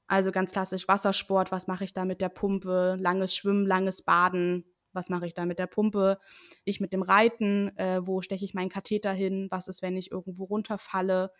Also 0.07 0.31
ganz 0.31 0.51
klassisch 0.51 0.87
Wassersport, 0.87 1.51
was 1.51 1.67
mache 1.67 1.83
ich 1.83 1.93
da 1.93 2.05
mit 2.05 2.21
der 2.21 2.29
Pumpe? 2.29 2.95
Langes 2.99 3.35
Schwimmen, 3.35 3.65
langes 3.65 4.03
Baden, 4.03 4.63
was 4.93 5.09
mache 5.09 5.27
ich 5.27 5.33
da 5.33 5.45
mit 5.45 5.59
der 5.59 5.67
Pumpe? 5.67 6.19
Ich 6.63 6.79
mit 6.79 6.93
dem 6.93 7.01
Reiten, 7.01 7.75
äh, 7.77 8.05
wo 8.05 8.21
steche 8.21 8.45
ich 8.45 8.53
meinen 8.53 8.69
Katheter 8.69 9.13
hin? 9.13 9.47
Was 9.51 9.67
ist, 9.67 9.81
wenn 9.81 9.97
ich 9.97 10.11
irgendwo 10.11 10.45
runterfalle? 10.45 11.31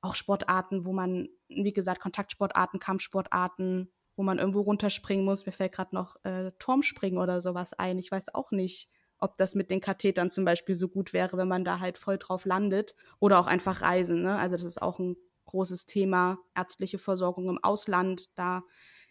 Auch 0.00 0.14
Sportarten, 0.14 0.84
wo 0.84 0.92
man, 0.92 1.28
wie 1.48 1.72
gesagt, 1.72 2.00
Kontaktsportarten, 2.00 2.80
Kampfsportarten, 2.80 3.92
wo 4.16 4.22
man 4.22 4.38
irgendwo 4.38 4.62
runterspringen 4.62 5.24
muss. 5.24 5.46
Mir 5.46 5.52
fällt 5.52 5.72
gerade 5.72 5.94
noch 5.94 6.16
äh, 6.24 6.52
Turmspringen 6.58 7.18
oder 7.18 7.40
sowas 7.40 7.74
ein. 7.74 7.98
Ich 7.98 8.10
weiß 8.10 8.34
auch 8.34 8.50
nicht 8.50 8.90
ob 9.20 9.36
das 9.36 9.54
mit 9.54 9.70
den 9.70 9.80
Kathetern 9.80 10.30
zum 10.30 10.44
Beispiel 10.44 10.74
so 10.74 10.88
gut 10.88 11.12
wäre, 11.12 11.36
wenn 11.36 11.48
man 11.48 11.64
da 11.64 11.80
halt 11.80 11.98
voll 11.98 12.18
drauf 12.18 12.44
landet. 12.44 12.94
Oder 13.18 13.38
auch 13.38 13.46
einfach 13.46 13.82
Reisen. 13.82 14.22
Ne? 14.22 14.38
Also 14.38 14.56
das 14.56 14.64
ist 14.64 14.82
auch 14.82 14.98
ein 14.98 15.16
großes 15.46 15.86
Thema, 15.86 16.38
ärztliche 16.54 16.98
Versorgung 16.98 17.48
im 17.48 17.62
Ausland. 17.62 18.36
Da 18.36 18.62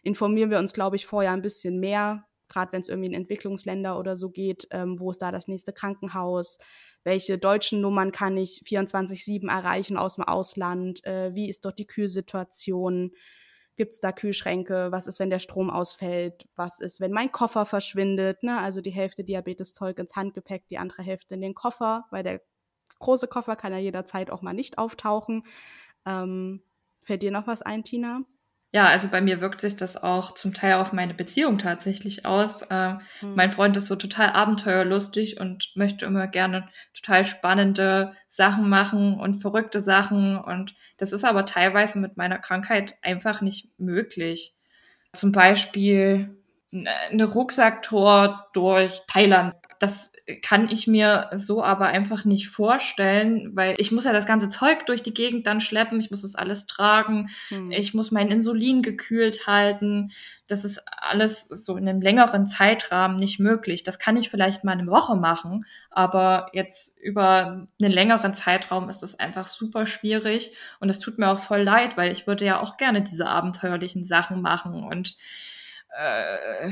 informieren 0.01 0.49
wir 0.49 0.59
uns, 0.59 0.73
glaube 0.73 0.95
ich, 0.95 1.05
vorher 1.05 1.31
ein 1.31 1.41
bisschen 1.41 1.79
mehr, 1.79 2.25
gerade 2.47 2.71
wenn 2.71 2.81
es 2.81 2.89
irgendwie 2.89 3.09
in 3.09 3.13
Entwicklungsländer 3.13 3.99
oder 3.99 4.17
so 4.17 4.29
geht, 4.29 4.67
ähm, 4.71 4.99
wo 4.99 5.11
ist 5.11 5.21
da 5.21 5.31
das 5.31 5.47
nächste 5.47 5.73
Krankenhaus, 5.73 6.57
welche 7.03 7.37
deutschen 7.37 7.81
Nummern 7.81 8.11
kann 8.11 8.37
ich 8.37 8.63
24-7 8.65 9.49
erreichen 9.49 9.97
aus 9.97 10.15
dem 10.15 10.23
Ausland, 10.23 11.03
äh, 11.05 11.33
wie 11.35 11.49
ist 11.49 11.63
dort 11.65 11.79
die 11.79 11.87
Kühlsituation, 11.87 13.11
Gibt 13.79 13.93
es 13.93 14.01
da 14.01 14.11
Kühlschränke? 14.11 14.91
Was 14.91 15.07
ist, 15.07 15.19
wenn 15.19 15.29
der 15.29 15.39
Strom 15.39 15.69
ausfällt? 15.69 16.49
Was 16.57 16.81
ist, 16.81 16.99
wenn 16.99 17.13
mein 17.13 17.31
Koffer 17.31 17.65
verschwindet? 17.65 18.43
Ne? 18.43 18.59
Also 18.59 18.81
die 18.81 18.89
Hälfte 18.89 19.23
Diabeteszeug 19.23 19.97
ins 19.99 20.17
Handgepäck, 20.17 20.67
die 20.67 20.77
andere 20.77 21.01
Hälfte 21.01 21.35
in 21.35 21.41
den 21.41 21.55
Koffer, 21.55 22.05
weil 22.11 22.23
der 22.23 22.41
große 22.99 23.29
Koffer 23.29 23.55
kann 23.55 23.71
ja 23.71 23.77
jederzeit 23.77 24.31
auch 24.31 24.41
mal 24.41 24.51
nicht 24.51 24.77
auftauchen. 24.77 25.43
Ähm, 26.05 26.61
fällt 27.03 27.23
dir 27.23 27.31
noch 27.31 27.47
was 27.47 27.61
ein, 27.61 27.85
Tina? 27.85 28.25
Ja, 28.71 28.85
also 28.85 29.07
bei 29.07 29.19
mir 29.19 29.41
wirkt 29.41 29.61
sich 29.61 29.77
das 29.77 29.97
auch 29.97 30.35
zum 30.35 30.53
Teil 30.53 30.75
auf 30.75 30.93
meine 30.93 31.15
Beziehung 31.15 31.57
tatsächlich 31.57 32.27
aus. 32.27 32.61
Äh, 32.61 32.93
mhm. 33.21 33.33
Mein 33.35 33.49
Freund 33.49 33.75
ist 33.77 33.87
so 33.87 33.95
total 33.95 34.29
abenteuerlustig 34.29 35.39
und 35.39 35.71
möchte 35.75 36.05
immer 36.05 36.27
gerne 36.27 36.69
total 36.93 37.25
spannende 37.25 38.11
Sachen 38.27 38.69
machen 38.69 39.19
und 39.19 39.41
verrückte 39.41 39.79
Sachen. 39.79 40.37
Und 40.37 40.75
das 40.97 41.13
ist 41.13 41.25
aber 41.25 41.45
teilweise 41.45 41.97
mit 41.97 42.15
meiner 42.15 42.37
Krankheit 42.37 42.95
einfach 43.01 43.41
nicht 43.41 43.79
möglich. 43.79 44.53
Zum 45.13 45.31
Beispiel 45.31 46.37
eine 46.71 47.25
Rucksacktour 47.25 48.49
durch 48.53 49.01
Thailand 49.07 49.55
das 49.79 50.11
kann 50.41 50.69
ich 50.69 50.87
mir 50.87 51.29
so 51.33 51.63
aber 51.63 51.87
einfach 51.87 52.25
nicht 52.25 52.49
vorstellen, 52.49 53.55
weil 53.55 53.75
ich 53.77 53.91
muss 53.93 54.03
ja 54.03 54.11
das 54.11 54.25
ganze 54.25 54.49
Zeug 54.49 54.85
durch 54.85 55.01
die 55.01 55.13
Gegend 55.13 55.47
dann 55.47 55.61
schleppen, 55.61 55.99
ich 55.99 56.11
muss 56.11 56.21
das 56.21 56.35
alles 56.35 56.67
tragen, 56.67 57.29
hm. 57.47 57.71
ich 57.71 57.93
muss 57.93 58.11
mein 58.11 58.29
Insulin 58.29 58.83
gekühlt 58.83 59.47
halten. 59.47 60.11
Das 60.47 60.65
ist 60.65 60.83
alles 60.85 61.45
so 61.45 61.77
in 61.77 61.87
einem 61.87 62.01
längeren 62.01 62.45
Zeitrahmen 62.45 63.15
nicht 63.15 63.39
möglich. 63.39 63.83
Das 63.83 63.99
kann 63.99 64.17
ich 64.17 64.29
vielleicht 64.29 64.65
mal 64.65 64.73
eine 64.73 64.87
Woche 64.87 65.15
machen, 65.15 65.65
aber 65.89 66.49
jetzt 66.51 67.01
über 67.01 67.67
einen 67.81 67.91
längeren 67.91 68.33
Zeitraum 68.33 68.89
ist 68.89 68.99
das 68.99 69.17
einfach 69.17 69.47
super 69.47 69.85
schwierig 69.85 70.55
und 70.81 70.89
es 70.89 70.99
tut 70.99 71.17
mir 71.17 71.29
auch 71.29 71.39
voll 71.39 71.61
leid, 71.61 71.95
weil 71.95 72.11
ich 72.11 72.27
würde 72.27 72.43
ja 72.45 72.59
auch 72.59 72.75
gerne 72.75 73.01
diese 73.01 73.27
abenteuerlichen 73.27 74.03
Sachen 74.03 74.41
machen 74.41 74.83
und 74.83 75.15
äh, 75.97 76.69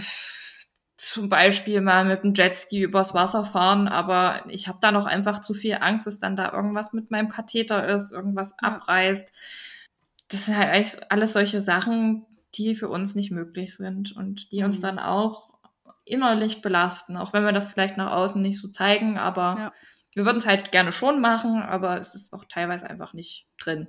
zum 0.97 1.29
Beispiel 1.29 1.79
mal 1.81 2.05
mit 2.05 2.23
dem 2.23 2.33
Jetski 2.33 2.81
übers 2.81 3.13
Wasser 3.13 3.45
fahren, 3.45 3.87
aber 3.87 4.43
ich 4.49 4.67
habe 4.67 4.79
da 4.81 4.91
noch 4.91 5.05
einfach 5.05 5.41
zu 5.41 5.53
viel 5.53 5.77
Angst, 5.79 6.07
dass 6.07 6.17
dann 6.17 6.35
da 6.35 6.51
irgendwas 6.51 6.91
mit 6.91 7.11
meinem 7.11 7.29
Katheter 7.29 7.87
ist, 7.87 8.11
irgendwas 8.11 8.55
ja. 8.61 8.69
abreißt. 8.69 9.31
Das 10.27 10.45
sind 10.45 10.57
halt 10.57 10.69
eigentlich 10.69 11.11
alles 11.11 11.33
solche 11.33 11.61
Sachen, 11.61 12.25
die 12.55 12.73
für 12.73 12.89
uns 12.89 13.13
nicht 13.13 13.29
möglich 13.29 13.77
sind 13.77 14.11
und 14.11 14.51
die 14.51 14.59
mhm. 14.59 14.65
uns 14.65 14.81
dann 14.81 14.97
auch 14.97 15.51
innerlich 16.03 16.61
belasten, 16.61 17.15
auch 17.15 17.31
wenn 17.31 17.45
wir 17.45 17.51
das 17.51 17.67
vielleicht 17.67 17.97
nach 17.97 18.11
außen 18.11 18.41
nicht 18.41 18.59
so 18.59 18.69
zeigen, 18.69 19.19
aber 19.19 19.55
ja. 19.57 19.73
wir 20.13 20.25
würden 20.25 20.37
es 20.37 20.47
halt 20.47 20.71
gerne 20.71 20.91
schon 20.91 21.21
machen, 21.21 21.61
aber 21.61 21.99
es 21.99 22.15
ist 22.15 22.33
auch 22.33 22.45
teilweise 22.45 22.89
einfach 22.89 23.13
nicht 23.13 23.47
drin 23.59 23.87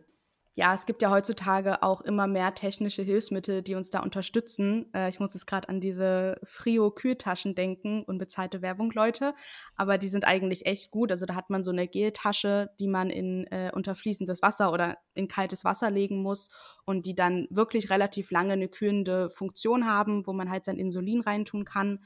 ja, 0.59 0.75
es 0.75 0.87
gibt 0.87 1.03
ja 1.03 1.11
heutzutage 1.13 1.85
auch 1.85 2.01
immer 2.01 2.27
mehr 2.27 2.53
technische 2.53 3.03
Hilfsmittel, 3.03 3.63
die 3.63 3.77
uns 3.77 3.91
da 3.91 4.01
unterstützen. 4.01 4.93
Äh, 4.93 5.09
ich 5.09 5.21
muss 5.21 5.33
jetzt 5.33 5.47
gerade 5.47 5.69
an 5.69 5.81
diese 5.81 6.41
Frio-Kühltaschen 6.43 7.55
denken, 7.55 8.03
unbezahlte 8.03 8.61
Werbung, 8.61 8.91
Leute. 8.91 9.35
Aber 9.77 9.99
die 9.99 10.09
sind 10.09 10.27
eigentlich 10.27 10.67
echt 10.67 10.91
gut. 10.91 11.13
Also 11.13 11.27
da 11.27 11.37
hat 11.37 11.49
man 11.49 11.63
so 11.63 11.71
eine 11.71 11.87
Geltasche, 11.87 12.71
die 12.81 12.89
man 12.89 13.09
in 13.09 13.47
äh, 13.53 13.71
unter 13.73 13.95
fließendes 13.95 14.43
Wasser 14.43 14.73
oder 14.73 14.99
in 15.15 15.29
kaltes 15.29 15.65
Wasser 15.65 15.93
legen 15.93 16.23
muss 16.23 16.51
und 16.85 17.07
die 17.07 17.15
dann 17.15 17.47
wirklich 17.51 17.89
relativ 17.89 18.33
lange 18.33 18.55
eine 18.55 18.69
kühlende 18.69 19.31
Funktion 19.31 19.87
haben, 19.87 20.27
wo 20.27 20.33
man 20.33 20.51
halt 20.51 20.65
sein 20.65 20.79
Insulin 20.81 21.21
reintun 21.21 21.67
kann. 21.67 22.01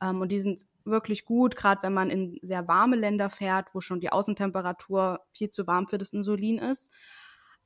Ähm, 0.00 0.22
und 0.22 0.32
die 0.32 0.40
sind 0.40 0.62
wirklich 0.86 1.26
gut, 1.26 1.56
gerade 1.56 1.82
wenn 1.82 1.92
man 1.92 2.08
in 2.08 2.38
sehr 2.40 2.66
warme 2.68 2.96
Länder 2.96 3.28
fährt, 3.28 3.74
wo 3.74 3.82
schon 3.82 4.00
die 4.00 4.12
Außentemperatur 4.12 5.20
viel 5.30 5.50
zu 5.50 5.66
warm 5.66 5.88
für 5.88 5.98
das 5.98 6.14
Insulin 6.14 6.56
ist. 6.56 6.90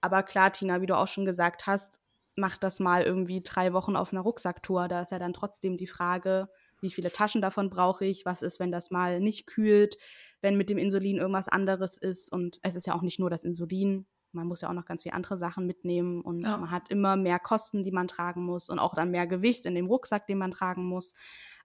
Aber 0.02 0.22
klar, 0.22 0.52
Tina, 0.52 0.82
wie 0.82 0.86
du 0.86 0.96
auch 0.96 1.08
schon 1.08 1.24
gesagt 1.24 1.66
hast, 1.66 2.00
mach 2.36 2.58
das 2.58 2.80
mal 2.80 3.02
irgendwie 3.02 3.42
drei 3.42 3.72
Wochen 3.72 3.96
auf 3.96 4.12
einer 4.12 4.22
Rucksacktour. 4.22 4.88
Da 4.88 5.02
ist 5.02 5.12
ja 5.12 5.18
dann 5.18 5.32
trotzdem 5.32 5.76
die 5.76 5.86
Frage, 5.86 6.48
wie 6.80 6.90
viele 6.90 7.12
Taschen 7.12 7.40
davon 7.40 7.70
brauche 7.70 8.04
ich? 8.04 8.26
Was 8.26 8.42
ist, 8.42 8.58
wenn 8.58 8.72
das 8.72 8.90
mal 8.90 9.20
nicht 9.20 9.46
kühlt? 9.46 9.96
Wenn 10.40 10.56
mit 10.56 10.68
dem 10.68 10.78
Insulin 10.78 11.18
irgendwas 11.18 11.48
anderes 11.48 11.96
ist? 11.96 12.32
Und 12.32 12.58
es 12.62 12.74
ist 12.74 12.86
ja 12.86 12.94
auch 12.94 13.02
nicht 13.02 13.20
nur 13.20 13.30
das 13.30 13.44
Insulin. 13.44 14.06
Man 14.32 14.46
muss 14.46 14.62
ja 14.62 14.68
auch 14.68 14.74
noch 14.74 14.86
ganz 14.86 15.02
viele 15.02 15.14
andere 15.14 15.36
Sachen 15.36 15.66
mitnehmen 15.66 16.22
und 16.22 16.40
ja. 16.40 16.56
man 16.56 16.70
hat 16.70 16.88
immer 16.88 17.16
mehr 17.16 17.38
Kosten, 17.38 17.82
die 17.82 17.92
man 17.92 18.08
tragen 18.08 18.42
muss 18.42 18.70
und 18.70 18.78
auch 18.78 18.94
dann 18.94 19.10
mehr 19.10 19.26
Gewicht 19.26 19.66
in 19.66 19.74
dem 19.74 19.86
Rucksack, 19.86 20.26
den 20.26 20.38
man 20.38 20.50
tragen 20.50 20.86
muss. 20.86 21.14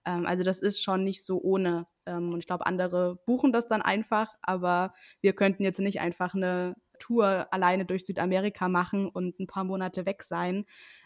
Ähm, 0.04 0.26
also 0.26 0.44
das 0.44 0.60
ist 0.60 0.82
schon 0.82 1.02
nicht 1.02 1.24
so 1.24 1.40
ohne. 1.40 1.86
Ähm, 2.04 2.32
und 2.32 2.40
ich 2.40 2.46
glaube, 2.46 2.66
andere 2.66 3.16
buchen 3.24 3.52
das 3.52 3.68
dann 3.68 3.80
einfach, 3.80 4.34
aber 4.42 4.92
wir 5.22 5.32
könnten 5.32 5.62
jetzt 5.62 5.80
nicht 5.80 6.00
einfach 6.00 6.34
eine 6.34 6.74
Tour 6.98 7.46
alleine 7.50 7.84
durch 7.84 8.04
Südamerika 8.04 8.68
machen 8.68 9.08
und 9.08 9.38
ein 9.38 9.46
paar 9.46 9.64
Monate 9.64 10.06
weg 10.06 10.22
sein. 10.22 10.64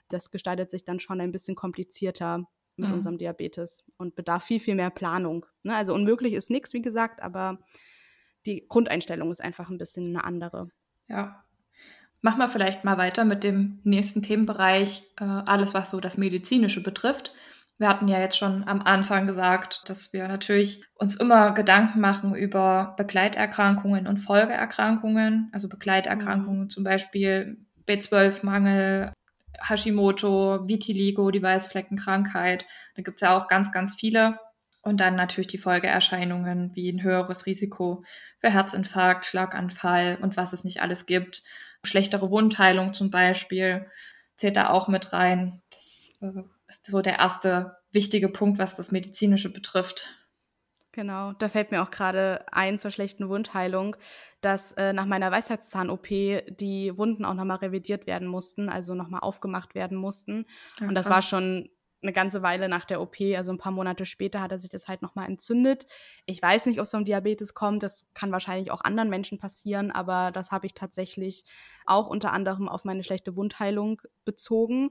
Das 0.09 0.31
gestaltet 0.31 0.71
sich 0.71 0.85
dann 0.85 1.01
schon 1.01 1.21
ein 1.21 1.33
bisschen 1.33 1.55
komplizierter 1.55 2.45
mit 2.77 2.89
mhm. 2.89 2.95
unserem 2.95 3.19
Diabetes 3.19 3.85
und 3.99 4.15
bedarf 4.15 4.45
viel, 4.45 4.61
viel 4.61 4.75
mehr 4.75 4.91
Planung. 4.91 5.47
Ne? 5.63 5.75
Also 5.75 5.95
unmöglich 5.95 6.33
ist 6.33 6.51
nichts, 6.51 6.73
wie 6.73 6.83
gesagt, 6.83 7.23
aber 7.23 7.59
die 8.47 8.67
Grundeinstellung 8.69 9.31
ist 9.31 9.43
einfach 9.43 9.71
ein 9.71 9.79
bisschen 9.79 10.09
eine 10.09 10.25
andere. 10.25 10.69
Ja. 11.09 11.45
Machen 12.21 12.39
wir 12.39 12.49
vielleicht 12.49 12.85
mal 12.85 12.99
weiter 12.99 13.25
mit 13.25 13.43
dem 13.43 13.81
nächsten 13.85 14.23
Themenbereich, 14.23 15.11
äh, 15.19 15.25
alles 15.25 15.75
was 15.75 15.91
so 15.91 16.01
das 16.01 16.19
Medizinische 16.19 16.83
betrifft. 16.83 17.35
Wir 17.79 17.89
hatten 17.89 18.07
ja 18.07 18.21
jetzt 18.21 18.37
schon 18.37 18.67
am 18.69 18.83
Anfang 18.83 19.27
gesagt, 19.27 19.83
dass 19.89 20.13
wir 20.13 20.29
natürlich 20.29 20.85
uns 20.95 21.17
immer 21.17 21.53
Gedanken 21.53 22.01
machen 22.01 22.35
über 22.35 22.95
Begleiterkrankungen 22.97 24.07
und 24.07 24.19
Folgeerkrankungen. 24.19 25.51
Also 25.53 25.69
Begleiterkrankungen 25.69 26.65
mhm. 26.65 26.71
zum 26.71 26.85
Beispiel 26.85 27.59
B12-Mangel, 27.89 29.13
Hashimoto, 29.61 30.69
Vitiligo, 30.69 31.31
die 31.31 31.43
Weißfleckenkrankheit. 31.43 32.67
Da 32.97 33.03
gibt 33.03 33.17
es 33.17 33.23
ja 33.23 33.37
auch 33.37 33.49
ganz, 33.49 33.73
ganz 33.73 33.95
viele. 33.95 34.39
Und 34.83 35.01
dann 35.01 35.15
natürlich 35.15 35.47
die 35.47 35.59
Folgeerscheinungen 35.59 36.75
wie 36.75 36.91
ein 36.91 37.03
höheres 37.03 37.47
Risiko 37.47 38.05
für 38.41 38.51
Herzinfarkt, 38.51 39.27
Schlaganfall 39.27 40.19
und 40.21 40.37
was 40.37 40.53
es 40.53 40.65
nicht 40.65 40.83
alles 40.83 41.07
gibt. 41.07 41.43
Schlechtere 41.85 42.31
Wundheilung 42.31 42.93
zum 42.93 43.11
Beispiel 43.11 43.87
zählt 44.37 44.57
da 44.57 44.71
auch 44.71 44.89
mit 44.89 45.13
rein. 45.13 45.63
Das 45.71 46.13
äh, 46.21 46.43
ist 46.73 46.87
so 46.87 47.03
der 47.03 47.19
erste 47.19 47.77
wichtige 47.93 48.29
Punkt, 48.29 48.59
was 48.59 48.77
das 48.77 48.93
Medizinische 48.93 49.53
betrifft. 49.53 50.19
Genau, 50.93 51.33
da 51.33 51.49
fällt 51.49 51.71
mir 51.71 51.83
auch 51.83 51.91
gerade 51.91 52.45
ein 52.53 52.79
zur 52.79 52.91
schlechten 52.91 53.29
Wundheilung, 53.31 53.97
dass 54.43 54.73
äh, 54.73 54.93
nach 54.93 55.07
meiner 55.07 55.31
Weisheitszahn-OP 55.31 56.07
die 56.07 56.93
Wunden 56.97 57.25
auch 57.25 57.33
nochmal 57.33 57.59
revidiert 57.59 58.07
werden 58.07 58.29
mussten, 58.29 58.69
also 58.69 58.95
nochmal 58.95 59.21
aufgemacht 59.21 59.75
werden 59.75 59.97
mussten. 59.97 60.45
Ja, 60.81 60.89
und 60.89 60.95
das 60.95 61.09
war 61.09 61.23
schon 61.23 61.71
eine 62.03 62.13
ganze 62.13 62.43
Weile 62.43 62.69
nach 62.69 62.85
der 62.85 63.01
OP, 63.01 63.17
also 63.37 63.53
ein 63.53 63.59
paar 63.59 63.73
Monate 63.73 64.07
später 64.07 64.41
hat 64.41 64.51
er 64.51 64.59
sich 64.59 64.69
das 64.69 64.89
halt 64.89 65.03
nochmal 65.03 65.29
entzündet. 65.29 65.87
Ich 66.27 66.43
weiß 66.43 66.67
nicht, 66.67 66.79
ob 66.79 66.85
es 66.85 66.91
vom 66.91 67.05
Diabetes 67.05 67.55
kommt, 67.55 67.83
das 67.83 68.09
kann 68.13 68.33
wahrscheinlich 68.33 68.71
auch 68.71 68.83
anderen 68.83 69.09
Menschen 69.09 69.39
passieren, 69.39 69.91
aber 69.93 70.33
das 70.33 70.51
habe 70.51 70.67
ich 70.67 70.75
tatsächlich 70.75 71.45
auch 71.87 72.09
unter 72.09 72.33
anderem 72.33 72.69
auf 72.69 72.85
meine 72.85 73.05
schlechte 73.05 73.37
Wundheilung 73.37 74.03
bezogen. 74.25 74.91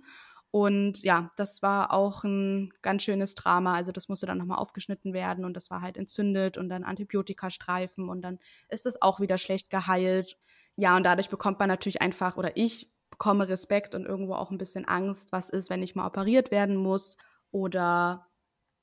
Und 0.52 1.02
ja, 1.02 1.32
das 1.38 1.62
war 1.62 1.94
auch 1.94 2.26
ein 2.26 2.74
ganz 2.82 3.04
schönes 3.04 3.36
Drama. 3.36 3.74
Also 3.74 3.94
das 3.94 4.10
musste 4.10 4.26
dann 4.26 4.38
nochmal 4.38 4.60
aufgeschnitten 4.60 5.14
werden 5.14 5.46
und 5.46 5.54
das 5.56 5.72
war 5.72 5.82
halt 5.82 5.98
entzündet 5.98 6.58
und 6.58 6.68
dann 6.68 6.84
Antibiotikastreifen 6.84 8.10
und 8.10 8.22
dann 8.22 8.38
ist 8.70 8.86
es 8.86 9.02
auch 9.02 9.22
wieder 9.22 9.38
schlecht 9.38 9.70
geheilt. 9.70 10.38
Ja, 10.76 10.98
und 10.98 11.04
dadurch 11.04 11.30
bekommt 11.30 11.60
man 11.60 11.70
natürlich 11.70 12.02
einfach, 12.02 12.36
oder 12.36 12.58
ich 12.58 12.92
bekomme 13.10 13.48
Respekt 13.48 13.96
und 13.96 14.06
irgendwo 14.06 14.34
auch 14.36 14.52
ein 14.52 14.58
bisschen 14.58 14.86
Angst, 14.86 15.32
was 15.32 15.50
ist, 15.50 15.70
wenn 15.70 15.84
ich 15.84 15.96
mal 15.96 16.08
operiert 16.08 16.52
werden 16.52 16.76
muss 16.76 17.18
oder 17.52 18.28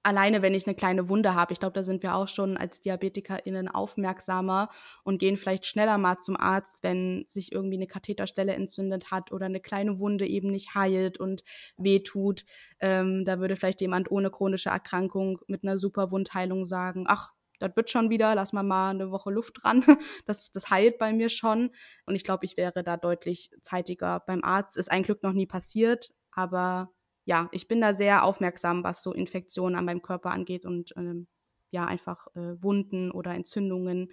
alleine 0.02 0.42
wenn 0.42 0.54
ich 0.54 0.66
eine 0.66 0.76
kleine 0.76 1.08
Wunde 1.08 1.34
habe, 1.34 1.52
ich 1.52 1.61
glaube, 1.61 1.74
da 1.74 1.82
sind 1.82 2.02
wir 2.02 2.14
auch 2.14 2.28
schon 2.28 2.56
als 2.56 2.80
DiabetikerInnen 2.80 3.68
aufmerksamer 3.68 4.70
und 5.04 5.18
gehen 5.18 5.37
vielleicht 5.37 5.66
schneller 5.66 5.98
mal 5.98 6.18
zum 6.18 6.37
Arzt, 6.37 6.82
wenn 6.82 7.24
sich 7.28 7.52
irgendwie 7.52 7.76
eine 7.76 7.87
Katheterstelle 7.87 8.54
entzündet 8.54 9.11
hat 9.11 9.32
oder 9.32 9.46
eine 9.46 9.61
kleine 9.61 9.98
Wunde 9.98 10.26
eben 10.26 10.50
nicht 10.50 10.74
heilt 10.74 11.18
und 11.18 11.42
wehtut. 11.76 12.44
Ähm, 12.80 13.24
da 13.24 13.40
würde 13.40 13.56
vielleicht 13.56 13.80
jemand 13.80 14.11
ohne 14.11 14.30
chronische 14.30 14.70
Erkrankung 14.70 15.40
mit 15.46 15.64
einer 15.64 15.78
super 15.78 16.11
Wundheilung 16.11 16.64
sagen, 16.64 17.04
ach, 17.06 17.32
das 17.58 17.74
wird 17.74 17.90
schon 17.90 18.08
wieder, 18.11 18.34
lass 18.34 18.52
mal 18.52 18.62
mal 18.62 18.90
eine 18.90 19.11
Woche 19.11 19.30
Luft 19.30 19.62
dran. 19.62 19.84
Das, 20.26 20.52
das 20.52 20.70
heilt 20.70 20.98
bei 20.98 21.12
mir 21.12 21.28
schon. 21.28 21.70
Und 22.06 22.14
ich 22.14 22.24
glaube, 22.24 22.44
ich 22.44 22.56
wäre 22.56 22.84
da 22.84 22.96
deutlich 22.96 23.50
zeitiger 23.62 24.20
beim 24.20 24.44
Arzt. 24.44 24.76
Ist 24.76 24.90
ein 24.90 25.02
Glück 25.02 25.22
noch 25.22 25.32
nie 25.32 25.46
passiert, 25.46 26.11
aber 26.30 26.92
ja, 27.28 27.50
ich 27.52 27.68
bin 27.68 27.82
da 27.82 27.92
sehr 27.92 28.24
aufmerksam, 28.24 28.82
was 28.82 29.02
so 29.02 29.12
Infektionen 29.12 29.76
an 29.76 29.84
meinem 29.84 30.00
Körper 30.00 30.30
angeht 30.30 30.64
und 30.64 30.94
ähm, 30.96 31.26
ja, 31.68 31.84
einfach 31.84 32.26
äh, 32.28 32.62
Wunden 32.62 33.10
oder 33.10 33.34
Entzündungen. 33.34 34.10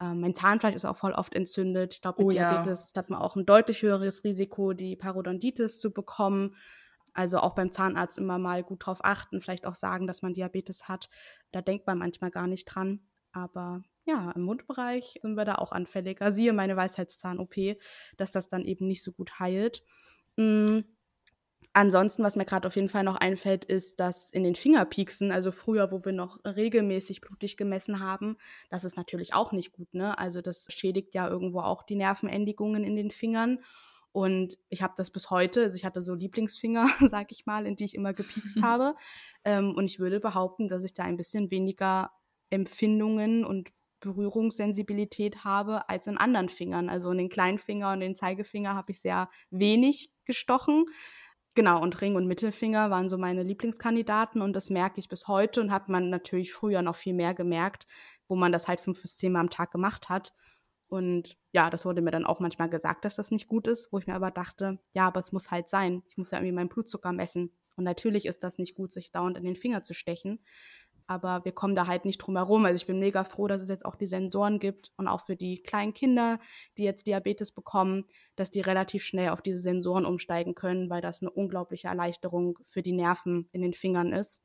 Ähm, 0.00 0.20
mein 0.20 0.34
Zahnfleisch 0.34 0.74
ist 0.74 0.84
auch 0.84 0.96
voll 0.96 1.12
oft 1.12 1.36
entzündet. 1.36 1.94
Ich 1.94 2.00
glaube, 2.02 2.24
mit 2.24 2.26
oh, 2.26 2.30
Diabetes 2.30 2.90
ja. 2.92 2.98
hat 2.98 3.08
man 3.08 3.20
auch 3.20 3.36
ein 3.36 3.46
deutlich 3.46 3.82
höheres 3.82 4.24
Risiko, 4.24 4.72
die 4.72 4.96
Parodontitis 4.96 5.78
zu 5.78 5.92
bekommen. 5.92 6.56
Also 7.14 7.38
auch 7.38 7.54
beim 7.54 7.70
Zahnarzt 7.70 8.18
immer 8.18 8.36
mal 8.36 8.64
gut 8.64 8.84
drauf 8.84 8.98
achten, 9.04 9.40
vielleicht 9.40 9.64
auch 9.64 9.76
sagen, 9.76 10.08
dass 10.08 10.22
man 10.22 10.34
Diabetes 10.34 10.88
hat. 10.88 11.08
Da 11.52 11.62
denkt 11.62 11.86
man 11.86 11.98
manchmal 11.98 12.32
gar 12.32 12.48
nicht 12.48 12.64
dran. 12.64 12.98
Aber 13.30 13.82
ja, 14.06 14.32
im 14.32 14.42
Mundbereich 14.42 15.20
sind 15.22 15.36
wir 15.36 15.44
da 15.44 15.54
auch 15.54 15.70
anfälliger. 15.70 16.32
Siehe 16.32 16.52
meine 16.52 16.76
Weisheitszahn-OP, 16.76 17.78
dass 18.16 18.32
das 18.32 18.48
dann 18.48 18.64
eben 18.64 18.88
nicht 18.88 19.04
so 19.04 19.12
gut 19.12 19.38
heilt. 19.38 19.84
Mhm. 20.36 20.95
Ansonsten, 21.76 22.22
was 22.22 22.36
mir 22.36 22.46
gerade 22.46 22.66
auf 22.66 22.74
jeden 22.74 22.88
Fall 22.88 23.04
noch 23.04 23.16
einfällt, 23.16 23.66
ist, 23.66 24.00
dass 24.00 24.30
in 24.30 24.44
den 24.44 24.54
Fingerpieksen, 24.54 25.30
also 25.30 25.52
früher, 25.52 25.92
wo 25.92 26.02
wir 26.06 26.12
noch 26.14 26.38
regelmäßig 26.42 27.20
blutig 27.20 27.58
gemessen 27.58 28.00
haben, 28.00 28.38
das 28.70 28.82
ist 28.82 28.96
natürlich 28.96 29.34
auch 29.34 29.52
nicht 29.52 29.72
gut, 29.72 29.92
ne? 29.92 30.18
Also 30.18 30.40
das 30.40 30.68
schädigt 30.70 31.14
ja 31.14 31.28
irgendwo 31.28 31.60
auch 31.60 31.82
die 31.82 31.96
Nervenendigungen 31.96 32.82
in 32.82 32.96
den 32.96 33.10
Fingern. 33.10 33.58
Und 34.12 34.56
ich 34.70 34.80
habe 34.80 34.94
das 34.96 35.10
bis 35.10 35.28
heute, 35.28 35.64
also 35.64 35.76
ich 35.76 35.84
hatte 35.84 36.00
so 36.00 36.14
Lieblingsfinger, 36.14 36.88
sag 37.10 37.30
ich 37.30 37.44
mal, 37.44 37.66
in 37.66 37.76
die 37.76 37.84
ich 37.84 37.94
immer 37.94 38.14
gepiekst 38.14 38.56
habe. 38.62 38.94
Ähm, 39.44 39.74
und 39.76 39.84
ich 39.84 39.98
würde 39.98 40.18
behaupten, 40.18 40.68
dass 40.68 40.82
ich 40.82 40.94
da 40.94 41.02
ein 41.02 41.18
bisschen 41.18 41.50
weniger 41.50 42.10
Empfindungen 42.48 43.44
und 43.44 43.68
Berührungssensibilität 44.00 45.44
habe 45.44 45.90
als 45.90 46.06
in 46.06 46.16
anderen 46.16 46.48
Fingern. 46.48 46.88
Also 46.88 47.10
in 47.10 47.18
den 47.18 47.28
Kleinfinger 47.28 47.92
und 47.92 48.00
den 48.00 48.16
Zeigefinger 48.16 48.74
habe 48.74 48.92
ich 48.92 49.00
sehr 49.02 49.28
wenig 49.50 50.14
gestochen 50.24 50.86
Genau, 51.56 51.80
und 51.80 52.02
Ring 52.02 52.16
und 52.16 52.26
Mittelfinger 52.26 52.90
waren 52.90 53.08
so 53.08 53.16
meine 53.16 53.42
Lieblingskandidaten 53.42 54.42
und 54.42 54.52
das 54.52 54.68
merke 54.68 55.00
ich 55.00 55.08
bis 55.08 55.26
heute 55.26 55.62
und 55.62 55.72
hat 55.72 55.88
man 55.88 56.10
natürlich 56.10 56.52
früher 56.52 56.82
noch 56.82 56.96
viel 56.96 57.14
mehr 57.14 57.32
gemerkt, 57.32 57.86
wo 58.28 58.36
man 58.36 58.52
das 58.52 58.68
halt 58.68 58.78
fünf 58.78 59.00
bis 59.00 59.16
zehn 59.16 59.32
Mal 59.32 59.40
am 59.40 59.48
Tag 59.48 59.70
gemacht 59.70 60.10
hat. 60.10 60.34
Und 60.88 61.38
ja, 61.52 61.70
das 61.70 61.86
wurde 61.86 62.02
mir 62.02 62.10
dann 62.10 62.26
auch 62.26 62.40
manchmal 62.40 62.68
gesagt, 62.68 63.06
dass 63.06 63.16
das 63.16 63.30
nicht 63.30 63.48
gut 63.48 63.68
ist, 63.68 63.90
wo 63.90 63.98
ich 63.98 64.06
mir 64.06 64.14
aber 64.14 64.30
dachte, 64.30 64.78
ja, 64.92 65.06
aber 65.06 65.18
es 65.18 65.32
muss 65.32 65.50
halt 65.50 65.70
sein. 65.70 66.02
Ich 66.06 66.18
muss 66.18 66.30
ja 66.30 66.36
irgendwie 66.36 66.52
meinen 66.52 66.68
Blutzucker 66.68 67.12
messen. 67.12 67.50
Und 67.76 67.84
natürlich 67.84 68.26
ist 68.26 68.44
das 68.44 68.58
nicht 68.58 68.74
gut, 68.74 68.92
sich 68.92 69.10
dauernd 69.10 69.38
in 69.38 69.44
den 69.44 69.56
Finger 69.56 69.82
zu 69.82 69.94
stechen. 69.94 70.40
Aber 71.06 71.44
wir 71.44 71.52
kommen 71.52 71.74
da 71.74 71.86
halt 71.86 72.04
nicht 72.04 72.18
drum 72.18 72.36
herum. 72.36 72.64
Also 72.64 72.76
ich 72.76 72.86
bin 72.86 72.98
mega 72.98 73.24
froh, 73.24 73.46
dass 73.46 73.62
es 73.62 73.68
jetzt 73.68 73.84
auch 73.84 73.94
die 73.94 74.06
Sensoren 74.06 74.58
gibt 74.58 74.92
und 74.96 75.06
auch 75.06 75.24
für 75.26 75.36
die 75.36 75.62
kleinen 75.62 75.94
Kinder, 75.94 76.40
die 76.78 76.84
jetzt 76.84 77.06
Diabetes 77.06 77.52
bekommen, 77.52 78.06
dass 78.34 78.50
die 78.50 78.60
relativ 78.60 79.04
schnell 79.04 79.30
auf 79.30 79.42
diese 79.42 79.58
Sensoren 79.58 80.04
umsteigen 80.04 80.54
können, 80.54 80.90
weil 80.90 81.02
das 81.02 81.22
eine 81.22 81.30
unglaubliche 81.30 81.88
Erleichterung 81.88 82.58
für 82.68 82.82
die 82.82 82.92
Nerven 82.92 83.48
in 83.52 83.62
den 83.62 83.74
Fingern 83.74 84.12
ist. 84.12 84.42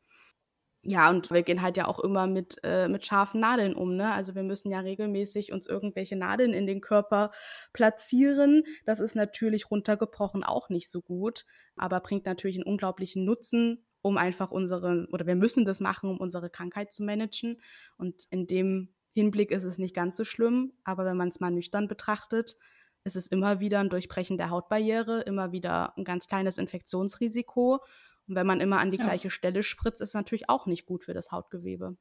Ja, 0.83 1.11
und 1.11 1.29
wir 1.29 1.43
gehen 1.43 1.61
halt 1.61 1.77
ja 1.77 1.87
auch 1.87 1.99
immer 1.99 2.25
mit, 2.25 2.57
äh, 2.63 2.87
mit 2.87 3.05
scharfen 3.05 3.39
Nadeln 3.39 3.75
um. 3.75 3.95
Ne? 3.95 4.11
Also 4.11 4.33
wir 4.33 4.41
müssen 4.41 4.71
ja 4.71 4.79
regelmäßig 4.79 5.51
uns 5.51 5.67
irgendwelche 5.67 6.15
Nadeln 6.15 6.53
in 6.53 6.65
den 6.65 6.81
Körper 6.81 7.29
platzieren. 7.71 8.63
Das 8.85 8.99
ist 8.99 9.15
natürlich 9.15 9.69
runtergebrochen 9.69 10.43
auch 10.43 10.69
nicht 10.69 10.89
so 10.89 11.01
gut, 11.01 11.45
aber 11.75 11.99
bringt 11.99 12.25
natürlich 12.25 12.55
einen 12.57 12.65
unglaublichen 12.65 13.25
Nutzen 13.25 13.85
um 14.01 14.17
einfach 14.17 14.51
unsere, 14.51 15.07
oder 15.11 15.27
wir 15.27 15.35
müssen 15.35 15.65
das 15.65 15.79
machen, 15.79 16.09
um 16.09 16.17
unsere 16.17 16.49
Krankheit 16.49 16.91
zu 16.91 17.03
managen. 17.03 17.61
Und 17.97 18.23
in 18.29 18.47
dem 18.47 18.89
Hinblick 19.13 19.51
ist 19.51 19.63
es 19.63 19.77
nicht 19.77 19.95
ganz 19.95 20.15
so 20.15 20.23
schlimm, 20.23 20.73
aber 20.83 21.05
wenn 21.05 21.17
man 21.17 21.29
es 21.29 21.39
mal 21.39 21.51
nüchtern 21.51 21.87
betrachtet, 21.87 22.55
ist 23.03 23.15
es 23.15 23.27
immer 23.27 23.59
wieder 23.59 23.79
ein 23.79 23.89
Durchbrechen 23.89 24.37
der 24.37 24.49
Hautbarriere, 24.49 25.21
immer 25.21 25.51
wieder 25.51 25.97
ein 25.97 26.03
ganz 26.03 26.27
kleines 26.27 26.57
Infektionsrisiko. 26.57 27.83
Und 28.27 28.35
wenn 28.35 28.47
man 28.47 28.61
immer 28.61 28.79
an 28.79 28.91
die 28.91 28.97
ja. 28.97 29.03
gleiche 29.03 29.31
Stelle 29.31 29.63
spritzt, 29.63 30.01
ist 30.01 30.09
es 30.09 30.13
natürlich 30.13 30.49
auch 30.49 30.67
nicht 30.67 30.85
gut 30.85 31.03
für 31.03 31.13
das 31.13 31.31
Hautgewebe. 31.31 31.97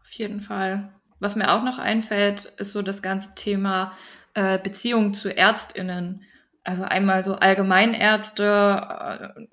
Auf 0.00 0.12
jeden 0.12 0.40
Fall. 0.40 0.92
Was 1.20 1.36
mir 1.36 1.52
auch 1.52 1.62
noch 1.62 1.78
einfällt, 1.78 2.44
ist 2.58 2.72
so 2.72 2.82
das 2.82 3.02
ganze 3.02 3.34
Thema 3.34 3.92
äh, 4.34 4.58
Beziehung 4.58 5.14
zu 5.14 5.30
ÄrztInnen. 5.30 6.22
Also 6.64 6.84
einmal 6.84 7.22
so 7.22 7.34
Allgemeinärzte, 7.34 9.36
äh, 9.36 9.46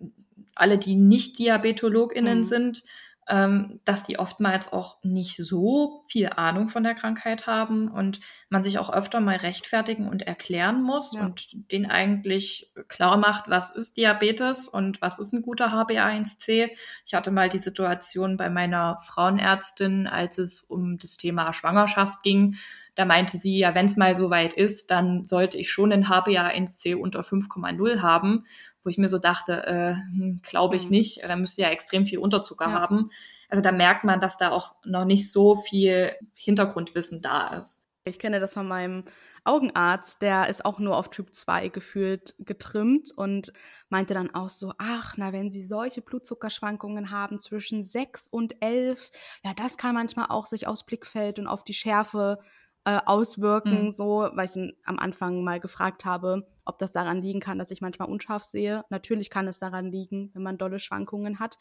alle, 0.56 0.78
die 0.78 0.96
nicht 0.96 1.38
DiabetologInnen 1.40 2.40
mhm. 2.40 2.44
sind, 2.44 2.84
ähm, 3.28 3.80
dass 3.86 4.04
die 4.04 4.20
oftmals 4.20 4.72
auch 4.72 4.98
nicht 5.04 5.38
so 5.38 6.04
viel 6.08 6.30
Ahnung 6.30 6.70
von 6.70 6.84
der 6.84 6.94
Krankheit 6.94 7.48
haben 7.48 7.90
und 7.90 8.20
man 8.50 8.62
sich 8.62 8.78
auch 8.78 8.92
öfter 8.92 9.20
mal 9.20 9.38
rechtfertigen 9.38 10.08
und 10.08 10.22
erklären 10.22 10.84
muss 10.84 11.14
ja. 11.14 11.22
und 11.22 11.72
den 11.72 11.90
eigentlich 11.90 12.72
klar 12.88 13.18
macht, 13.18 13.50
was 13.50 13.76
ist 13.76 13.98
Diabetes 13.98 14.68
und 14.68 15.02
was 15.02 15.18
ist 15.18 15.34
ein 15.34 15.42
guter 15.42 15.70
HbA1c. 15.70 16.70
Ich 17.04 17.14
hatte 17.16 17.32
mal 17.32 17.50
die 17.50 17.58
Situation 17.58 18.38
bei 18.38 18.50
meiner 18.52 19.00
Frauenärztin, 19.00 20.06
als 20.06 20.38
es 20.38 20.62
um 20.62 21.00
das 21.00 21.18
Thema 21.18 21.52
Schwangerschaft 21.52 22.22
ging. 22.22 22.58
Da 22.96 23.06
meinte 23.06 23.38
sie, 23.38 23.58
ja, 23.58 23.76
wenn 23.76 23.86
es 23.86 23.98
mal 23.98 24.16
so 24.16 24.30
weit 24.30 24.54
ist, 24.54 24.90
dann 24.90 25.26
sollte 25.26 25.58
ich 25.58 25.70
schon 25.70 25.92
ein 25.92 26.06
HbA1c 26.06 26.96
unter 26.96 27.22
5,0 27.22 28.02
haben 28.02 28.46
wo 28.86 28.90
ich 28.90 29.00
mir 29.00 29.10
so 29.10 29.18
dachte, 29.18 29.66
äh, 29.66 29.96
hm, 29.96 30.42
glaube 30.44 30.78
ich 30.78 30.86
mhm. 30.86 30.92
nicht, 30.92 31.24
da 31.24 31.36
müsste 31.36 31.64
ja 31.64 31.70
extrem 31.70 32.06
viel 32.06 32.20
Unterzucker 32.20 32.68
ja. 32.68 32.80
haben. 32.80 33.10
Also 33.50 33.62
da 33.62 33.72
merkt 33.72 34.04
man, 34.04 34.20
dass 34.20 34.38
da 34.38 34.52
auch 34.52 34.76
noch 34.86 35.06
nicht 35.06 35.32
so 35.32 35.56
viel 35.56 36.12
Hintergrundwissen 36.36 37.22
da 37.22 37.58
ist. 37.58 37.90
Ich 38.06 38.20
kenne 38.20 38.40
das 38.40 38.54
von 38.54 38.68
meinem 38.68 39.04
Augenarzt, 39.44 40.22
der 40.22 40.50
ist 40.50 40.66
auch 40.66 40.80
nur 40.80 40.98
auf 40.98 41.10
Typ 41.10 41.34
2 41.34 41.70
gefühlt 41.70 42.36
getrimmt 42.40 43.12
und 43.16 43.54
meinte 43.90 44.14
dann 44.14 44.34
auch 44.34 44.50
so, 44.50 44.74
ach, 44.78 45.16
na, 45.18 45.34
wenn 45.34 45.50
Sie 45.50 45.64
solche 45.64 46.02
Blutzuckerschwankungen 46.02 47.10
haben 47.10 47.40
zwischen 47.40 47.82
6 47.84 48.28
und 48.28 48.56
11, 48.60 49.12
ja, 49.44 49.54
das 49.56 49.78
kann 49.78 49.96
manchmal 49.96 50.28
auch 50.30 50.46
sich 50.46 50.68
aufs 50.68 50.84
Blickfeld 50.84 51.40
und 51.40 51.48
auf 51.48 51.64
die 51.64 51.74
Schärfe 51.74 52.40
äh, 52.86 53.00
auswirken, 53.06 53.86
mhm. 53.86 53.92
so, 53.92 54.30
weil 54.34 54.48
ich 54.48 54.56
ihn 54.56 54.74
am 54.86 55.00
Anfang 55.00 55.44
mal 55.44 55.60
gefragt 55.60 56.06
habe, 56.06 56.48
ob 56.66 56.78
das 56.78 56.92
daran 56.92 57.22
liegen 57.22 57.40
kann, 57.40 57.58
dass 57.58 57.72
ich 57.72 57.82
manchmal 57.82 58.10
unscharf 58.10 58.44
sehe. 58.44 58.84
Natürlich 58.90 59.32
kann 59.32 59.48
es 59.48 59.58
daran 59.58 59.92
liegen, 59.92 60.30
wenn 60.34 60.44
man 60.44 60.60
dolle 60.60 60.80
Schwankungen 60.80 61.40
hat. 61.40 61.58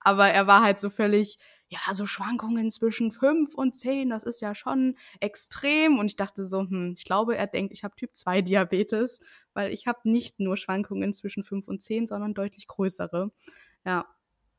Aber 0.00 0.28
er 0.28 0.46
war 0.46 0.62
halt 0.62 0.78
so 0.78 0.88
völlig, 0.88 1.38
ja, 1.68 1.80
so 1.92 2.06
Schwankungen 2.06 2.70
zwischen 2.70 3.10
fünf 3.10 3.54
und 3.54 3.74
zehn, 3.74 4.08
das 4.08 4.22
ist 4.22 4.40
ja 4.40 4.54
schon 4.54 4.96
extrem. 5.18 5.98
Und 5.98 6.06
ich 6.06 6.16
dachte 6.16 6.44
so, 6.44 6.60
hm, 6.60 6.94
ich 6.96 7.04
glaube, 7.04 7.36
er 7.36 7.48
denkt, 7.48 7.72
ich 7.72 7.82
habe 7.82 7.96
Typ 7.96 8.14
2 8.14 8.42
Diabetes, 8.42 9.20
weil 9.54 9.72
ich 9.72 9.86
habe 9.86 10.00
nicht 10.04 10.38
nur 10.38 10.56
Schwankungen 10.56 11.12
zwischen 11.12 11.42
fünf 11.44 11.66
und 11.66 11.82
zehn, 11.82 12.06
sondern 12.06 12.34
deutlich 12.34 12.68
größere. 12.68 13.32
Ja, 13.84 14.06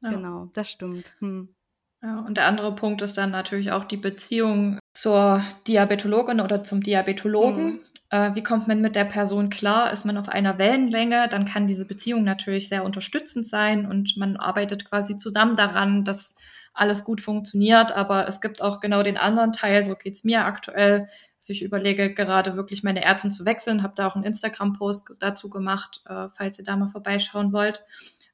ja. 0.01 0.09
genau, 0.09 0.49
das 0.53 0.69
stimmt. 0.69 1.05
Hm. 1.19 1.55
Ja, 2.01 2.19
und 2.19 2.35
der 2.37 2.45
andere 2.45 2.73
Punkt 2.75 3.01
ist 3.01 3.17
dann 3.17 3.31
natürlich 3.31 3.71
auch 3.71 3.83
die 3.83 3.97
Beziehung 3.97 4.78
zur 4.99 5.43
Diabetologin 5.67 6.41
oder 6.41 6.63
zum 6.63 6.83
Diabetologen. 6.83 7.65
Mhm. 7.65 7.79
Äh, 8.09 8.35
wie 8.35 8.43
kommt 8.43 8.67
man 8.67 8.81
mit 8.81 8.95
der 8.95 9.05
Person 9.05 9.49
klar? 9.49 9.91
Ist 9.93 10.05
man 10.05 10.17
auf 10.17 10.27
einer 10.27 10.57
Wellenlänge? 10.57 11.29
Dann 11.29 11.45
kann 11.45 11.67
diese 11.67 11.85
Beziehung 11.85 12.25
natürlich 12.25 12.67
sehr 12.67 12.83
unterstützend 12.83 13.47
sein 13.47 13.85
und 13.85 14.17
man 14.17 14.35
arbeitet 14.35 14.89
quasi 14.89 15.15
zusammen 15.15 15.55
daran, 15.55 16.03
dass 16.03 16.37
alles 16.73 17.05
gut 17.05 17.21
funktioniert. 17.21 17.93
Aber 17.93 18.27
es 18.27 18.41
gibt 18.41 18.61
auch 18.61 18.81
genau 18.81 19.01
den 19.01 19.17
anderen 19.17 19.53
Teil, 19.53 19.85
so 19.85 19.95
geht 19.95 20.15
es 20.15 20.25
mir 20.25 20.43
aktuell, 20.43 21.07
dass 21.37 21.49
ich 21.49 21.61
überlege, 21.61 22.13
gerade 22.13 22.57
wirklich 22.57 22.83
meine 22.83 23.01
Ärztin 23.01 23.31
zu 23.31 23.45
wechseln. 23.45 23.83
Habe 23.83 23.93
da 23.95 24.07
auch 24.07 24.15
einen 24.15 24.25
Instagram-Post 24.25 25.15
dazu 25.19 25.49
gemacht, 25.49 26.01
äh, 26.07 26.27
falls 26.33 26.59
ihr 26.59 26.65
da 26.65 26.75
mal 26.75 26.89
vorbeischauen 26.89 27.53
wollt, 27.53 27.83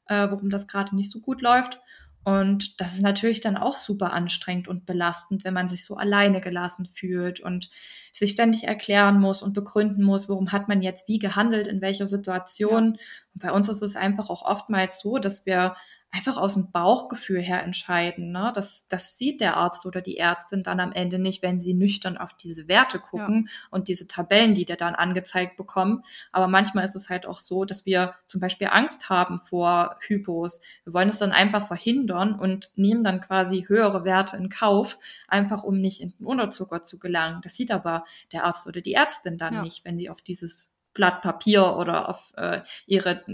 äh, 0.07 0.31
worum 0.31 0.49
das 0.49 0.67
gerade 0.67 0.95
nicht 0.95 1.11
so 1.11 1.19
gut 1.19 1.41
läuft. 1.41 1.79
Und 2.25 2.81
das 2.81 2.95
ist 2.95 3.03
natürlich 3.03 3.39
dann 3.39 3.55
auch 3.55 3.77
super 3.77 4.11
anstrengend 4.11 4.67
und 4.67 4.87
belastend, 4.87 5.45
wenn 5.45 5.53
man 5.53 5.67
sich 5.67 5.85
so 5.85 5.95
alleine 5.95 6.41
gelassen 6.41 6.87
fühlt 6.91 7.39
und 7.39 7.69
sich 8.13 8.31
ständig 8.31 8.63
erklären 8.63 9.19
muss 9.19 9.43
und 9.43 9.53
begründen 9.53 10.03
muss, 10.03 10.27
warum 10.27 10.51
hat 10.51 10.67
man 10.67 10.81
jetzt 10.81 11.07
wie 11.07 11.19
gehandelt, 11.19 11.67
in 11.67 11.81
welcher 11.81 12.07
Situation. 12.07 12.95
Ja. 12.95 13.01
Und 13.35 13.41
bei 13.41 13.51
uns 13.51 13.69
ist 13.69 13.83
es 13.83 13.95
einfach 13.95 14.31
auch 14.31 14.43
oftmals 14.43 14.99
so, 14.99 15.19
dass 15.19 15.45
wir 15.45 15.75
einfach 16.15 16.37
aus 16.37 16.53
dem 16.53 16.71
Bauchgefühl 16.71 17.41
her 17.41 17.61
entscheiden. 17.63 18.31
Ne? 18.31 18.51
Das, 18.55 18.87
das 18.87 19.17
sieht 19.17 19.41
der 19.41 19.57
Arzt 19.57 19.85
oder 19.85 20.01
die 20.01 20.17
Ärztin 20.17 20.63
dann 20.63 20.79
am 20.79 20.93
Ende 20.93 21.19
nicht, 21.19 21.43
wenn 21.43 21.59
sie 21.59 21.73
nüchtern 21.73 22.17
auf 22.17 22.33
diese 22.33 22.69
Werte 22.69 22.99
gucken 22.99 23.49
ja. 23.49 23.67
und 23.69 23.89
diese 23.89 24.07
Tabellen, 24.07 24.53
die 24.53 24.63
der 24.63 24.77
dann 24.77 24.95
angezeigt 24.95 25.57
bekommen. 25.57 26.03
Aber 26.31 26.47
manchmal 26.47 26.85
ist 26.85 26.95
es 26.95 27.09
halt 27.09 27.25
auch 27.25 27.39
so, 27.39 27.65
dass 27.65 27.85
wir 27.85 28.15
zum 28.27 28.39
Beispiel 28.39 28.69
Angst 28.71 29.09
haben 29.09 29.39
vor 29.39 29.97
Hypos. 29.99 30.61
Wir 30.85 30.93
wollen 30.93 31.09
es 31.09 31.19
dann 31.19 31.33
einfach 31.33 31.67
verhindern 31.67 32.39
und 32.39 32.69
nehmen 32.77 33.03
dann 33.03 33.19
quasi 33.19 33.65
höhere 33.67 34.05
Werte 34.05 34.37
in 34.37 34.47
Kauf, 34.47 34.97
einfach 35.27 35.63
um 35.63 35.81
nicht 35.81 35.99
in 35.99 36.13
den 36.17 36.25
Unterzucker 36.25 36.81
zu 36.81 36.97
gelangen. 36.97 37.41
Das 37.43 37.55
sieht 37.55 37.71
aber 37.71 38.05
der 38.31 38.45
Arzt 38.45 38.67
oder 38.67 38.79
die 38.79 38.93
Ärztin 38.93 39.37
dann 39.37 39.55
ja. 39.55 39.61
nicht, 39.63 39.83
wenn 39.83 39.97
sie 39.97 40.09
auf 40.09 40.21
dieses 40.21 40.73
Blatt 40.93 41.21
Papier 41.21 41.75
oder 41.75 42.07
auf 42.07 42.31
äh, 42.37 42.61
ihre 42.85 43.25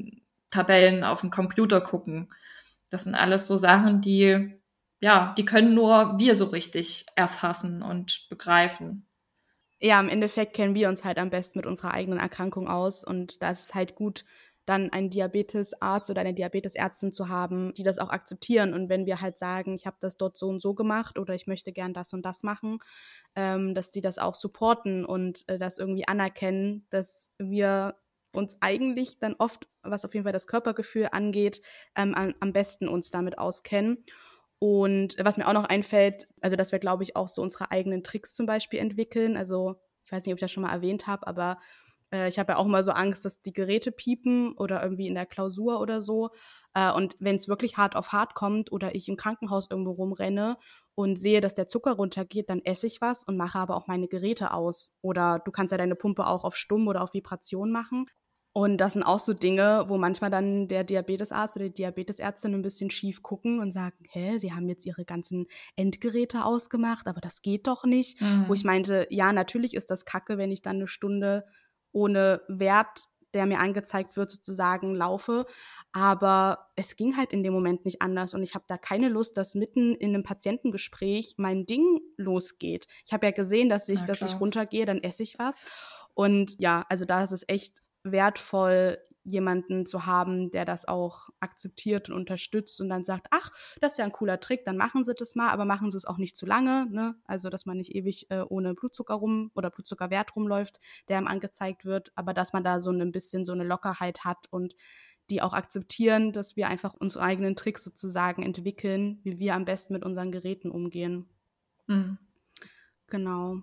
Tabellen 0.50 1.04
auf 1.04 1.22
dem 1.22 1.30
Computer 1.30 1.80
gucken. 1.80 2.30
Das 2.92 3.06
sind 3.06 3.16
alles 3.16 3.48
so 3.48 3.58
Sachen, 3.58 4.02
die, 4.02 4.54
ja, 5.00 5.34
die 5.38 5.46
können 5.46 5.74
nur 5.74 6.20
wir 6.20 6.36
so 6.36 6.46
richtig 6.46 7.08
erfassen 7.16 7.82
und 7.82 8.28
begreifen. 8.30 9.08
Ja, 9.80 10.00
im 10.00 10.10
Endeffekt 10.10 10.54
kennen 10.54 10.76
wir 10.76 10.90
uns 10.90 11.04
halt 11.04 11.18
am 11.18 11.32
besten 11.32 11.58
mit 11.58 11.66
unserer 11.66 11.94
eigenen 11.96 12.20
Erkrankung 12.20 12.68
aus 12.68 13.04
und 13.04 13.42
da 13.42 13.50
ist 13.50 13.62
es 13.62 13.74
halt 13.74 13.96
gut, 13.96 14.26
dann 14.66 14.92
einen 14.92 15.10
Diabetesarzt 15.10 16.10
oder 16.12 16.22
eine 16.22 16.34
Diabetesärztin 16.34 17.12
zu 17.12 17.30
haben, 17.30 17.74
die 17.74 17.84
das 17.84 17.98
auch 17.98 18.10
akzeptieren. 18.10 18.74
Und 18.74 18.90
wenn 18.90 19.06
wir 19.06 19.20
halt 19.20 19.38
sagen, 19.38 19.74
ich 19.74 19.86
habe 19.86 19.98
das 20.00 20.18
dort 20.18 20.38
so 20.38 20.50
und 20.50 20.62
so 20.62 20.74
gemacht 20.74 21.18
oder 21.18 21.34
ich 21.34 21.48
möchte 21.48 21.72
gern 21.72 21.94
das 21.94 22.14
und 22.14 22.24
das 22.24 22.44
machen, 22.44 22.78
ähm, 23.36 23.74
dass 23.74 23.92
die 23.92 24.02
das 24.02 24.20
auch 24.20 24.36
supporten 24.36 25.04
und 25.04 25.48
äh, 25.50 25.58
das 25.58 25.80
irgendwie 25.80 26.08
anerkennen, 26.08 26.86
dass 26.90 27.32
wir 27.40 27.96
uns 28.32 28.58
eigentlich 28.60 29.20
dann 29.20 29.36
oft, 29.38 29.68
was 29.84 30.06
auf 30.06 30.14
jeden 30.14 30.24
Fall 30.24 30.34
das 30.34 30.48
Körpergefühl 30.48 31.10
angeht, 31.12 31.62
ähm, 31.96 32.14
am, 32.16 32.34
am 32.40 32.54
besten 32.54 32.88
uns 32.88 33.12
damit 33.12 33.38
auskennen. 33.38 34.06
Und 34.60 35.16
was 35.20 35.38
mir 35.38 35.48
auch 35.48 35.54
noch 35.54 35.66
einfällt, 35.66 36.28
also 36.40 36.56
dass 36.56 36.72
wir, 36.72 36.80
glaube 36.80 37.04
ich, 37.04 37.16
auch 37.16 37.28
so 37.28 37.42
unsere 37.42 37.72
eigenen 37.72 38.04
Tricks 38.04 38.36
zum 38.36 38.46
Beispiel 38.46 38.80
entwickeln. 38.80 39.36
Also 39.36 39.76
ich 40.06 40.12
weiß 40.12 40.26
nicht, 40.26 40.34
ob 40.34 40.38
ich 40.38 40.42
das 40.42 40.52
schon 40.52 40.64
mal 40.64 40.72
erwähnt 40.72 41.08
habe, 41.08 41.26
aber 41.26 41.58
äh, 42.12 42.28
ich 42.28 42.38
habe 42.38 42.54
ja 42.54 42.58
auch 42.58 42.66
mal 42.66 42.84
so 42.84 42.92
Angst, 42.92 43.26
dass 43.26 43.42
die 43.42 43.54
Geräte 43.54 43.92
piepen 43.92 44.54
oder 44.54 44.84
irgendwie 44.84 45.08
in 45.08 45.16
der 45.16 45.26
Klausur 45.26 45.80
oder 45.80 46.02
so. 46.02 46.30
Äh, 46.74 46.92
und 46.92 47.16
wenn 47.20 47.38
es 47.38 47.48
wirklich 47.48 47.78
hart 47.78 47.96
auf 47.96 48.12
hart 48.12 48.36
kommt 48.36 48.72
oder 48.72 48.96
ich 48.96 49.10
im 49.10 49.18
Krankenhaus 49.18 49.68
irgendwo 49.70 49.92
rumrenne 49.92 50.58
und 50.96 51.18
sehe, 51.18 51.42
dass 51.42 51.54
der 51.54 51.68
Zucker 51.68 51.94
runtergeht, 51.94 52.50
dann 52.50 52.62
esse 52.64 52.88
ich 52.88 53.02
was 53.02 53.24
und 53.24 53.38
mache 53.38 53.60
aber 53.60 53.76
auch 53.76 53.88
meine 53.88 54.08
Geräte 54.08 54.54
aus. 54.54 54.94
Oder 55.02 55.40
du 55.40 55.52
kannst 55.52 55.72
ja 55.72 55.78
deine 55.78 55.96
Pumpe 55.96 56.28
auch 56.28 56.44
auf 56.44 56.56
Stumm 56.58 56.88
oder 56.88 57.02
auf 57.02 57.14
Vibration 57.14 57.72
machen. 57.72 58.06
Und 58.54 58.78
das 58.78 58.94
sind 58.94 59.04
auch 59.04 59.20
so 59.20 59.34
Dinge, 59.34 59.86
wo 59.88 59.98
manchmal 59.98 60.30
dann 60.30 60.68
der 60.68 60.84
Diabetesarzt 60.84 61.56
oder 61.56 61.66
die 61.68 61.74
Diabetesärztin 61.74 62.54
ein 62.54 62.62
bisschen 62.62 62.92
schief 62.92 63.24
gucken 63.24 63.60
und 63.60 63.72
sagen, 63.72 63.98
hä, 64.10 64.38
sie 64.40 64.54
haben 64.54 64.68
jetzt 64.68 64.86
ihre 64.86 65.06
ganzen 65.06 65.48
Endgeräte 65.78 66.44
ausgemacht, 66.44 67.08
aber 67.08 67.22
das 67.22 67.42
geht 67.42 67.68
doch 67.68 67.86
nicht. 67.86 68.20
Mhm. 68.20 68.46
Wo 68.50 68.54
ich 68.54 68.66
meinte, 68.66 69.08
ja, 69.10 69.32
natürlich 69.32 69.74
ist 69.74 69.90
das 69.90 70.04
kacke, 70.04 70.38
wenn 70.38 70.52
ich 70.52 70.62
dann 70.62 70.78
eine 70.78 70.88
Stunde 70.88 71.46
ohne 71.94 72.42
Wert 72.48 73.08
der 73.34 73.46
mir 73.46 73.60
angezeigt 73.60 74.18
wird, 74.18 74.30
sozusagen 74.30 74.96
laufe. 74.96 75.46
Aber 75.94 76.70
es 76.76 76.96
ging 76.96 77.18
halt 77.18 77.34
in 77.34 77.44
dem 77.44 77.54
Moment 77.54 77.86
nicht 77.86 78.02
anders 78.02 78.34
und 78.34 78.44
ich 78.44 78.56
habe 78.56 78.66
da 78.68 78.78
keine 78.78 79.10
Lust, 79.10 79.38
dass 79.38 79.56
mitten 79.56 79.96
in 79.96 80.14
einem 80.14 80.24
Patientengespräch 80.24 81.36
mein 81.38 81.66
Ding 81.66 82.00
losgeht. 82.18 82.88
Ich 83.06 83.14
habe 83.14 83.26
ja 83.26 83.32
gesehen, 83.32 83.70
dass 83.70 83.90
ich, 83.90 84.02
dass 84.04 84.22
ich 84.22 84.40
runtergehe, 84.40 84.86
dann 84.86 85.04
esse 85.04 85.24
ich 85.24 85.38
was. 85.40 85.64
Und 86.14 86.56
ja, 86.60 86.86
also 86.90 87.06
da 87.06 87.24
ist 87.24 87.32
es 87.32 87.48
echt 87.48 87.82
wertvoll, 88.04 88.98
jemanden 89.24 89.86
zu 89.86 90.06
haben, 90.06 90.50
der 90.50 90.66
das 90.66 90.88
auch 90.88 91.30
akzeptiert 91.40 92.10
und 92.10 92.16
unterstützt 92.16 92.82
und 92.82 92.90
dann 92.90 93.04
sagt, 93.04 93.28
ach, 93.30 93.52
das 93.80 93.94
ist 93.94 93.98
ja 94.00 94.06
ein 94.06 94.12
cooler 94.12 94.40
Trick, 94.40 94.66
dann 94.66 94.78
machen 94.78 95.04
Sie 95.04 95.14
das 95.14 95.36
mal, 95.36 95.50
aber 95.50 95.66
machen 95.66 95.92
Sie 95.92 95.98
es 95.98 96.06
auch 96.06 96.18
nicht 96.18 96.36
zu 96.36 96.46
lange, 96.46 96.88
ne? 96.90 97.16
Also, 97.26 97.50
dass 97.50 97.66
man 97.66 97.78
nicht 97.78 97.94
ewig 97.94 98.32
äh, 98.32 98.42
ohne 98.42 98.74
Blutzucker 98.74 99.14
rum 99.14 99.52
oder 99.54 99.70
Blutzuckerwert 99.70 100.36
rumläuft, 100.36 100.80
der 101.08 101.20
ihm 101.20 101.28
angezeigt 101.28 101.86
wird, 101.86 102.12
aber 102.16 102.34
dass 102.34 102.54
man 102.54 102.64
da 102.64 102.80
so 102.80 102.92
ein 102.92 103.12
bisschen 103.12 103.46
so 103.46 103.52
eine 103.52 103.64
Lockerheit 103.64 104.26
hat 104.26 104.48
und 104.50 104.76
die 105.30 105.42
auch 105.42 105.54
akzeptieren, 105.54 106.34
dass 106.34 106.56
wir 106.56 106.68
einfach 106.68 106.94
unsere 106.94 107.24
eigenen 107.24 107.56
Tricks 107.56 107.84
sozusagen 107.84 108.44
entwickeln, 108.44 109.20
wie 109.24 109.40
wir 109.40 109.54
am 109.56 109.66
besten 109.66 109.94
mit 109.94 110.04
unseren 110.04 110.32
Geräten 110.32 110.72
umgehen. 110.72 111.30
Mhm. 111.88 112.18
Genau. 113.08 113.62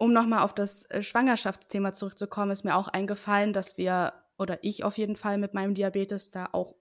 Um 0.00 0.14
nochmal 0.14 0.42
auf 0.42 0.54
das 0.54 0.84
äh, 0.86 1.02
Schwangerschaftsthema 1.02 1.92
zurückzukommen, 1.92 2.52
ist 2.52 2.64
mir 2.64 2.74
auch 2.74 2.88
eingefallen, 2.88 3.52
dass 3.52 3.76
wir 3.76 4.14
oder 4.38 4.64
ich 4.64 4.82
auf 4.82 4.96
jeden 4.96 5.14
Fall 5.14 5.36
mit 5.36 5.52
meinem 5.52 5.74
Diabetes 5.74 6.30
da 6.30 6.48
auch 6.52 6.74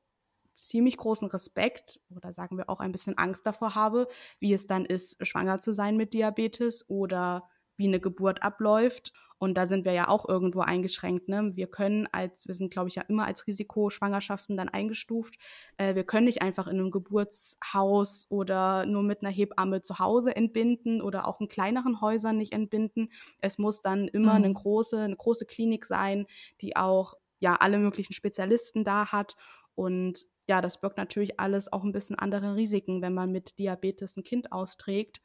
ziemlich 0.53 0.95
großen 0.95 1.27
Respekt 1.29 1.99
oder 2.15 2.31
sagen 2.31 2.57
wir 2.57 2.69
auch 2.69 2.79
ein 2.79 2.93
bisschen 2.93 3.17
Angst 3.17 3.45
davor 3.45 3.75
habe, 3.75 4.07
wie 4.39 4.53
es 4.53 4.67
dann 4.67 4.85
ist, 4.85 5.25
schwanger 5.27 5.59
zu 5.59 5.73
sein 5.73 5.97
mit 5.97 6.13
Diabetes 6.13 6.89
oder 6.89 7.49
wie 7.75 7.87
eine 7.87 7.99
Geburt 7.99 8.41
abläuft. 8.41 9.11
Und 9.39 9.55
da 9.55 9.65
sind 9.65 9.85
wir 9.85 9.93
ja 9.93 10.09
auch 10.09 10.27
irgendwo 10.27 10.59
eingeschränkt. 10.59 11.29
Ne? 11.29 11.51
Wir 11.55 11.67
können 11.67 12.07
als, 12.11 12.47
wir 12.47 12.53
sind, 12.53 12.71
glaube 12.71 12.89
ich, 12.89 12.95
ja 12.95 13.03
immer 13.07 13.25
als 13.25 13.47
Risikoschwangerschaften 13.47 14.57
dann 14.57 14.67
eingestuft. 14.69 15.35
Äh, 15.77 15.95
wir 15.95 16.03
können 16.03 16.25
nicht 16.25 16.41
einfach 16.41 16.67
in 16.67 16.77
einem 16.77 16.91
Geburtshaus 16.91 18.27
oder 18.29 18.85
nur 18.85 19.01
mit 19.01 19.21
einer 19.21 19.31
Hebamme 19.31 19.81
zu 19.81 19.97
Hause 19.97 20.35
entbinden 20.35 21.01
oder 21.01 21.25
auch 21.25 21.39
in 21.39 21.47
kleineren 21.47 22.01
Häusern 22.01 22.37
nicht 22.37 22.51
entbinden. 22.51 23.11
Es 23.39 23.57
muss 23.57 23.81
dann 23.81 24.09
immer 24.09 24.37
mhm. 24.37 24.43
eine 24.43 24.53
große, 24.53 24.99
eine 24.99 25.15
große 25.15 25.45
Klinik 25.45 25.85
sein, 25.85 26.27
die 26.61 26.75
auch 26.75 27.13
ja 27.39 27.55
alle 27.55 27.79
möglichen 27.79 28.13
Spezialisten 28.13 28.83
da 28.83 29.13
hat. 29.13 29.35
Und 29.73 30.25
ja, 30.49 30.61
das 30.61 30.81
birgt 30.81 30.97
natürlich 30.97 31.39
alles 31.39 31.71
auch 31.71 31.83
ein 31.83 31.93
bisschen 31.93 32.17
andere 32.17 32.55
Risiken, 32.55 33.01
wenn 33.01 33.13
man 33.13 33.31
mit 33.31 33.57
Diabetes 33.57 34.17
ein 34.17 34.23
Kind 34.23 34.51
austrägt. 34.51 35.21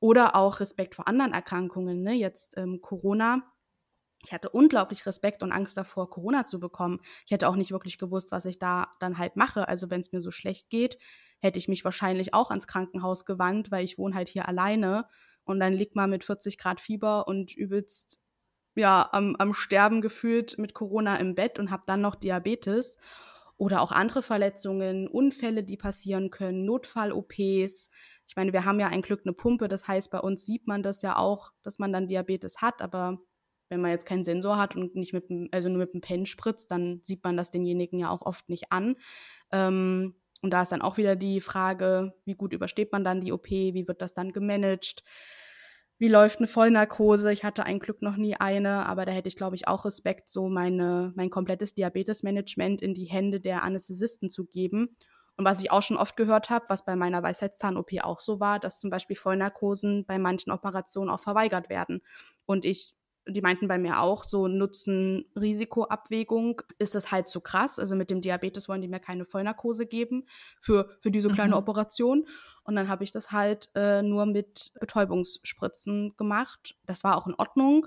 Oder 0.00 0.36
auch 0.36 0.60
Respekt 0.60 0.94
vor 0.94 1.08
anderen 1.08 1.32
Erkrankungen. 1.32 2.02
Ne? 2.02 2.14
Jetzt 2.14 2.56
ähm, 2.56 2.80
Corona. 2.80 3.42
Ich 4.24 4.32
hatte 4.32 4.50
unglaublich 4.50 5.06
Respekt 5.06 5.42
und 5.42 5.52
Angst 5.52 5.76
davor, 5.76 6.10
Corona 6.10 6.46
zu 6.46 6.58
bekommen. 6.58 7.00
Ich 7.26 7.32
hätte 7.32 7.48
auch 7.48 7.56
nicht 7.56 7.70
wirklich 7.70 7.98
gewusst, 7.98 8.32
was 8.32 8.44
ich 8.44 8.58
da 8.58 8.88
dann 8.98 9.18
halt 9.18 9.36
mache. 9.36 9.68
Also 9.68 9.90
wenn 9.90 10.00
es 10.00 10.12
mir 10.12 10.20
so 10.20 10.30
schlecht 10.30 10.70
geht, 10.70 10.98
hätte 11.38 11.58
ich 11.58 11.68
mich 11.68 11.84
wahrscheinlich 11.84 12.34
auch 12.34 12.50
ans 12.50 12.66
Krankenhaus 12.66 13.24
gewandt, 13.24 13.70
weil 13.70 13.84
ich 13.84 13.98
wohne 13.98 14.14
halt 14.14 14.28
hier 14.28 14.48
alleine. 14.48 15.06
Und 15.44 15.60
dann 15.60 15.74
liegt 15.74 15.94
man 15.94 16.10
mit 16.10 16.24
40 16.24 16.58
Grad 16.58 16.80
Fieber 16.80 17.28
und 17.28 17.54
übelst 17.56 18.20
ja, 18.74 19.08
am, 19.12 19.36
am 19.36 19.54
Sterben 19.54 20.02
gefühlt 20.02 20.58
mit 20.58 20.74
Corona 20.74 21.16
im 21.16 21.34
Bett 21.34 21.58
und 21.58 21.70
habe 21.70 21.84
dann 21.86 22.00
noch 22.00 22.14
Diabetes 22.14 22.98
oder 23.56 23.80
auch 23.80 23.90
andere 23.90 24.22
Verletzungen, 24.22 25.08
Unfälle, 25.08 25.64
die 25.64 25.78
passieren 25.78 26.30
können, 26.30 26.66
Notfall-OPs. 26.66 27.90
Ich 28.28 28.36
meine, 28.36 28.52
wir 28.52 28.64
haben 28.64 28.80
ja 28.80 28.88
ein 28.88 29.02
Glück 29.02 29.22
eine 29.24 29.32
Pumpe, 29.32 29.68
das 29.68 29.86
heißt, 29.86 30.10
bei 30.10 30.20
uns 30.20 30.44
sieht 30.44 30.66
man 30.66 30.82
das 30.82 31.02
ja 31.02 31.16
auch, 31.16 31.52
dass 31.62 31.78
man 31.78 31.92
dann 31.92 32.08
Diabetes 32.08 32.60
hat, 32.60 32.82
aber 32.82 33.18
wenn 33.68 33.80
man 33.80 33.90
jetzt 33.90 34.06
keinen 34.06 34.24
Sensor 34.24 34.58
hat 34.58 34.76
und 34.76 34.94
nicht 34.94 35.12
mit 35.12 35.24
also 35.52 35.68
nur 35.68 35.78
mit 35.78 35.92
dem 35.92 36.00
Pen 36.00 36.26
spritzt, 36.26 36.70
dann 36.70 37.00
sieht 37.02 37.24
man 37.24 37.36
das 37.36 37.50
denjenigen 37.50 37.98
ja 37.98 38.10
auch 38.10 38.22
oft 38.22 38.48
nicht 38.48 38.70
an. 38.70 38.96
Ähm, 39.52 40.14
und 40.42 40.50
da 40.50 40.62
ist 40.62 40.70
dann 40.70 40.82
auch 40.82 40.96
wieder 40.98 41.16
die 41.16 41.40
Frage, 41.40 42.14
wie 42.24 42.34
gut 42.34 42.52
übersteht 42.52 42.92
man 42.92 43.04
dann 43.04 43.20
die 43.20 43.32
OP, 43.32 43.50
wie 43.50 43.88
wird 43.88 44.02
das 44.02 44.14
dann 44.14 44.32
gemanagt? 44.32 45.02
wie 45.98 46.08
läuft 46.08 46.38
eine 46.38 46.46
Vollnarkose. 46.46 47.32
Ich 47.32 47.44
hatte 47.44 47.64
ein 47.64 47.78
Glück 47.78 48.02
noch 48.02 48.16
nie 48.16 48.36
eine, 48.36 48.86
aber 48.86 49.06
da 49.06 49.12
hätte 49.12 49.28
ich, 49.28 49.36
glaube 49.36 49.56
ich, 49.56 49.66
auch 49.66 49.84
Respekt, 49.84 50.28
so 50.28 50.48
meine, 50.48 51.12
mein 51.16 51.30
komplettes 51.30 51.74
Diabetesmanagement 51.74 52.82
in 52.82 52.94
die 52.94 53.06
Hände 53.06 53.40
der 53.40 53.62
Anästhesisten 53.62 54.28
zu 54.28 54.46
geben. 54.46 54.90
Und 55.36 55.44
was 55.44 55.60
ich 55.60 55.70
auch 55.70 55.82
schon 55.82 55.98
oft 55.98 56.16
gehört 56.16 56.48
habe, 56.48 56.64
was 56.68 56.84
bei 56.84 56.96
meiner 56.96 57.22
Weisheitszahn-OP 57.22 57.90
auch 58.02 58.20
so 58.20 58.40
war, 58.40 58.58
dass 58.58 58.78
zum 58.78 58.90
Beispiel 58.90 59.16
Vollnarkosen 59.16 60.06
bei 60.06 60.18
manchen 60.18 60.50
Operationen 60.50 61.10
auch 61.10 61.20
verweigert 61.20 61.68
werden. 61.68 62.02
Und 62.46 62.64
ich 62.64 62.96
die 63.28 63.40
meinten 63.40 63.66
bei 63.66 63.78
mir 63.78 64.00
auch, 64.00 64.22
so 64.24 64.46
Nutzen-Risiko-Abwägung 64.46 66.62
ist 66.78 66.94
das 66.94 67.10
halt 67.10 67.26
zu 67.28 67.40
krass. 67.40 67.80
Also 67.80 67.96
mit 67.96 68.10
dem 68.10 68.20
Diabetes 68.20 68.68
wollen 68.68 68.82
die 68.82 68.88
mir 68.88 69.00
keine 69.00 69.24
Vollnarkose 69.24 69.86
geben 69.86 70.28
für, 70.60 70.90
für 71.00 71.10
diese 71.10 71.28
kleine 71.28 71.54
mhm. 71.54 71.58
Operation. 71.58 72.28
Und 72.62 72.76
dann 72.76 72.88
habe 72.88 73.02
ich 73.04 73.12
das 73.12 73.32
halt 73.32 73.68
äh, 73.74 74.02
nur 74.02 74.26
mit 74.26 74.72
Betäubungsspritzen 74.80 76.14
gemacht. 76.16 76.76
Das 76.84 77.04
war 77.04 77.16
auch 77.16 77.26
in 77.26 77.34
Ordnung. 77.34 77.86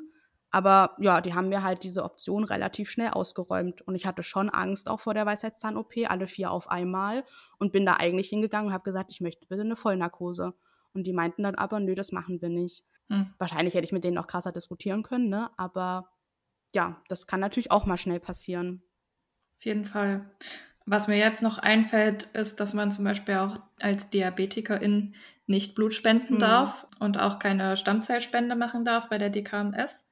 Aber 0.51 0.95
ja, 0.99 1.21
die 1.21 1.33
haben 1.33 1.49
mir 1.49 1.63
halt 1.63 1.83
diese 1.83 2.03
Option 2.03 2.43
relativ 2.43 2.89
schnell 2.89 3.09
ausgeräumt. 3.09 3.81
Und 3.83 3.95
ich 3.95 4.07
hatte 4.07 4.23
schon 4.23 4.49
Angst 4.49 4.89
auch 4.89 4.99
vor 4.99 5.13
der 5.13 5.25
Weisheitszahn-OP, 5.25 5.93
alle 6.07 6.27
vier 6.27 6.51
auf 6.51 6.71
einmal. 6.71 7.23
Und 7.59 7.71
bin 7.71 7.85
da 7.85 7.95
eigentlich 7.95 8.29
hingegangen 8.29 8.67
und 8.67 8.73
habe 8.73 8.83
gesagt, 8.83 9.11
ich 9.11 9.21
möchte 9.21 9.45
bitte 9.45 9.61
eine 9.61 9.75
Vollnarkose. 9.75 10.53
Und 10.93 11.05
die 11.05 11.13
meinten 11.13 11.43
dann 11.43 11.55
aber, 11.55 11.79
nö, 11.79 11.93
das 11.93 12.11
machen 12.11 12.41
wir 12.41 12.49
nicht. 12.49 12.83
Hm. 13.09 13.33
Wahrscheinlich 13.37 13.75
hätte 13.75 13.85
ich 13.85 13.91
mit 13.91 14.03
denen 14.03 14.15
noch 14.15 14.27
krasser 14.27 14.51
diskutieren 14.51 15.03
können, 15.03 15.29
ne? 15.29 15.51
Aber 15.57 16.09
ja, 16.73 17.01
das 17.09 17.27
kann 17.27 17.39
natürlich 17.39 17.71
auch 17.71 17.85
mal 17.85 17.97
schnell 17.97 18.19
passieren. 18.19 18.83
Auf 19.57 19.65
jeden 19.65 19.85
Fall. 19.85 20.29
Was 20.85 21.07
mir 21.07 21.17
jetzt 21.17 21.43
noch 21.43 21.59
einfällt, 21.59 22.23
ist, 22.33 22.59
dass 22.59 22.73
man 22.73 22.91
zum 22.91 23.03
Beispiel 23.03 23.35
auch 23.35 23.57
als 23.79 24.09
Diabetikerin 24.09 25.15
nicht 25.45 25.75
Blut 25.75 25.93
spenden 25.93 26.35
hm. 26.35 26.39
darf 26.39 26.87
und 26.99 27.19
auch 27.19 27.37
keine 27.37 27.77
Stammzellspende 27.77 28.55
machen 28.55 28.85
darf 28.85 29.09
bei 29.09 29.19
der 29.19 29.29
DKMS. 29.29 30.08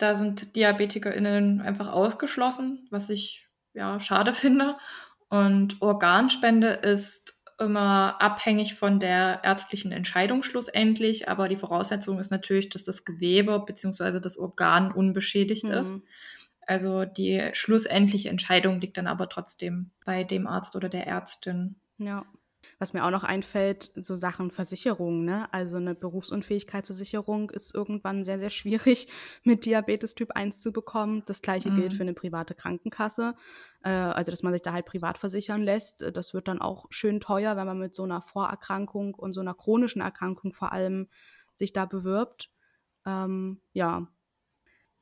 Da 0.00 0.14
sind 0.14 0.56
DiabetikerInnen 0.56 1.60
einfach 1.60 1.88
ausgeschlossen, 1.92 2.88
was 2.90 3.10
ich 3.10 3.46
ja 3.74 4.00
schade 4.00 4.32
finde. 4.32 4.76
Und 5.28 5.80
Organspende 5.82 6.68
ist 6.68 7.44
immer 7.58 8.20
abhängig 8.20 8.74
von 8.74 8.98
der 8.98 9.40
ärztlichen 9.44 9.92
Entscheidung 9.92 10.42
schlussendlich, 10.42 11.28
aber 11.28 11.46
die 11.48 11.56
Voraussetzung 11.56 12.18
ist 12.18 12.30
natürlich, 12.30 12.70
dass 12.70 12.84
das 12.84 13.04
Gewebe 13.04 13.60
bzw. 13.60 14.18
das 14.18 14.38
Organ 14.38 14.90
unbeschädigt 14.90 15.64
mhm. 15.64 15.72
ist. 15.72 16.02
Also 16.66 17.04
die 17.04 17.50
schlussendliche 17.52 18.30
Entscheidung 18.30 18.80
liegt 18.80 18.96
dann 18.96 19.06
aber 19.06 19.28
trotzdem 19.28 19.90
bei 20.06 20.24
dem 20.24 20.46
Arzt 20.46 20.74
oder 20.74 20.88
der 20.88 21.06
Ärztin. 21.06 21.76
Ja. 21.98 22.24
Was 22.80 22.94
mir 22.94 23.04
auch 23.04 23.10
noch 23.10 23.24
einfällt, 23.24 23.92
so 23.94 24.16
Sachen 24.16 24.50
Versicherung, 24.50 25.22
ne? 25.22 25.52
Also 25.52 25.76
eine 25.76 25.94
Berufsunfähigkeitsversicherung 25.94 27.50
ist 27.50 27.74
irgendwann 27.74 28.24
sehr, 28.24 28.38
sehr 28.38 28.48
schwierig 28.48 29.06
mit 29.44 29.66
Diabetes 29.66 30.14
Typ 30.14 30.32
1 30.32 30.62
zu 30.62 30.72
bekommen. 30.72 31.22
Das 31.26 31.42
gleiche 31.42 31.70
mhm. 31.70 31.76
gilt 31.76 31.92
für 31.92 32.02
eine 32.02 32.14
private 32.14 32.54
Krankenkasse. 32.54 33.34
Äh, 33.84 33.90
also, 33.90 34.30
dass 34.30 34.42
man 34.42 34.54
sich 34.54 34.62
da 34.62 34.72
halt 34.72 34.86
privat 34.86 35.18
versichern 35.18 35.62
lässt. 35.62 36.10
Das 36.16 36.32
wird 36.32 36.48
dann 36.48 36.62
auch 36.62 36.86
schön 36.88 37.20
teuer, 37.20 37.54
wenn 37.56 37.66
man 37.66 37.78
mit 37.78 37.94
so 37.94 38.02
einer 38.02 38.22
Vorerkrankung 38.22 39.14
und 39.14 39.34
so 39.34 39.42
einer 39.42 39.54
chronischen 39.54 40.00
Erkrankung 40.00 40.54
vor 40.54 40.72
allem 40.72 41.08
sich 41.52 41.74
da 41.74 41.84
bewirbt. 41.84 42.50
Ähm, 43.04 43.60
ja, 43.72 44.08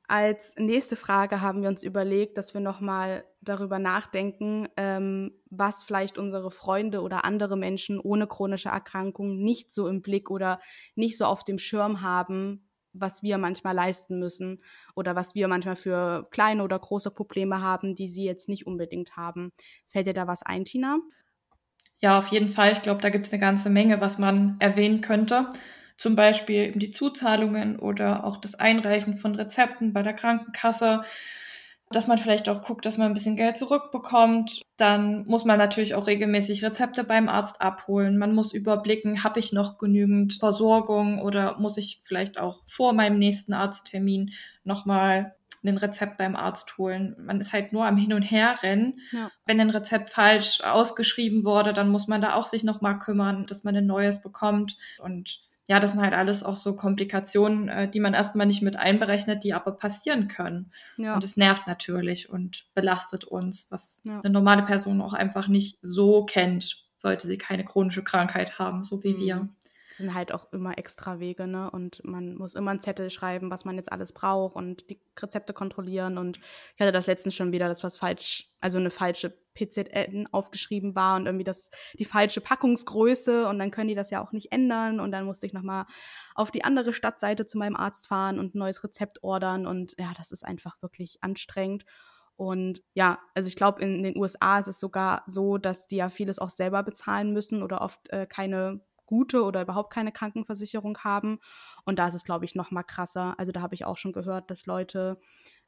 als 0.08 0.56
nächste 0.56 0.96
Frage 0.96 1.42
haben 1.42 1.60
wir 1.60 1.68
uns 1.68 1.82
überlegt, 1.82 2.38
dass 2.38 2.54
wir 2.54 2.62
nochmal 2.62 3.24
darüber 3.42 3.78
nachdenken, 3.78 4.66
ähm, 4.78 5.32
was 5.50 5.84
vielleicht 5.84 6.16
unsere 6.16 6.50
Freunde 6.50 7.02
oder 7.02 7.26
andere 7.26 7.58
Menschen 7.58 8.00
ohne 8.00 8.26
chronische 8.26 8.70
Erkrankung 8.70 9.36
nicht 9.36 9.70
so 9.70 9.86
im 9.86 10.00
Blick 10.00 10.30
oder 10.30 10.60
nicht 10.94 11.18
so 11.18 11.26
auf 11.26 11.44
dem 11.44 11.58
Schirm 11.58 12.00
haben, 12.00 12.70
was 12.94 13.22
wir 13.22 13.36
manchmal 13.36 13.74
leisten 13.74 14.18
müssen 14.18 14.62
oder 14.96 15.14
was 15.14 15.34
wir 15.34 15.46
manchmal 15.46 15.76
für 15.76 16.24
kleine 16.30 16.64
oder 16.64 16.78
große 16.78 17.10
Probleme 17.10 17.60
haben, 17.60 17.94
die 17.94 18.08
sie 18.08 18.24
jetzt 18.24 18.48
nicht 18.48 18.66
unbedingt 18.66 19.14
haben. 19.14 19.52
Fällt 19.86 20.06
dir 20.06 20.14
da 20.14 20.26
was 20.26 20.42
ein, 20.42 20.64
Tina? 20.64 20.98
Ja, 21.98 22.18
auf 22.18 22.28
jeden 22.28 22.48
Fall. 22.48 22.72
Ich 22.72 22.80
glaube, 22.80 23.02
da 23.02 23.10
gibt 23.10 23.26
es 23.26 23.32
eine 23.32 23.40
ganze 23.40 23.68
Menge, 23.68 24.00
was 24.00 24.18
man 24.18 24.56
erwähnen 24.58 25.02
könnte 25.02 25.52
zum 25.98 26.16
Beispiel 26.16 26.68
eben 26.68 26.80
die 26.80 26.92
Zuzahlungen 26.92 27.78
oder 27.78 28.24
auch 28.24 28.38
das 28.38 28.54
Einreichen 28.54 29.18
von 29.18 29.34
Rezepten 29.34 29.92
bei 29.92 30.02
der 30.02 30.14
Krankenkasse, 30.14 31.02
dass 31.90 32.06
man 32.06 32.18
vielleicht 32.18 32.48
auch 32.48 32.62
guckt, 32.62 32.86
dass 32.86 32.98
man 32.98 33.08
ein 33.08 33.14
bisschen 33.14 33.36
Geld 33.36 33.56
zurückbekommt. 33.56 34.62
Dann 34.76 35.26
muss 35.26 35.44
man 35.44 35.58
natürlich 35.58 35.94
auch 35.94 36.06
regelmäßig 36.06 36.64
Rezepte 36.64 37.02
beim 37.02 37.28
Arzt 37.28 37.60
abholen. 37.60 38.16
Man 38.16 38.34
muss 38.34 38.52
überblicken, 38.52 39.24
habe 39.24 39.40
ich 39.40 39.52
noch 39.52 39.78
genügend 39.78 40.34
Versorgung 40.34 41.20
oder 41.20 41.58
muss 41.58 41.76
ich 41.76 42.00
vielleicht 42.04 42.38
auch 42.38 42.62
vor 42.66 42.92
meinem 42.92 43.18
nächsten 43.18 43.52
Arzttermin 43.52 44.32
nochmal 44.64 45.34
ein 45.64 45.78
Rezept 45.78 46.18
beim 46.18 46.36
Arzt 46.36 46.78
holen. 46.78 47.16
Man 47.18 47.40
ist 47.40 47.52
halt 47.52 47.72
nur 47.72 47.84
am 47.84 47.96
Hin 47.96 48.12
und 48.12 48.22
Her 48.22 48.62
rennen. 48.62 49.00
Ja. 49.10 49.30
Wenn 49.44 49.60
ein 49.60 49.70
Rezept 49.70 50.10
falsch 50.10 50.60
ausgeschrieben 50.62 51.44
wurde, 51.44 51.72
dann 51.72 51.90
muss 51.90 52.06
man 52.06 52.20
da 52.20 52.34
auch 52.34 52.46
sich 52.46 52.62
nochmal 52.62 52.98
kümmern, 53.00 53.46
dass 53.46 53.64
man 53.64 53.74
ein 53.74 53.86
neues 53.86 54.22
bekommt. 54.22 54.76
Und 55.02 55.47
ja, 55.68 55.80
das 55.80 55.92
sind 55.92 56.00
halt 56.00 56.14
alles 56.14 56.42
auch 56.42 56.56
so 56.56 56.74
Komplikationen, 56.74 57.68
äh, 57.68 57.90
die 57.90 58.00
man 58.00 58.14
erstmal 58.14 58.46
nicht 58.46 58.62
mit 58.62 58.76
einberechnet, 58.76 59.44
die 59.44 59.52
aber 59.52 59.72
passieren 59.72 60.26
können. 60.26 60.72
Ja. 60.96 61.14
Und 61.14 61.22
es 61.22 61.36
nervt 61.36 61.66
natürlich 61.66 62.30
und 62.30 62.66
belastet 62.74 63.24
uns, 63.24 63.70
was 63.70 64.02
ja. 64.04 64.20
eine 64.20 64.32
normale 64.32 64.62
Person 64.62 65.02
auch 65.02 65.12
einfach 65.12 65.46
nicht 65.46 65.78
so 65.82 66.24
kennt, 66.24 66.86
sollte 66.96 67.26
sie 67.26 67.36
keine 67.36 67.66
chronische 67.66 68.02
Krankheit 68.02 68.58
haben, 68.58 68.82
so 68.82 69.04
wie 69.04 69.12
mhm. 69.12 69.18
wir 69.18 69.48
sind 69.98 70.14
halt 70.14 70.32
auch 70.32 70.52
immer 70.52 70.78
extra 70.78 71.20
Wege, 71.20 71.46
ne? 71.46 71.70
Und 71.70 72.02
man 72.04 72.34
muss 72.36 72.54
immer 72.54 72.70
einen 72.70 72.80
Zettel 72.80 73.10
schreiben, 73.10 73.50
was 73.50 73.64
man 73.64 73.76
jetzt 73.76 73.92
alles 73.92 74.12
braucht 74.12 74.56
und 74.56 74.88
die 74.90 75.00
Rezepte 75.18 75.52
kontrollieren. 75.52 76.18
Und 76.18 76.38
ich 76.38 76.80
hatte 76.80 76.92
das 76.92 77.06
letztens 77.06 77.34
schon 77.34 77.52
wieder, 77.52 77.68
dass 77.68 77.84
was 77.84 77.98
falsch, 77.98 78.50
also 78.60 78.78
eine 78.78 78.90
falsche 78.90 79.36
PZN 79.54 80.28
aufgeschrieben 80.30 80.94
war 80.94 81.16
und 81.16 81.26
irgendwie 81.26 81.44
das 81.44 81.70
die 81.98 82.04
falsche 82.04 82.40
Packungsgröße 82.40 83.48
und 83.48 83.58
dann 83.58 83.70
können 83.70 83.88
die 83.88 83.94
das 83.94 84.10
ja 84.10 84.22
auch 84.22 84.32
nicht 84.32 84.52
ändern 84.52 85.00
und 85.00 85.10
dann 85.10 85.24
musste 85.24 85.46
ich 85.46 85.52
nochmal 85.52 85.86
auf 86.34 86.50
die 86.50 86.64
andere 86.64 86.92
Stadtseite 86.92 87.44
zu 87.44 87.58
meinem 87.58 87.76
Arzt 87.76 88.06
fahren 88.06 88.38
und 88.38 88.54
ein 88.54 88.58
neues 88.58 88.84
Rezept 88.84 89.22
ordern 89.22 89.66
und 89.66 89.94
ja, 89.98 90.12
das 90.16 90.30
ist 90.30 90.44
einfach 90.44 90.80
wirklich 90.80 91.18
anstrengend. 91.22 91.84
Und 92.36 92.82
ja, 92.94 93.18
also 93.34 93.48
ich 93.48 93.56
glaube, 93.56 93.82
in 93.82 94.04
den 94.04 94.16
USA 94.16 94.60
ist 94.60 94.68
es 94.68 94.78
sogar 94.78 95.24
so, 95.26 95.58
dass 95.58 95.88
die 95.88 95.96
ja 95.96 96.08
vieles 96.08 96.38
auch 96.38 96.50
selber 96.50 96.84
bezahlen 96.84 97.32
müssen 97.32 97.64
oder 97.64 97.80
oft 97.80 98.08
äh, 98.10 98.26
keine 98.26 98.80
gute 99.08 99.42
oder 99.42 99.62
überhaupt 99.62 99.92
keine 99.92 100.12
Krankenversicherung 100.12 100.98
haben. 100.98 101.40
Und 101.84 101.98
da 101.98 102.06
ist 102.06 102.14
es, 102.14 102.24
glaube 102.24 102.44
ich, 102.44 102.54
noch 102.54 102.70
mal 102.70 102.84
krasser. 102.84 103.34
Also 103.38 103.50
da 103.50 103.60
habe 103.60 103.74
ich 103.74 103.84
auch 103.84 103.96
schon 103.96 104.12
gehört, 104.12 104.50
dass 104.50 104.66
Leute, 104.66 105.18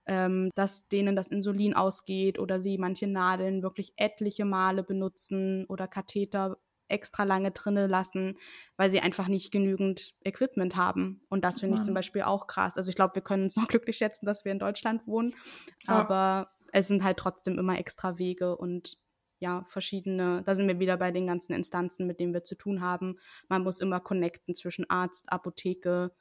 ähm, 0.07 0.51
dass 0.55 0.87
denen 0.87 1.17
das 1.17 1.29
Insulin 1.29 1.75
ausgeht 1.75 2.39
oder 2.39 2.61
sie 2.61 2.79
manche 2.79 3.09
Nadeln 3.09 3.63
wirklich 3.63 3.95
etliche 3.97 4.45
Male 4.45 4.85
benutzen 4.85 5.67
oder 5.67 5.89
Katheter 5.89 6.59
extra 6.91 7.25
lange 7.25 7.53
drinnen 7.53 7.89
lassen, 7.89 8.37
weil 8.77 8.91
sie 8.91 9.01
einfach 9.01 9.29
nicht 9.29 9.53
genügend 9.53 10.13
Equipment 10.25 10.77
haben. 10.77 11.23
Und 11.29 11.45
das 11.45 11.61
finde 11.61 11.77
ich 11.77 11.83
zum 11.83 11.95
Beispiel 11.95 12.23
auch 12.23 12.47
krass. 12.47 12.77
Also 12.77 12.91
ich 12.91 12.97
glaube, 12.97 13.15
wir 13.15 13.23
können 13.23 13.45
uns 13.45 13.57
noch 13.57 13.69
glücklich 13.69 13.97
schätzen, 13.97 14.27
dass 14.27 14.45
wir 14.45 14.53
in 14.53 14.59
Deutschland 14.59 15.07
wohnen. 15.07 15.35
Ja. 15.87 15.95
Aber 15.95 16.51
es 16.73 16.89
sind 16.89 17.03
halt 17.03 17.17
trotzdem 17.17 17.59
immer 17.59 17.79
extra 17.79 18.19
Wege 18.19 18.57
und 18.57 18.99
ja, 19.41 19.65
verschiedene, 19.69 20.43
da 20.45 20.55
sind 20.55 20.69
wir 20.69 20.79
wieder 20.79 20.97
bei 20.99 21.11
den 21.11 21.27
ganzen 21.27 21.55
Instanzen, 21.55 22.07
mit 22.07 22.21
denen 22.21 22.35
wir 22.35 22.45
zu 22.45 22.55
tun 22.55 22.81
haben. 22.83 23.19
Man 23.49 23.63
muss 23.65 23.81
immer 23.81 24.01
connecten 24.01 24.55
zwischen 24.55 24.89
Arzt, 24.89 25.33
Apotheke, 25.33 26.13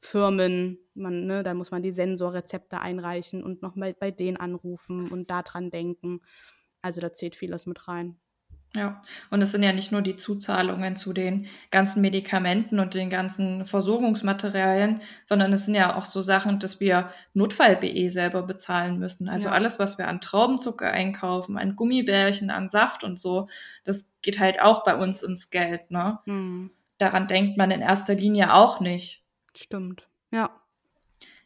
Firmen, 0.00 0.78
man, 0.94 1.26
ne, 1.26 1.42
da 1.42 1.54
muss 1.54 1.70
man 1.70 1.82
die 1.82 1.92
Sensorrezepte 1.92 2.80
einreichen 2.80 3.42
und 3.42 3.62
nochmal 3.62 3.94
bei 3.94 4.10
denen 4.10 4.36
anrufen 4.36 5.10
und 5.10 5.30
daran 5.30 5.70
denken. 5.70 6.20
Also 6.82 7.00
da 7.00 7.12
zählt 7.12 7.36
vieles 7.36 7.66
mit 7.66 7.88
rein. 7.88 8.20
Ja, 8.76 9.00
und 9.30 9.40
es 9.40 9.52
sind 9.52 9.62
ja 9.62 9.72
nicht 9.72 9.92
nur 9.92 10.02
die 10.02 10.16
Zuzahlungen 10.16 10.96
zu 10.96 11.12
den 11.12 11.46
ganzen 11.70 12.00
Medikamenten 12.00 12.80
und 12.80 12.94
den 12.94 13.08
ganzen 13.08 13.66
Versorgungsmaterialien, 13.66 15.00
sondern 15.26 15.52
es 15.52 15.66
sind 15.66 15.76
ja 15.76 15.96
auch 15.96 16.04
so 16.04 16.22
Sachen, 16.22 16.58
dass 16.58 16.80
wir 16.80 17.10
Notfall-BE 17.34 18.10
selber 18.10 18.42
bezahlen 18.42 18.98
müssen. 18.98 19.28
Also 19.28 19.46
ja. 19.46 19.54
alles, 19.54 19.78
was 19.78 19.96
wir 19.96 20.08
an 20.08 20.20
Traubenzucker 20.20 20.90
einkaufen, 20.90 21.56
an 21.56 21.76
Gummibärchen, 21.76 22.50
an 22.50 22.68
Saft 22.68 23.04
und 23.04 23.16
so, 23.20 23.48
das 23.84 24.12
geht 24.22 24.40
halt 24.40 24.60
auch 24.60 24.82
bei 24.82 24.96
uns 24.96 25.22
ins 25.22 25.50
Geld, 25.50 25.92
ne? 25.92 26.18
Mhm. 26.24 26.72
Daran 26.98 27.28
denkt 27.28 27.56
man 27.56 27.70
in 27.70 27.80
erster 27.80 28.14
Linie 28.14 28.54
auch 28.54 28.80
nicht. 28.80 29.22
Stimmt, 29.56 30.08
ja. 30.32 30.50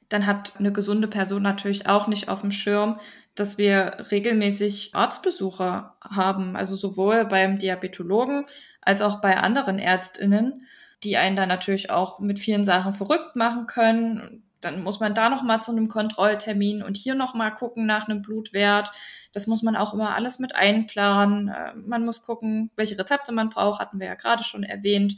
Dann 0.09 0.25
hat 0.25 0.55
eine 0.59 0.73
gesunde 0.73 1.09
Person 1.09 1.43
natürlich 1.43 1.87
auch 1.87 2.07
nicht 2.07 2.31
auf 2.31 2.41
dem 2.41 2.51
Schirm, 2.51 2.99
dass 3.41 3.59
wir 3.59 4.07
regelmäßig 4.11 4.95
Arztbesuche 4.95 5.91
haben, 6.01 6.57
also 6.57 6.77
sowohl 6.77 7.25
beim 7.25 7.59
Diabetologen 7.59 8.47
als 8.81 9.03
auch 9.03 9.21
bei 9.21 9.37
anderen 9.37 9.79
Ärztinnen, 9.79 10.67
die 11.05 11.17
einen 11.17 11.37
dann 11.37 11.49
natürlich 11.49 11.91
auch 11.91 12.19
mit 12.19 12.39
vielen 12.39 12.65
Sachen 12.65 12.95
verrückt 12.95 13.37
machen 13.37 13.67
können. 13.67 14.43
Dann 14.61 14.83
muss 14.83 14.99
man 14.99 15.15
da 15.15 15.31
noch 15.31 15.43
mal 15.43 15.61
zu 15.61 15.71
einem 15.71 15.89
Kontrolltermin 15.89 16.83
und 16.83 16.97
hier 16.97 17.15
noch 17.15 17.35
mal 17.35 17.51
gucken 17.51 17.87
nach 17.87 18.09
einem 18.09 18.23
Blutwert. 18.23 18.91
Das 19.33 19.47
muss 19.47 19.63
man 19.63 19.77
auch 19.77 19.95
immer 19.95 20.15
alles 20.15 20.39
mit 20.39 20.57
einplanen. 20.57 21.49
Äh, 21.49 21.75
man 21.75 22.05
muss 22.05 22.23
gucken, 22.23 22.71
welche 22.75 22.99
Rezepte 22.99 23.33
man 23.33 23.51
braucht, 23.51 23.81
hatten 23.81 24.01
wir 24.01 24.07
ja 24.07 24.15
gerade 24.15 24.43
schon 24.43 24.65
erwähnt. 24.65 25.17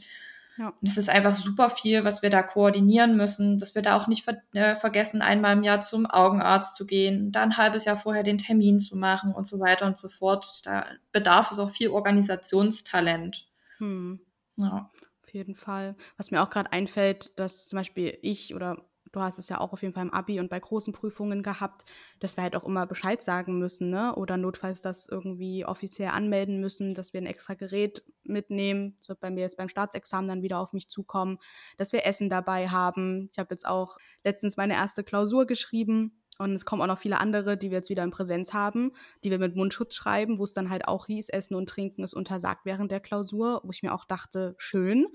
Ja. 0.57 0.69
Und 0.69 0.87
es 0.87 0.97
ist 0.97 1.09
einfach 1.09 1.33
super 1.33 1.69
viel, 1.69 2.03
was 2.03 2.21
wir 2.21 2.29
da 2.29 2.43
koordinieren 2.43 3.15
müssen, 3.15 3.57
dass 3.57 3.73
wir 3.73 3.81
da 3.81 3.95
auch 3.95 4.07
nicht 4.07 4.23
ver 4.23 4.37
äh, 4.53 4.75
vergessen, 4.75 5.21
einmal 5.21 5.55
im 5.55 5.63
Jahr 5.63 5.81
zum 5.81 6.05
Augenarzt 6.05 6.75
zu 6.75 6.85
gehen, 6.85 7.31
da 7.31 7.41
ein 7.41 7.57
halbes 7.57 7.85
Jahr 7.85 7.97
vorher 7.97 8.23
den 8.23 8.37
Termin 8.37 8.79
zu 8.79 8.97
machen 8.97 9.33
und 9.33 9.47
so 9.47 9.59
weiter 9.59 9.85
und 9.85 9.97
so 9.97 10.09
fort. 10.09 10.61
Da 10.65 10.85
bedarf 11.11 11.51
es 11.51 11.59
auch 11.59 11.71
viel 11.71 11.89
Organisationstalent. 11.89 13.47
Hm. 13.77 14.19
Ja. 14.57 14.89
Auf 15.23 15.33
jeden 15.33 15.55
Fall. 15.55 15.95
Was 16.17 16.31
mir 16.31 16.41
auch 16.41 16.49
gerade 16.49 16.73
einfällt, 16.73 17.39
dass 17.39 17.69
zum 17.69 17.77
Beispiel 17.77 18.17
ich 18.21 18.53
oder 18.53 18.85
du 19.11 19.21
hast 19.21 19.39
es 19.39 19.49
ja 19.49 19.59
auch 19.59 19.73
auf 19.73 19.81
jeden 19.81 19.93
Fall 19.93 20.05
im 20.05 20.13
Abi 20.13 20.39
und 20.39 20.49
bei 20.49 20.59
großen 20.59 20.93
Prüfungen 20.93 21.43
gehabt, 21.43 21.85
dass 22.19 22.37
wir 22.37 22.43
halt 22.43 22.55
auch 22.55 22.63
immer 22.63 22.85
Bescheid 22.87 23.21
sagen 23.21 23.59
müssen, 23.59 23.89
ne? 23.89 24.15
Oder 24.15 24.37
notfalls 24.37 24.81
das 24.81 25.07
irgendwie 25.07 25.65
offiziell 25.65 26.09
anmelden 26.09 26.59
müssen, 26.59 26.93
dass 26.93 27.13
wir 27.13 27.21
ein 27.21 27.25
extra 27.25 27.53
Gerät 27.53 28.03
mitnehmen. 28.23 28.95
Das 28.99 29.09
wird 29.09 29.19
bei 29.19 29.29
mir 29.29 29.41
jetzt 29.41 29.57
beim 29.57 29.69
Staatsexamen 29.69 30.27
dann 30.27 30.41
wieder 30.41 30.59
auf 30.59 30.73
mich 30.73 30.89
zukommen, 30.89 31.39
dass 31.77 31.93
wir 31.93 32.05
Essen 32.05 32.29
dabei 32.29 32.69
haben. 32.69 33.29
Ich 33.31 33.39
habe 33.39 33.53
jetzt 33.53 33.67
auch 33.67 33.97
letztens 34.23 34.57
meine 34.57 34.73
erste 34.73 35.03
Klausur 35.03 35.45
geschrieben. 35.45 36.17
Und 36.37 36.55
es 36.55 36.65
kommen 36.65 36.81
auch 36.81 36.87
noch 36.87 36.97
viele 36.97 37.19
andere, 37.19 37.55
die 37.55 37.69
wir 37.69 37.77
jetzt 37.77 37.91
wieder 37.91 38.03
in 38.03 38.09
Präsenz 38.09 38.51
haben, 38.51 38.93
die 39.23 39.29
wir 39.29 39.37
mit 39.37 39.55
Mundschutz 39.55 39.93
schreiben, 39.93 40.39
wo 40.39 40.43
es 40.43 40.55
dann 40.55 40.71
halt 40.71 40.87
auch 40.87 41.05
hieß, 41.05 41.29
Essen 41.29 41.53
und 41.53 41.69
Trinken 41.69 42.03
ist 42.03 42.15
untersagt 42.15 42.65
während 42.65 42.91
der 42.91 42.99
Klausur, 42.99 43.61
wo 43.63 43.69
ich 43.69 43.83
mir 43.83 43.93
auch 43.93 44.05
dachte, 44.05 44.55
schön. 44.57 45.05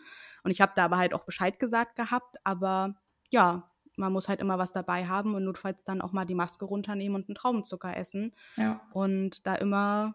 Und 0.45 0.53
ich 0.53 0.61
habe 0.61 0.73
da 0.77 0.85
aber 0.85 0.99
halt 0.99 1.15
auch 1.15 1.25
Bescheid 1.25 1.59
gesagt 1.59 1.97
gehabt, 1.97 2.37
aber 2.45 2.95
ja, 3.31 3.69
man 3.97 4.13
muss 4.13 4.29
halt 4.29 4.41
immer 4.41 4.59
was 4.59 4.73
dabei 4.73 5.07
haben 5.07 5.35
und 5.35 5.45
notfalls 5.45 5.85
dann 5.85 6.01
auch 6.01 6.13
mal 6.13 6.25
die 6.25 6.35
Maske 6.35 6.65
runternehmen 6.65 7.17
und 7.17 7.29
einen 7.29 7.35
Traubenzucker 7.35 7.97
essen. 7.97 8.35
Ja. 8.57 8.81
Und 8.93 9.47
da 9.47 9.55
immer, 9.57 10.15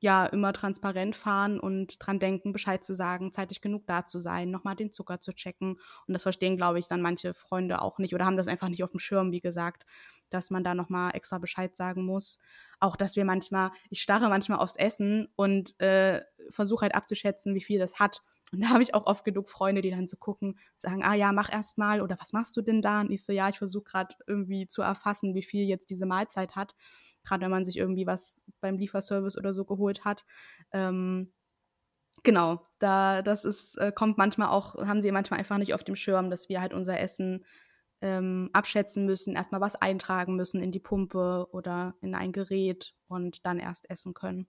ja, 0.00 0.26
immer 0.26 0.52
transparent 0.52 1.16
fahren 1.16 1.60
und 1.60 1.96
dran 1.98 2.18
denken, 2.18 2.52
Bescheid 2.52 2.82
zu 2.82 2.94
sagen, 2.94 3.32
zeitig 3.32 3.60
genug 3.60 3.86
da 3.86 4.06
zu 4.06 4.20
sein, 4.20 4.50
nochmal 4.50 4.76
den 4.76 4.90
Zucker 4.90 5.20
zu 5.20 5.32
checken. 5.32 5.80
Und 6.06 6.14
das 6.14 6.22
verstehen, 6.22 6.56
glaube 6.56 6.78
ich, 6.78 6.88
dann 6.88 7.02
manche 7.02 7.34
Freunde 7.34 7.82
auch 7.82 7.98
nicht 7.98 8.14
oder 8.14 8.24
haben 8.24 8.36
das 8.36 8.48
einfach 8.48 8.68
nicht 8.68 8.84
auf 8.84 8.90
dem 8.90 9.00
Schirm, 9.00 9.32
wie 9.32 9.40
gesagt, 9.40 9.84
dass 10.30 10.50
man 10.50 10.64
da 10.64 10.74
nochmal 10.74 11.12
extra 11.14 11.38
Bescheid 11.38 11.76
sagen 11.76 12.04
muss. 12.04 12.38
Auch, 12.80 12.96
dass 12.96 13.16
wir 13.16 13.24
manchmal, 13.24 13.70
ich 13.90 14.02
starre 14.02 14.28
manchmal 14.28 14.58
aufs 14.58 14.76
Essen 14.76 15.28
und 15.36 15.78
äh, 15.80 16.22
versuche 16.50 16.82
halt 16.82 16.94
abzuschätzen, 16.94 17.54
wie 17.54 17.60
viel 17.60 17.78
das 17.78 17.98
hat. 17.98 18.22
Und 18.54 18.60
da 18.62 18.68
habe 18.70 18.82
ich 18.82 18.94
auch 18.94 19.06
oft 19.06 19.24
genug 19.24 19.48
Freunde, 19.48 19.82
die 19.82 19.90
dann 19.90 20.06
so 20.06 20.16
gucken, 20.16 20.58
sagen, 20.76 21.02
ah 21.02 21.14
ja, 21.14 21.32
mach 21.32 21.52
erst 21.52 21.78
mal 21.78 22.00
oder 22.00 22.16
was 22.20 22.32
machst 22.32 22.56
du 22.56 22.62
denn 22.62 22.80
da? 22.82 23.00
Und 23.00 23.10
ich 23.10 23.24
so, 23.24 23.32
ja, 23.32 23.48
ich 23.48 23.58
versuche 23.58 23.84
gerade 23.84 24.14
irgendwie 24.26 24.66
zu 24.66 24.82
erfassen, 24.82 25.34
wie 25.34 25.42
viel 25.42 25.64
jetzt 25.64 25.90
diese 25.90 26.06
Mahlzeit 26.06 26.56
hat. 26.56 26.74
Gerade 27.24 27.42
wenn 27.42 27.50
man 27.50 27.64
sich 27.64 27.76
irgendwie 27.76 28.06
was 28.06 28.44
beim 28.60 28.76
Lieferservice 28.78 29.36
oder 29.38 29.52
so 29.52 29.64
geholt 29.64 30.04
hat. 30.04 30.24
Ähm, 30.72 31.32
genau, 32.22 32.62
da 32.78 33.22
das 33.22 33.44
ist, 33.44 33.76
äh, 33.78 33.92
kommt 33.92 34.18
manchmal 34.18 34.48
auch, 34.48 34.76
haben 34.86 35.00
sie 35.02 35.12
manchmal 35.12 35.40
einfach 35.40 35.58
nicht 35.58 35.74
auf 35.74 35.84
dem 35.84 35.96
Schirm, 35.96 36.30
dass 36.30 36.48
wir 36.48 36.60
halt 36.60 36.74
unser 36.74 37.00
Essen 37.00 37.44
ähm, 38.02 38.50
abschätzen 38.52 39.06
müssen, 39.06 39.34
erstmal 39.34 39.60
was 39.60 39.76
eintragen 39.76 40.36
müssen 40.36 40.62
in 40.62 40.72
die 40.72 40.80
Pumpe 40.80 41.48
oder 41.52 41.94
in 42.02 42.14
ein 42.14 42.32
Gerät 42.32 42.94
und 43.08 43.46
dann 43.46 43.58
erst 43.58 43.90
essen 43.90 44.14
können. 44.14 44.46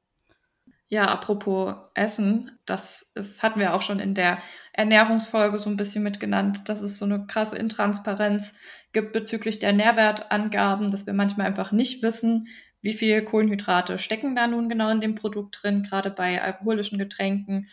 Ja, 0.87 1.07
apropos 1.07 1.75
Essen, 1.95 2.51
das 2.65 3.11
ist, 3.15 3.41
hatten 3.41 3.59
wir 3.59 3.73
auch 3.73 3.81
schon 3.81 3.99
in 3.99 4.13
der 4.13 4.37
Ernährungsfolge 4.71 5.57
so 5.57 5.69
ein 5.69 5.77
bisschen 5.77 6.03
mitgenannt, 6.03 6.69
dass 6.69 6.81
es 6.81 6.99
so 6.99 7.05
eine 7.05 7.25
krasse 7.25 7.57
Intransparenz 7.57 8.55
gibt 8.93 9.11
bezüglich 9.11 9.57
der 9.59 9.73
Nährwertangaben, 9.73 10.91
dass 10.91 11.07
wir 11.07 11.13
manchmal 11.13 11.47
einfach 11.47 11.71
nicht 11.71 12.03
wissen, 12.03 12.47
wie 12.81 12.93
viel 12.93 13.23
Kohlenhydrate 13.23 13.97
stecken 13.97 14.35
da 14.35 14.45
nun 14.45 14.69
genau 14.69 14.89
in 14.89 15.01
dem 15.01 15.15
Produkt 15.15 15.59
drin, 15.61 15.81
gerade 15.81 16.11
bei 16.11 16.41
alkoholischen 16.41 16.99
Getränken. 16.99 17.67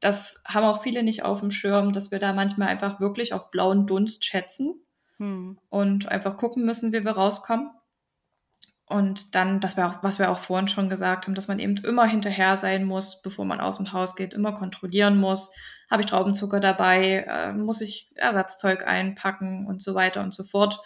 Das 0.00 0.42
haben 0.44 0.64
auch 0.64 0.82
viele 0.82 1.04
nicht 1.04 1.22
auf 1.22 1.40
dem 1.40 1.52
Schirm, 1.52 1.92
dass 1.92 2.10
wir 2.10 2.18
da 2.18 2.32
manchmal 2.32 2.68
einfach 2.68 2.98
wirklich 2.98 3.32
auf 3.32 3.52
blauen 3.52 3.86
Dunst 3.86 4.24
schätzen 4.24 4.74
hm. 5.18 5.58
und 5.68 6.08
einfach 6.08 6.36
gucken 6.36 6.64
müssen, 6.64 6.92
wie 6.92 7.04
wir 7.04 7.12
rauskommen. 7.12 7.70
Und 8.88 9.34
dann, 9.34 9.60
das 9.60 9.76
war 9.76 9.90
auch, 9.90 10.02
was 10.02 10.18
wir 10.18 10.30
auch 10.30 10.38
vorhin 10.38 10.68
schon 10.68 10.88
gesagt 10.88 11.26
haben, 11.26 11.34
dass 11.34 11.48
man 11.48 11.58
eben 11.58 11.76
immer 11.78 12.06
hinterher 12.06 12.56
sein 12.56 12.84
muss, 12.84 13.20
bevor 13.20 13.44
man 13.44 13.60
aus 13.60 13.76
dem 13.76 13.92
Haus 13.92 14.16
geht, 14.16 14.32
immer 14.32 14.52
kontrollieren 14.52 15.18
muss. 15.18 15.52
Habe 15.90 16.02
ich 16.02 16.08
Traubenzucker 16.08 16.60
dabei? 16.60 17.26
Äh, 17.28 17.52
muss 17.52 17.80
ich 17.80 18.10
Ersatzzeug 18.14 18.86
einpacken 18.86 19.66
und 19.66 19.82
so 19.82 19.94
weiter 19.94 20.22
und 20.22 20.34
so 20.34 20.44
fort? 20.44 20.80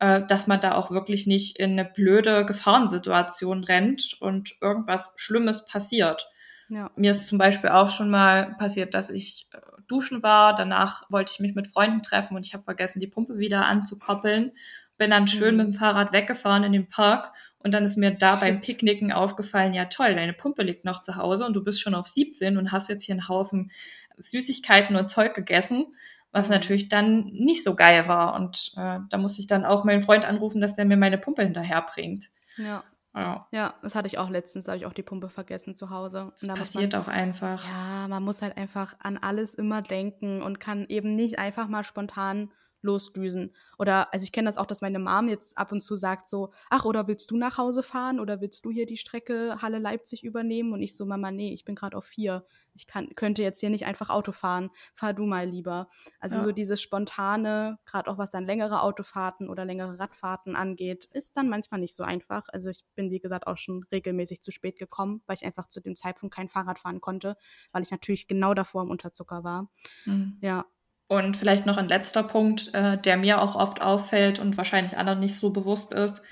Äh, 0.00 0.22
dass 0.26 0.46
man 0.46 0.60
da 0.60 0.74
auch 0.76 0.90
wirklich 0.90 1.26
nicht 1.26 1.58
in 1.58 1.72
eine 1.72 1.84
blöde 1.84 2.46
Gefahrensituation 2.46 3.64
rennt 3.64 4.16
und 4.20 4.54
irgendwas 4.60 5.14
Schlimmes 5.16 5.66
passiert. 5.66 6.28
Ja. 6.70 6.90
Mir 6.96 7.10
ist 7.10 7.26
zum 7.26 7.36
Beispiel 7.36 7.70
auch 7.70 7.90
schon 7.90 8.10
mal 8.10 8.54
passiert, 8.58 8.94
dass 8.94 9.10
ich 9.10 9.48
äh, 9.52 9.58
duschen 9.88 10.22
war. 10.22 10.54
Danach 10.54 11.04
wollte 11.10 11.32
ich 11.34 11.40
mich 11.40 11.54
mit 11.54 11.66
Freunden 11.66 12.02
treffen 12.02 12.34
und 12.34 12.46
ich 12.46 12.54
habe 12.54 12.64
vergessen, 12.64 13.00
die 13.00 13.08
Pumpe 13.08 13.38
wieder 13.38 13.66
anzukoppeln 13.66 14.52
bin 15.00 15.10
dann 15.10 15.26
schön 15.26 15.52
mhm. 15.52 15.56
mit 15.56 15.66
dem 15.68 15.74
Fahrrad 15.74 16.12
weggefahren 16.12 16.62
in 16.62 16.72
den 16.72 16.88
Park 16.88 17.32
und 17.58 17.72
dann 17.72 17.84
ist 17.84 17.96
mir 17.96 18.10
da 18.10 18.32
Shit. 18.32 18.40
beim 18.40 18.60
Picknicken 18.60 19.12
aufgefallen, 19.12 19.72
ja 19.72 19.86
toll, 19.86 20.14
deine 20.14 20.34
Pumpe 20.34 20.62
liegt 20.62 20.84
noch 20.84 21.00
zu 21.00 21.16
Hause 21.16 21.46
und 21.46 21.54
du 21.54 21.64
bist 21.64 21.80
schon 21.80 21.94
auf 21.94 22.06
17 22.06 22.58
und 22.58 22.70
hast 22.70 22.90
jetzt 22.90 23.04
hier 23.04 23.14
einen 23.14 23.26
Haufen 23.26 23.72
Süßigkeiten 24.18 24.96
und 24.96 25.08
Zeug 25.08 25.34
gegessen. 25.34 25.86
was 26.32 26.48
mhm. 26.48 26.54
natürlich 26.54 26.88
dann 26.90 27.24
nicht 27.32 27.64
so 27.64 27.74
geil 27.74 28.06
war. 28.06 28.36
Und 28.36 28.72
äh, 28.76 28.98
da 29.08 29.18
musste 29.18 29.40
ich 29.40 29.48
dann 29.48 29.64
auch 29.64 29.84
meinen 29.84 30.02
Freund 30.02 30.24
anrufen, 30.24 30.60
dass 30.60 30.76
der 30.76 30.84
mir 30.84 30.98
meine 30.98 31.18
Pumpe 31.18 31.42
hinterher 31.42 31.82
bringt. 31.82 32.28
Ja. 32.56 32.84
Ja. 33.12 33.48
ja, 33.50 33.74
das 33.82 33.96
hatte 33.96 34.06
ich 34.06 34.18
auch 34.18 34.30
letztens, 34.30 34.66
da 34.66 34.72
habe 34.72 34.78
ich 34.78 34.86
auch 34.86 34.92
die 34.92 35.02
Pumpe 35.02 35.28
vergessen 35.30 35.74
zu 35.74 35.90
Hause. 35.90 36.32
das 36.42 36.58
passiert 36.58 36.92
man, 36.92 37.02
auch 37.02 37.08
einfach. 37.08 37.64
Ja, 37.66 38.06
man 38.06 38.22
muss 38.22 38.40
halt 38.40 38.56
einfach 38.56 38.94
an 39.00 39.18
alles 39.18 39.54
immer 39.54 39.82
denken 39.82 40.42
und 40.42 40.60
kann 40.60 40.86
eben 40.88 41.16
nicht 41.16 41.40
einfach 41.40 41.66
mal 41.66 41.82
spontan 41.82 42.52
losdüsen. 42.82 43.54
Oder, 43.78 44.12
also 44.12 44.24
ich 44.24 44.32
kenne 44.32 44.48
das 44.48 44.56
auch, 44.56 44.66
dass 44.66 44.80
meine 44.80 44.98
Mom 44.98 45.28
jetzt 45.28 45.58
ab 45.58 45.72
und 45.72 45.80
zu 45.80 45.96
sagt 45.96 46.28
so, 46.28 46.52
ach, 46.68 46.84
oder 46.84 47.08
willst 47.08 47.30
du 47.30 47.36
nach 47.36 47.58
Hause 47.58 47.82
fahren 47.82 48.20
oder 48.20 48.40
willst 48.40 48.64
du 48.64 48.70
hier 48.70 48.86
die 48.86 48.96
Strecke 48.96 49.56
Halle 49.60 49.78
Leipzig 49.78 50.24
übernehmen? 50.24 50.72
Und 50.72 50.82
ich 50.82 50.96
so, 50.96 51.06
Mama, 51.06 51.30
nee, 51.30 51.52
ich 51.52 51.64
bin 51.64 51.74
gerade 51.74 51.96
auf 51.96 52.04
vier. 52.04 52.44
Ich 52.74 52.86
kann, 52.86 53.14
könnte 53.14 53.42
jetzt 53.42 53.60
hier 53.60 53.70
nicht 53.70 53.84
einfach 53.84 54.10
Auto 54.10 54.32
fahren. 54.32 54.70
Fahr 54.94 55.12
du 55.12 55.24
mal 55.24 55.48
lieber. 55.48 55.88
Also 56.20 56.36
ja. 56.36 56.42
so 56.42 56.52
dieses 56.52 56.80
spontane, 56.80 57.78
gerade 57.84 58.10
auch 58.10 58.18
was 58.18 58.30
dann 58.30 58.46
längere 58.46 58.82
Autofahrten 58.82 59.48
oder 59.48 59.64
längere 59.64 59.98
Radfahrten 59.98 60.56
angeht, 60.56 61.06
ist 61.12 61.36
dann 61.36 61.48
manchmal 61.48 61.80
nicht 61.80 61.94
so 61.94 62.02
einfach. 62.02 62.44
Also 62.48 62.70
ich 62.70 62.84
bin, 62.94 63.10
wie 63.10 63.20
gesagt, 63.20 63.46
auch 63.46 63.58
schon 63.58 63.84
regelmäßig 63.90 64.42
zu 64.42 64.50
spät 64.52 64.78
gekommen, 64.78 65.22
weil 65.26 65.36
ich 65.36 65.44
einfach 65.44 65.68
zu 65.68 65.80
dem 65.80 65.96
Zeitpunkt 65.96 66.34
kein 66.34 66.48
Fahrrad 66.48 66.78
fahren 66.78 67.00
konnte, 67.00 67.36
weil 67.72 67.82
ich 67.82 67.90
natürlich 67.90 68.28
genau 68.28 68.54
davor 68.54 68.82
im 68.82 68.90
Unterzucker 68.90 69.44
war. 69.44 69.68
Mhm. 70.06 70.38
Ja, 70.40 70.64
und 71.10 71.36
vielleicht 71.36 71.66
noch 71.66 71.76
ein 71.76 71.88
letzter 71.88 72.22
Punkt, 72.22 72.72
äh, 72.72 72.96
der 72.96 73.16
mir 73.16 73.42
auch 73.42 73.56
oft 73.56 73.82
auffällt 73.82 74.38
und 74.38 74.56
wahrscheinlich 74.56 74.96
anderen 74.96 75.18
nicht 75.18 75.34
so 75.34 75.50
bewusst 75.52 75.92
ist, 75.92 76.22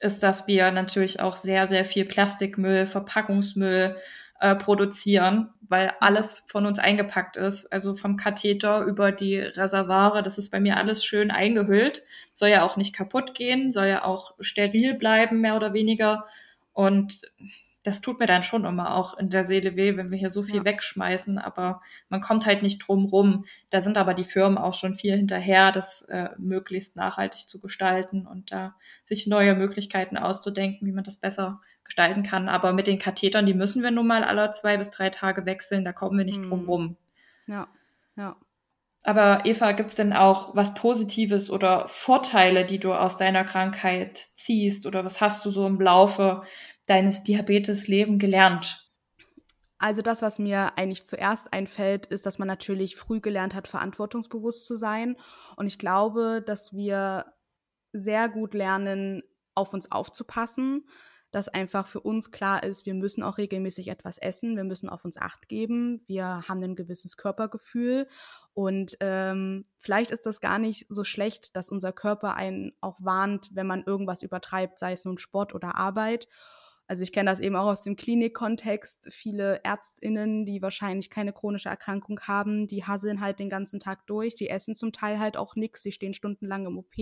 ist, 0.00 0.22
dass 0.22 0.46
wir 0.46 0.70
natürlich 0.70 1.20
auch 1.20 1.36
sehr, 1.36 1.66
sehr 1.66 1.86
viel 1.86 2.04
Plastikmüll, 2.04 2.84
Verpackungsmüll 2.84 3.96
äh, 4.40 4.54
produzieren, 4.54 5.48
weil 5.62 5.94
alles 6.00 6.44
von 6.46 6.66
uns 6.66 6.78
eingepackt 6.78 7.38
ist. 7.38 7.72
Also 7.72 7.94
vom 7.94 8.18
Katheter 8.18 8.82
über 8.82 9.12
die 9.12 9.38
Reservare, 9.38 10.22
das 10.22 10.36
ist 10.36 10.50
bei 10.50 10.60
mir 10.60 10.76
alles 10.76 11.06
schön 11.06 11.30
eingehüllt. 11.30 12.02
Soll 12.34 12.50
ja 12.50 12.64
auch 12.64 12.76
nicht 12.76 12.94
kaputt 12.94 13.34
gehen, 13.34 13.70
soll 13.70 13.86
ja 13.86 14.04
auch 14.04 14.34
steril 14.40 14.92
bleiben, 14.92 15.40
mehr 15.40 15.56
oder 15.56 15.72
weniger. 15.72 16.26
Und 16.74 17.22
das 17.82 18.00
tut 18.00 18.18
mir 18.18 18.26
dann 18.26 18.42
schon 18.42 18.64
immer 18.64 18.94
auch 18.94 19.16
in 19.18 19.30
der 19.30 19.44
Seele 19.44 19.76
weh, 19.76 19.96
wenn 19.96 20.10
wir 20.10 20.18
hier 20.18 20.30
so 20.30 20.42
viel 20.42 20.56
ja. 20.56 20.64
wegschmeißen, 20.64 21.38
aber 21.38 21.80
man 22.08 22.20
kommt 22.20 22.44
halt 22.44 22.62
nicht 22.62 22.78
drum 22.78 23.06
rum. 23.06 23.44
Da 23.70 23.80
sind 23.80 23.96
aber 23.96 24.14
die 24.14 24.24
Firmen 24.24 24.58
auch 24.58 24.74
schon 24.74 24.94
viel 24.94 25.16
hinterher, 25.16 25.72
das 25.72 26.02
äh, 26.02 26.30
möglichst 26.38 26.96
nachhaltig 26.96 27.48
zu 27.48 27.60
gestalten 27.60 28.26
und 28.26 28.52
da 28.52 28.74
sich 29.04 29.26
neue 29.26 29.54
Möglichkeiten 29.54 30.16
auszudenken, 30.16 30.86
wie 30.86 30.92
man 30.92 31.04
das 31.04 31.18
besser 31.18 31.60
gestalten 31.84 32.22
kann. 32.22 32.48
Aber 32.48 32.72
mit 32.72 32.86
den 32.86 32.98
Kathetern, 32.98 33.46
die 33.46 33.54
müssen 33.54 33.82
wir 33.82 33.90
nun 33.90 34.06
mal 34.06 34.24
alle 34.24 34.50
zwei 34.52 34.76
bis 34.76 34.90
drei 34.90 35.10
Tage 35.10 35.46
wechseln, 35.46 35.84
da 35.84 35.92
kommen 35.92 36.18
wir 36.18 36.24
nicht 36.24 36.42
hm. 36.42 36.48
drum 36.48 36.68
rum. 36.68 36.96
Ja, 37.46 37.68
ja. 38.16 38.36
Aber 39.04 39.46
Eva, 39.46 39.72
gibt 39.72 39.90
es 39.90 39.94
denn 39.94 40.12
auch 40.12 40.54
was 40.54 40.74
Positives 40.74 41.50
oder 41.50 41.86
Vorteile, 41.88 42.66
die 42.66 42.80
du 42.80 42.92
aus 42.92 43.16
deiner 43.16 43.44
Krankheit 43.44 44.18
ziehst? 44.34 44.86
Oder 44.86 45.04
was 45.04 45.20
hast 45.20 45.46
du 45.46 45.50
so 45.50 45.66
im 45.66 45.80
Laufe 45.80 46.42
deines 46.88 47.24
Diabetes-Leben 47.24 48.18
gelernt? 48.18 48.88
Also 49.78 50.02
das, 50.02 50.22
was 50.22 50.38
mir 50.38 50.76
eigentlich 50.76 51.06
zuerst 51.06 51.52
einfällt, 51.52 52.06
ist, 52.06 52.26
dass 52.26 52.38
man 52.38 52.48
natürlich 52.48 52.96
früh 52.96 53.20
gelernt 53.20 53.54
hat, 53.54 53.68
verantwortungsbewusst 53.68 54.66
zu 54.66 54.76
sein. 54.76 55.16
Und 55.56 55.68
ich 55.68 55.78
glaube, 55.78 56.42
dass 56.44 56.72
wir 56.72 57.26
sehr 57.92 58.28
gut 58.28 58.54
lernen, 58.54 59.22
auf 59.54 59.72
uns 59.72 59.90
aufzupassen, 59.90 60.86
dass 61.30 61.48
einfach 61.48 61.86
für 61.86 62.00
uns 62.00 62.30
klar 62.30 62.62
ist, 62.62 62.86
wir 62.86 62.94
müssen 62.94 63.22
auch 63.22 63.38
regelmäßig 63.38 63.88
etwas 63.88 64.18
essen, 64.18 64.56
wir 64.56 64.64
müssen 64.64 64.88
auf 64.88 65.04
uns 65.04 65.18
acht 65.18 65.48
geben, 65.48 66.00
wir 66.06 66.44
haben 66.48 66.62
ein 66.62 66.76
gewisses 66.76 67.16
Körpergefühl 67.16 68.08
und 68.54 68.96
ähm, 69.00 69.66
vielleicht 69.78 70.10
ist 70.10 70.24
das 70.26 70.40
gar 70.40 70.58
nicht 70.58 70.86
so 70.88 71.04
schlecht, 71.04 71.54
dass 71.54 71.68
unser 71.68 71.92
Körper 71.92 72.34
einen 72.34 72.72
auch 72.80 72.98
warnt, 73.00 73.50
wenn 73.52 73.66
man 73.66 73.84
irgendwas 73.84 74.22
übertreibt, 74.22 74.78
sei 74.78 74.92
es 74.92 75.04
nun 75.04 75.18
Sport 75.18 75.54
oder 75.54 75.76
Arbeit. 75.76 76.28
Also 76.88 77.02
ich 77.02 77.12
kenne 77.12 77.30
das 77.30 77.38
eben 77.38 77.54
auch 77.54 77.66
aus 77.66 77.82
dem 77.82 77.96
Klinikkontext. 77.96 79.08
Viele 79.12 79.62
Ärztinnen, 79.62 80.46
die 80.46 80.62
wahrscheinlich 80.62 81.10
keine 81.10 81.34
chronische 81.34 81.68
Erkrankung 81.68 82.18
haben, 82.20 82.66
die 82.66 82.84
hasseln 82.84 83.20
halt 83.20 83.38
den 83.38 83.50
ganzen 83.50 83.78
Tag 83.78 84.06
durch. 84.06 84.34
Die 84.34 84.48
essen 84.48 84.74
zum 84.74 84.90
Teil 84.90 85.18
halt 85.20 85.36
auch 85.36 85.54
nichts. 85.54 85.82
Sie 85.82 85.92
stehen 85.92 86.14
stundenlang 86.14 86.64
im 86.66 86.78
OP 86.78 86.96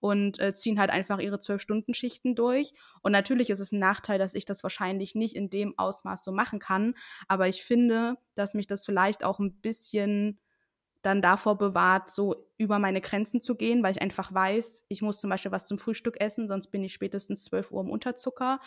und 0.00 0.40
äh, 0.40 0.52
ziehen 0.52 0.80
halt 0.80 0.90
einfach 0.90 1.20
ihre 1.20 1.38
Zwölf-Stunden-Schichten 1.38 2.34
durch. 2.34 2.74
Und 3.02 3.12
natürlich 3.12 3.50
ist 3.50 3.60
es 3.60 3.70
ein 3.70 3.78
Nachteil, 3.78 4.18
dass 4.18 4.34
ich 4.34 4.44
das 4.44 4.64
wahrscheinlich 4.64 5.14
nicht 5.14 5.36
in 5.36 5.48
dem 5.48 5.78
Ausmaß 5.78 6.24
so 6.24 6.32
machen 6.32 6.58
kann. 6.58 6.94
Aber 7.28 7.46
ich 7.46 7.62
finde, 7.62 8.16
dass 8.34 8.54
mich 8.54 8.66
das 8.66 8.84
vielleicht 8.84 9.22
auch 9.22 9.38
ein 9.38 9.54
bisschen 9.60 10.40
dann 11.04 11.20
davor 11.20 11.58
bewahrt, 11.58 12.08
so 12.08 12.48
über 12.56 12.78
meine 12.78 13.00
Grenzen 13.02 13.42
zu 13.42 13.56
gehen, 13.56 13.82
weil 13.82 13.92
ich 13.92 14.00
einfach 14.00 14.32
weiß, 14.32 14.86
ich 14.88 15.02
muss 15.02 15.20
zum 15.20 15.28
Beispiel 15.28 15.52
was 15.52 15.66
zum 15.66 15.76
Frühstück 15.76 16.18
essen, 16.18 16.48
sonst 16.48 16.68
bin 16.68 16.82
ich 16.82 16.94
spätestens 16.94 17.44
12 17.44 17.72
Uhr 17.72 17.82
im 17.82 17.90
Unterzucker. 17.90 18.60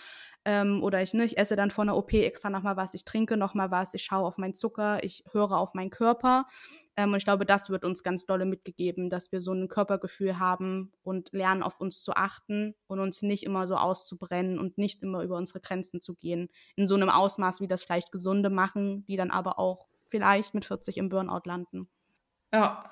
Ähm, 0.46 0.84
oder 0.84 1.02
ich, 1.02 1.14
ne, 1.14 1.26
ich 1.26 1.38
esse 1.38 1.56
dann 1.56 1.72
vor 1.72 1.84
einer 1.84 1.98
OP 1.98 2.14
extra 2.14 2.52
nochmal 2.52 2.78
was, 2.78 2.94
ich 2.94 3.06
trinke 3.06 3.38
nochmal 3.38 3.72
was, 3.72 3.96
ich 3.96 4.04
schaue 4.04 4.28
auf 4.28 4.38
meinen 4.38 4.54
Zucker, 4.54 5.04
ich 5.04 5.24
höre 5.32 5.54
auf 5.54 5.74
meinen 5.74 5.90
Körper. 5.90 6.46
Ähm, 6.96 7.12
und 7.12 7.18
ich 7.18 7.24
glaube, 7.24 7.46
das 7.46 7.72
wird 7.72 7.84
uns 7.84 8.04
ganz 8.04 8.28
dolle 8.28 8.46
mitgegeben, 8.46 9.10
dass 9.10 9.32
wir 9.32 9.42
so 9.42 9.54
ein 9.54 9.68
Körpergefühl 9.68 10.38
haben 10.38 10.92
und 11.02 11.30
lernen, 11.32 11.64
auf 11.64 11.80
uns 11.80 12.04
zu 12.04 12.14
achten 12.14 12.76
und 12.86 13.00
uns 13.00 13.24
nicht 13.24 13.44
immer 13.44 13.68
so 13.68 13.76
auszubrennen 13.78 14.60
und 14.60 14.78
nicht 14.78 15.02
immer 15.02 15.24
über 15.24 15.38
unsere 15.38 15.60
Grenzen 15.60 16.02
zu 16.02 16.14
gehen. 16.14 16.50
In 16.76 16.88
so 16.88 16.94
einem 16.94 17.10
Ausmaß, 17.10 17.62
wie 17.62 17.68
das 17.68 17.84
vielleicht 17.84 18.12
Gesunde 18.12 18.52
machen, 18.52 19.06
die 19.08 19.18
dann 19.18 19.32
aber 19.32 19.58
auch 19.58 19.88
vielleicht 20.10 20.54
mit 20.54 20.66
40 20.66 20.98
im 20.98 21.10
Burnout 21.10 21.42
landen. 21.46 21.90
Ja. 22.58 22.84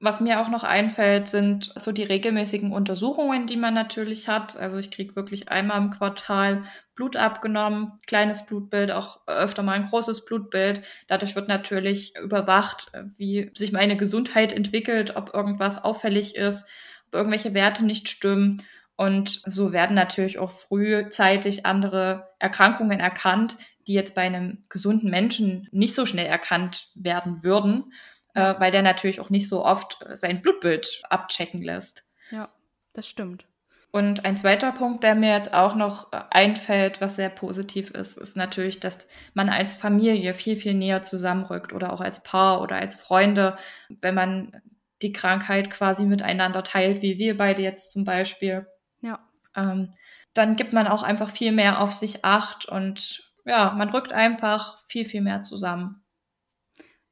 Was 0.00 0.20
mir 0.20 0.40
auch 0.40 0.48
noch 0.48 0.62
einfällt, 0.62 1.26
sind 1.26 1.72
so 1.74 1.90
die 1.90 2.04
regelmäßigen 2.04 2.70
Untersuchungen, 2.72 3.48
die 3.48 3.56
man 3.56 3.74
natürlich 3.74 4.28
hat. 4.28 4.56
Also 4.56 4.78
ich 4.78 4.92
kriege 4.92 5.16
wirklich 5.16 5.48
einmal 5.48 5.78
im 5.78 5.90
Quartal 5.90 6.62
Blut 6.94 7.16
abgenommen, 7.16 7.98
kleines 8.06 8.46
Blutbild, 8.46 8.92
auch 8.92 9.26
öfter 9.26 9.64
mal 9.64 9.72
ein 9.72 9.88
großes 9.88 10.24
Blutbild. 10.24 10.82
Dadurch 11.08 11.34
wird 11.34 11.48
natürlich 11.48 12.16
überwacht, 12.16 12.92
wie 13.16 13.50
sich 13.54 13.72
meine 13.72 13.96
Gesundheit 13.96 14.52
entwickelt, 14.52 15.16
ob 15.16 15.34
irgendwas 15.34 15.82
auffällig 15.82 16.36
ist, 16.36 16.68
ob 17.08 17.14
irgendwelche 17.14 17.54
Werte 17.54 17.84
nicht 17.84 18.08
stimmen. 18.08 18.62
Und 18.94 19.28
so 19.46 19.72
werden 19.72 19.96
natürlich 19.96 20.38
auch 20.38 20.52
frühzeitig 20.52 21.66
andere 21.66 22.28
Erkrankungen 22.38 23.00
erkannt, 23.00 23.56
die 23.88 23.94
jetzt 23.94 24.14
bei 24.14 24.22
einem 24.22 24.64
gesunden 24.68 25.10
Menschen 25.10 25.66
nicht 25.72 25.96
so 25.96 26.06
schnell 26.06 26.26
erkannt 26.26 26.92
werden 26.94 27.42
würden 27.42 27.92
äh, 28.38 28.60
weil 28.60 28.70
der 28.70 28.82
natürlich 28.82 29.20
auch 29.20 29.30
nicht 29.30 29.48
so 29.48 29.64
oft 29.64 29.98
sein 30.14 30.40
Blutbild 30.40 31.02
abchecken 31.10 31.62
lässt. 31.62 32.04
Ja, 32.30 32.48
das 32.92 33.08
stimmt. 33.08 33.46
Und 33.90 34.24
ein 34.24 34.36
zweiter 34.36 34.70
Punkt, 34.70 35.02
der 35.02 35.14
mir 35.14 35.32
jetzt 35.32 35.54
auch 35.54 35.74
noch 35.74 36.12
äh, 36.12 36.20
einfällt, 36.30 37.00
was 37.00 37.16
sehr 37.16 37.30
positiv 37.30 37.90
ist, 37.90 38.18
ist 38.18 38.36
natürlich, 38.36 38.80
dass 38.80 39.08
man 39.34 39.48
als 39.48 39.74
Familie 39.74 40.34
viel, 40.34 40.56
viel 40.56 40.74
näher 40.74 41.02
zusammenrückt 41.02 41.72
oder 41.72 41.92
auch 41.92 42.00
als 42.00 42.22
Paar 42.22 42.60
oder 42.60 42.76
als 42.76 42.96
Freunde, 42.96 43.56
wenn 43.88 44.14
man 44.14 44.62
die 45.02 45.12
Krankheit 45.12 45.70
quasi 45.70 46.04
miteinander 46.04 46.62
teilt, 46.62 47.02
wie 47.02 47.18
wir 47.18 47.36
beide 47.36 47.62
jetzt 47.62 47.92
zum 47.92 48.04
Beispiel. 48.04 48.66
Ja. 49.00 49.18
Ähm, 49.56 49.94
dann 50.34 50.56
gibt 50.56 50.72
man 50.72 50.86
auch 50.86 51.02
einfach 51.02 51.30
viel 51.30 51.52
mehr 51.52 51.80
auf 51.80 51.92
sich 51.92 52.24
acht 52.24 52.66
und 52.66 53.32
ja, 53.46 53.74
man 53.76 53.88
rückt 53.88 54.12
einfach 54.12 54.78
viel, 54.86 55.06
viel 55.06 55.22
mehr 55.22 55.42
zusammen. 55.42 56.02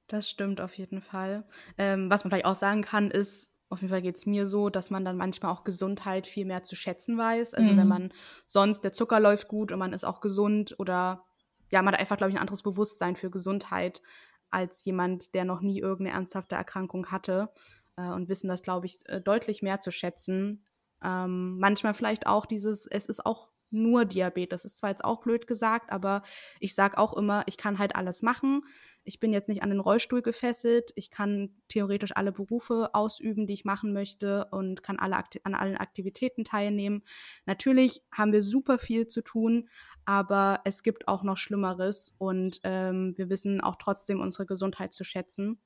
Das 0.08 0.28
stimmt 0.28 0.60
auf 0.60 0.74
jeden 0.74 1.00
Fall. 1.00 1.44
Ähm, 1.78 2.10
was 2.10 2.24
man 2.24 2.30
vielleicht 2.30 2.46
auch 2.46 2.54
sagen 2.54 2.82
kann, 2.82 3.10
ist, 3.10 3.56
auf 3.68 3.80
jeden 3.80 3.90
Fall 3.90 4.02
geht 4.02 4.16
es 4.16 4.26
mir 4.26 4.46
so, 4.46 4.68
dass 4.70 4.90
man 4.90 5.04
dann 5.04 5.16
manchmal 5.16 5.52
auch 5.52 5.64
Gesundheit 5.64 6.26
viel 6.26 6.44
mehr 6.44 6.62
zu 6.62 6.76
schätzen 6.76 7.18
weiß. 7.18 7.54
Also 7.54 7.72
mhm. 7.72 7.76
wenn 7.76 7.88
man 7.88 8.12
sonst, 8.46 8.82
der 8.82 8.92
Zucker 8.92 9.18
läuft 9.18 9.48
gut 9.48 9.72
und 9.72 9.78
man 9.78 9.92
ist 9.92 10.04
auch 10.04 10.20
gesund 10.20 10.76
oder 10.78 11.24
ja, 11.70 11.82
man 11.82 11.94
hat 11.94 12.00
einfach, 12.00 12.16
glaube 12.16 12.30
ich, 12.30 12.36
ein 12.36 12.40
anderes 12.40 12.62
Bewusstsein 12.62 13.16
für 13.16 13.30
Gesundheit 13.30 14.02
als 14.50 14.84
jemand, 14.84 15.34
der 15.34 15.44
noch 15.44 15.60
nie 15.60 15.80
irgendeine 15.80 16.16
ernsthafte 16.16 16.54
Erkrankung 16.54 17.10
hatte 17.10 17.50
äh, 17.96 18.08
und 18.08 18.28
wissen 18.28 18.46
das, 18.48 18.62
glaube 18.62 18.86
ich, 18.86 18.98
äh, 19.06 19.20
deutlich 19.20 19.62
mehr 19.62 19.80
zu 19.80 19.90
schätzen. 19.90 20.64
Ähm, 21.02 21.58
manchmal 21.58 21.94
vielleicht 21.94 22.28
auch 22.28 22.46
dieses, 22.46 22.86
es 22.86 23.06
ist 23.06 23.26
auch 23.26 23.48
nur 23.70 24.04
Diabetes. 24.04 24.62
Das 24.62 24.64
ist 24.64 24.78
zwar 24.78 24.90
jetzt 24.90 25.04
auch 25.04 25.20
blöd 25.20 25.48
gesagt, 25.48 25.90
aber 25.90 26.22
ich 26.60 26.76
sage 26.76 26.98
auch 26.98 27.14
immer, 27.14 27.42
ich 27.46 27.56
kann 27.56 27.80
halt 27.80 27.96
alles 27.96 28.22
machen 28.22 28.62
ich 29.06 29.20
bin 29.20 29.32
jetzt 29.32 29.48
nicht 29.48 29.62
an 29.62 29.70
den 29.70 29.80
Rollstuhl 29.80 30.20
gefesselt, 30.20 30.92
ich 30.96 31.10
kann 31.10 31.50
theoretisch 31.68 32.14
alle 32.14 32.32
Berufe 32.32 32.90
ausüben, 32.92 33.46
die 33.46 33.54
ich 33.54 33.64
machen 33.64 33.92
möchte 33.92 34.46
und 34.50 34.82
kann 34.82 34.98
alle 34.98 35.16
an 35.44 35.54
allen 35.54 35.76
Aktivitäten 35.76 36.44
teilnehmen. 36.44 37.02
Natürlich 37.46 38.02
haben 38.12 38.32
wir 38.32 38.42
super 38.42 38.78
viel 38.78 39.06
zu 39.06 39.22
tun, 39.22 39.68
aber 40.04 40.60
es 40.64 40.82
gibt 40.82 41.08
auch 41.08 41.22
noch 41.22 41.38
Schlimmeres 41.38 42.14
und 42.18 42.60
ähm, 42.64 43.14
wir 43.16 43.30
wissen 43.30 43.60
auch 43.60 43.76
trotzdem 43.76 44.20
unsere 44.20 44.46
Gesundheit 44.46 44.92
zu 44.92 45.04
schätzen. 45.04 45.60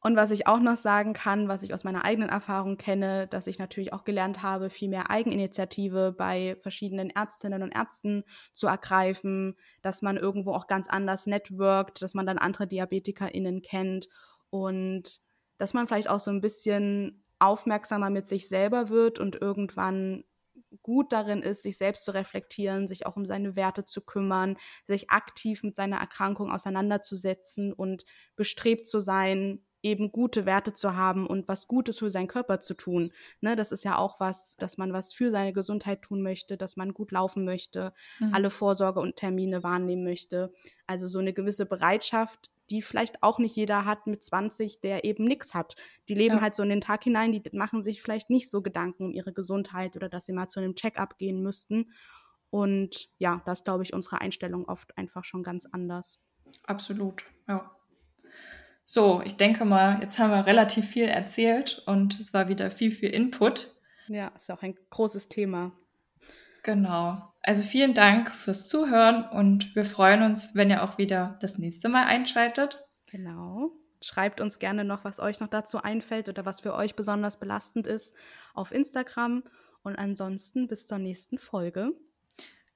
Und 0.00 0.14
was 0.14 0.30
ich 0.30 0.46
auch 0.46 0.60
noch 0.60 0.76
sagen 0.76 1.12
kann, 1.12 1.48
was 1.48 1.64
ich 1.64 1.74
aus 1.74 1.82
meiner 1.82 2.04
eigenen 2.04 2.28
Erfahrung 2.28 2.76
kenne, 2.76 3.26
dass 3.26 3.48
ich 3.48 3.58
natürlich 3.58 3.92
auch 3.92 4.04
gelernt 4.04 4.42
habe, 4.42 4.70
viel 4.70 4.88
mehr 4.88 5.10
Eigeninitiative 5.10 6.14
bei 6.16 6.56
verschiedenen 6.60 7.10
Ärztinnen 7.10 7.64
und 7.64 7.74
Ärzten 7.74 8.22
zu 8.52 8.68
ergreifen, 8.68 9.56
dass 9.82 10.00
man 10.00 10.16
irgendwo 10.16 10.52
auch 10.52 10.68
ganz 10.68 10.88
anders 10.88 11.26
networkt, 11.26 12.00
dass 12.00 12.14
man 12.14 12.26
dann 12.26 12.38
andere 12.38 12.68
DiabetikerInnen 12.68 13.60
kennt 13.60 14.08
und 14.50 15.18
dass 15.58 15.74
man 15.74 15.88
vielleicht 15.88 16.10
auch 16.10 16.20
so 16.20 16.30
ein 16.30 16.40
bisschen 16.40 17.24
aufmerksamer 17.40 18.10
mit 18.10 18.28
sich 18.28 18.48
selber 18.48 18.90
wird 18.90 19.18
und 19.18 19.40
irgendwann 19.40 20.24
gut 20.82 21.12
darin 21.12 21.42
ist, 21.42 21.62
sich 21.62 21.78
selbst 21.78 22.04
zu 22.04 22.12
reflektieren, 22.12 22.86
sich 22.86 23.06
auch 23.06 23.16
um 23.16 23.26
seine 23.26 23.56
Werte 23.56 23.84
zu 23.84 24.02
kümmern, 24.02 24.56
sich 24.86 25.10
aktiv 25.10 25.62
mit 25.62 25.76
seiner 25.76 25.96
Erkrankung 25.96 26.50
auseinanderzusetzen 26.50 27.72
und 27.72 28.04
bestrebt 28.36 28.86
zu 28.86 29.00
sein, 29.00 29.64
eben 29.82 30.10
gute 30.10 30.46
Werte 30.46 30.72
zu 30.72 30.96
haben 30.96 31.26
und 31.26 31.46
was 31.48 31.68
Gutes 31.68 31.98
für 31.98 32.10
seinen 32.10 32.26
Körper 32.26 32.60
zu 32.60 32.74
tun. 32.74 33.12
Ne, 33.40 33.56
das 33.56 33.72
ist 33.72 33.84
ja 33.84 33.96
auch 33.96 34.20
was, 34.20 34.56
dass 34.56 34.78
man 34.78 34.92
was 34.92 35.12
für 35.12 35.30
seine 35.30 35.52
Gesundheit 35.52 36.02
tun 36.02 36.22
möchte, 36.22 36.56
dass 36.56 36.76
man 36.76 36.94
gut 36.94 37.12
laufen 37.12 37.44
möchte, 37.44 37.92
mhm. 38.18 38.34
alle 38.34 38.50
Vorsorge 38.50 39.00
und 39.00 39.16
Termine 39.16 39.62
wahrnehmen 39.62 40.04
möchte. 40.04 40.52
Also 40.86 41.06
so 41.06 41.18
eine 41.18 41.32
gewisse 41.32 41.66
Bereitschaft, 41.66 42.50
die 42.70 42.82
vielleicht 42.82 43.22
auch 43.22 43.38
nicht 43.38 43.56
jeder 43.56 43.84
hat 43.84 44.06
mit 44.06 44.22
20, 44.22 44.80
der 44.80 45.04
eben 45.04 45.24
nichts 45.24 45.54
hat. 45.54 45.76
Die 46.08 46.14
leben 46.14 46.36
ja. 46.36 46.40
halt 46.42 46.54
so 46.54 46.62
in 46.62 46.68
den 46.68 46.80
Tag 46.80 47.04
hinein, 47.04 47.32
die 47.32 47.42
machen 47.52 47.82
sich 47.82 48.02
vielleicht 48.02 48.30
nicht 48.30 48.50
so 48.50 48.60
Gedanken 48.60 49.04
um 49.04 49.12
ihre 49.12 49.32
Gesundheit 49.32 49.96
oder 49.96 50.08
dass 50.08 50.26
sie 50.26 50.32
mal 50.32 50.48
zu 50.48 50.60
einem 50.60 50.74
Check-up 50.74 51.18
gehen 51.18 51.42
müssten. 51.42 51.92
Und 52.50 53.10
ja, 53.18 53.42
das 53.46 53.64
glaube 53.64 53.84
ich 53.84 53.92
unsere 53.92 54.20
Einstellung 54.20 54.66
oft 54.66 54.96
einfach 54.98 55.24
schon 55.24 55.42
ganz 55.42 55.66
anders. 55.66 56.20
Absolut, 56.64 57.24
ja. 57.46 57.70
So, 58.90 59.20
ich 59.22 59.36
denke 59.36 59.66
mal, 59.66 60.00
jetzt 60.00 60.18
haben 60.18 60.30
wir 60.30 60.46
relativ 60.46 60.86
viel 60.86 61.04
erzählt 61.04 61.82
und 61.84 62.18
es 62.18 62.32
war 62.32 62.48
wieder 62.48 62.70
viel, 62.70 62.90
viel 62.90 63.10
Input. 63.10 63.70
Ja, 64.06 64.28
ist 64.28 64.50
auch 64.50 64.62
ein 64.62 64.78
großes 64.88 65.28
Thema. 65.28 65.72
Genau. 66.62 67.22
Also 67.42 67.60
vielen 67.60 67.92
Dank 67.92 68.30
fürs 68.34 68.66
Zuhören 68.66 69.28
und 69.28 69.76
wir 69.76 69.84
freuen 69.84 70.22
uns, 70.22 70.54
wenn 70.54 70.70
ihr 70.70 70.82
auch 70.82 70.96
wieder 70.96 71.38
das 71.42 71.58
nächste 71.58 71.90
Mal 71.90 72.06
einschaltet. 72.06 72.82
Genau. 73.10 73.72
Schreibt 74.00 74.40
uns 74.40 74.58
gerne 74.58 74.84
noch, 74.84 75.04
was 75.04 75.20
euch 75.20 75.38
noch 75.40 75.48
dazu 75.48 75.82
einfällt 75.82 76.30
oder 76.30 76.46
was 76.46 76.62
für 76.62 76.72
euch 76.72 76.96
besonders 76.96 77.38
belastend 77.38 77.86
ist 77.86 78.16
auf 78.54 78.72
Instagram. 78.72 79.44
Und 79.82 79.96
ansonsten 79.96 80.66
bis 80.66 80.86
zur 80.86 80.98
nächsten 80.98 81.36
Folge. 81.36 81.92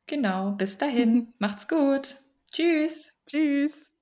Genau, 0.06 0.52
bis 0.52 0.76
dahin. 0.76 1.32
Macht's 1.38 1.68
gut. 1.68 2.18
Tschüss. 2.52 3.18
Tschüss. 3.26 3.92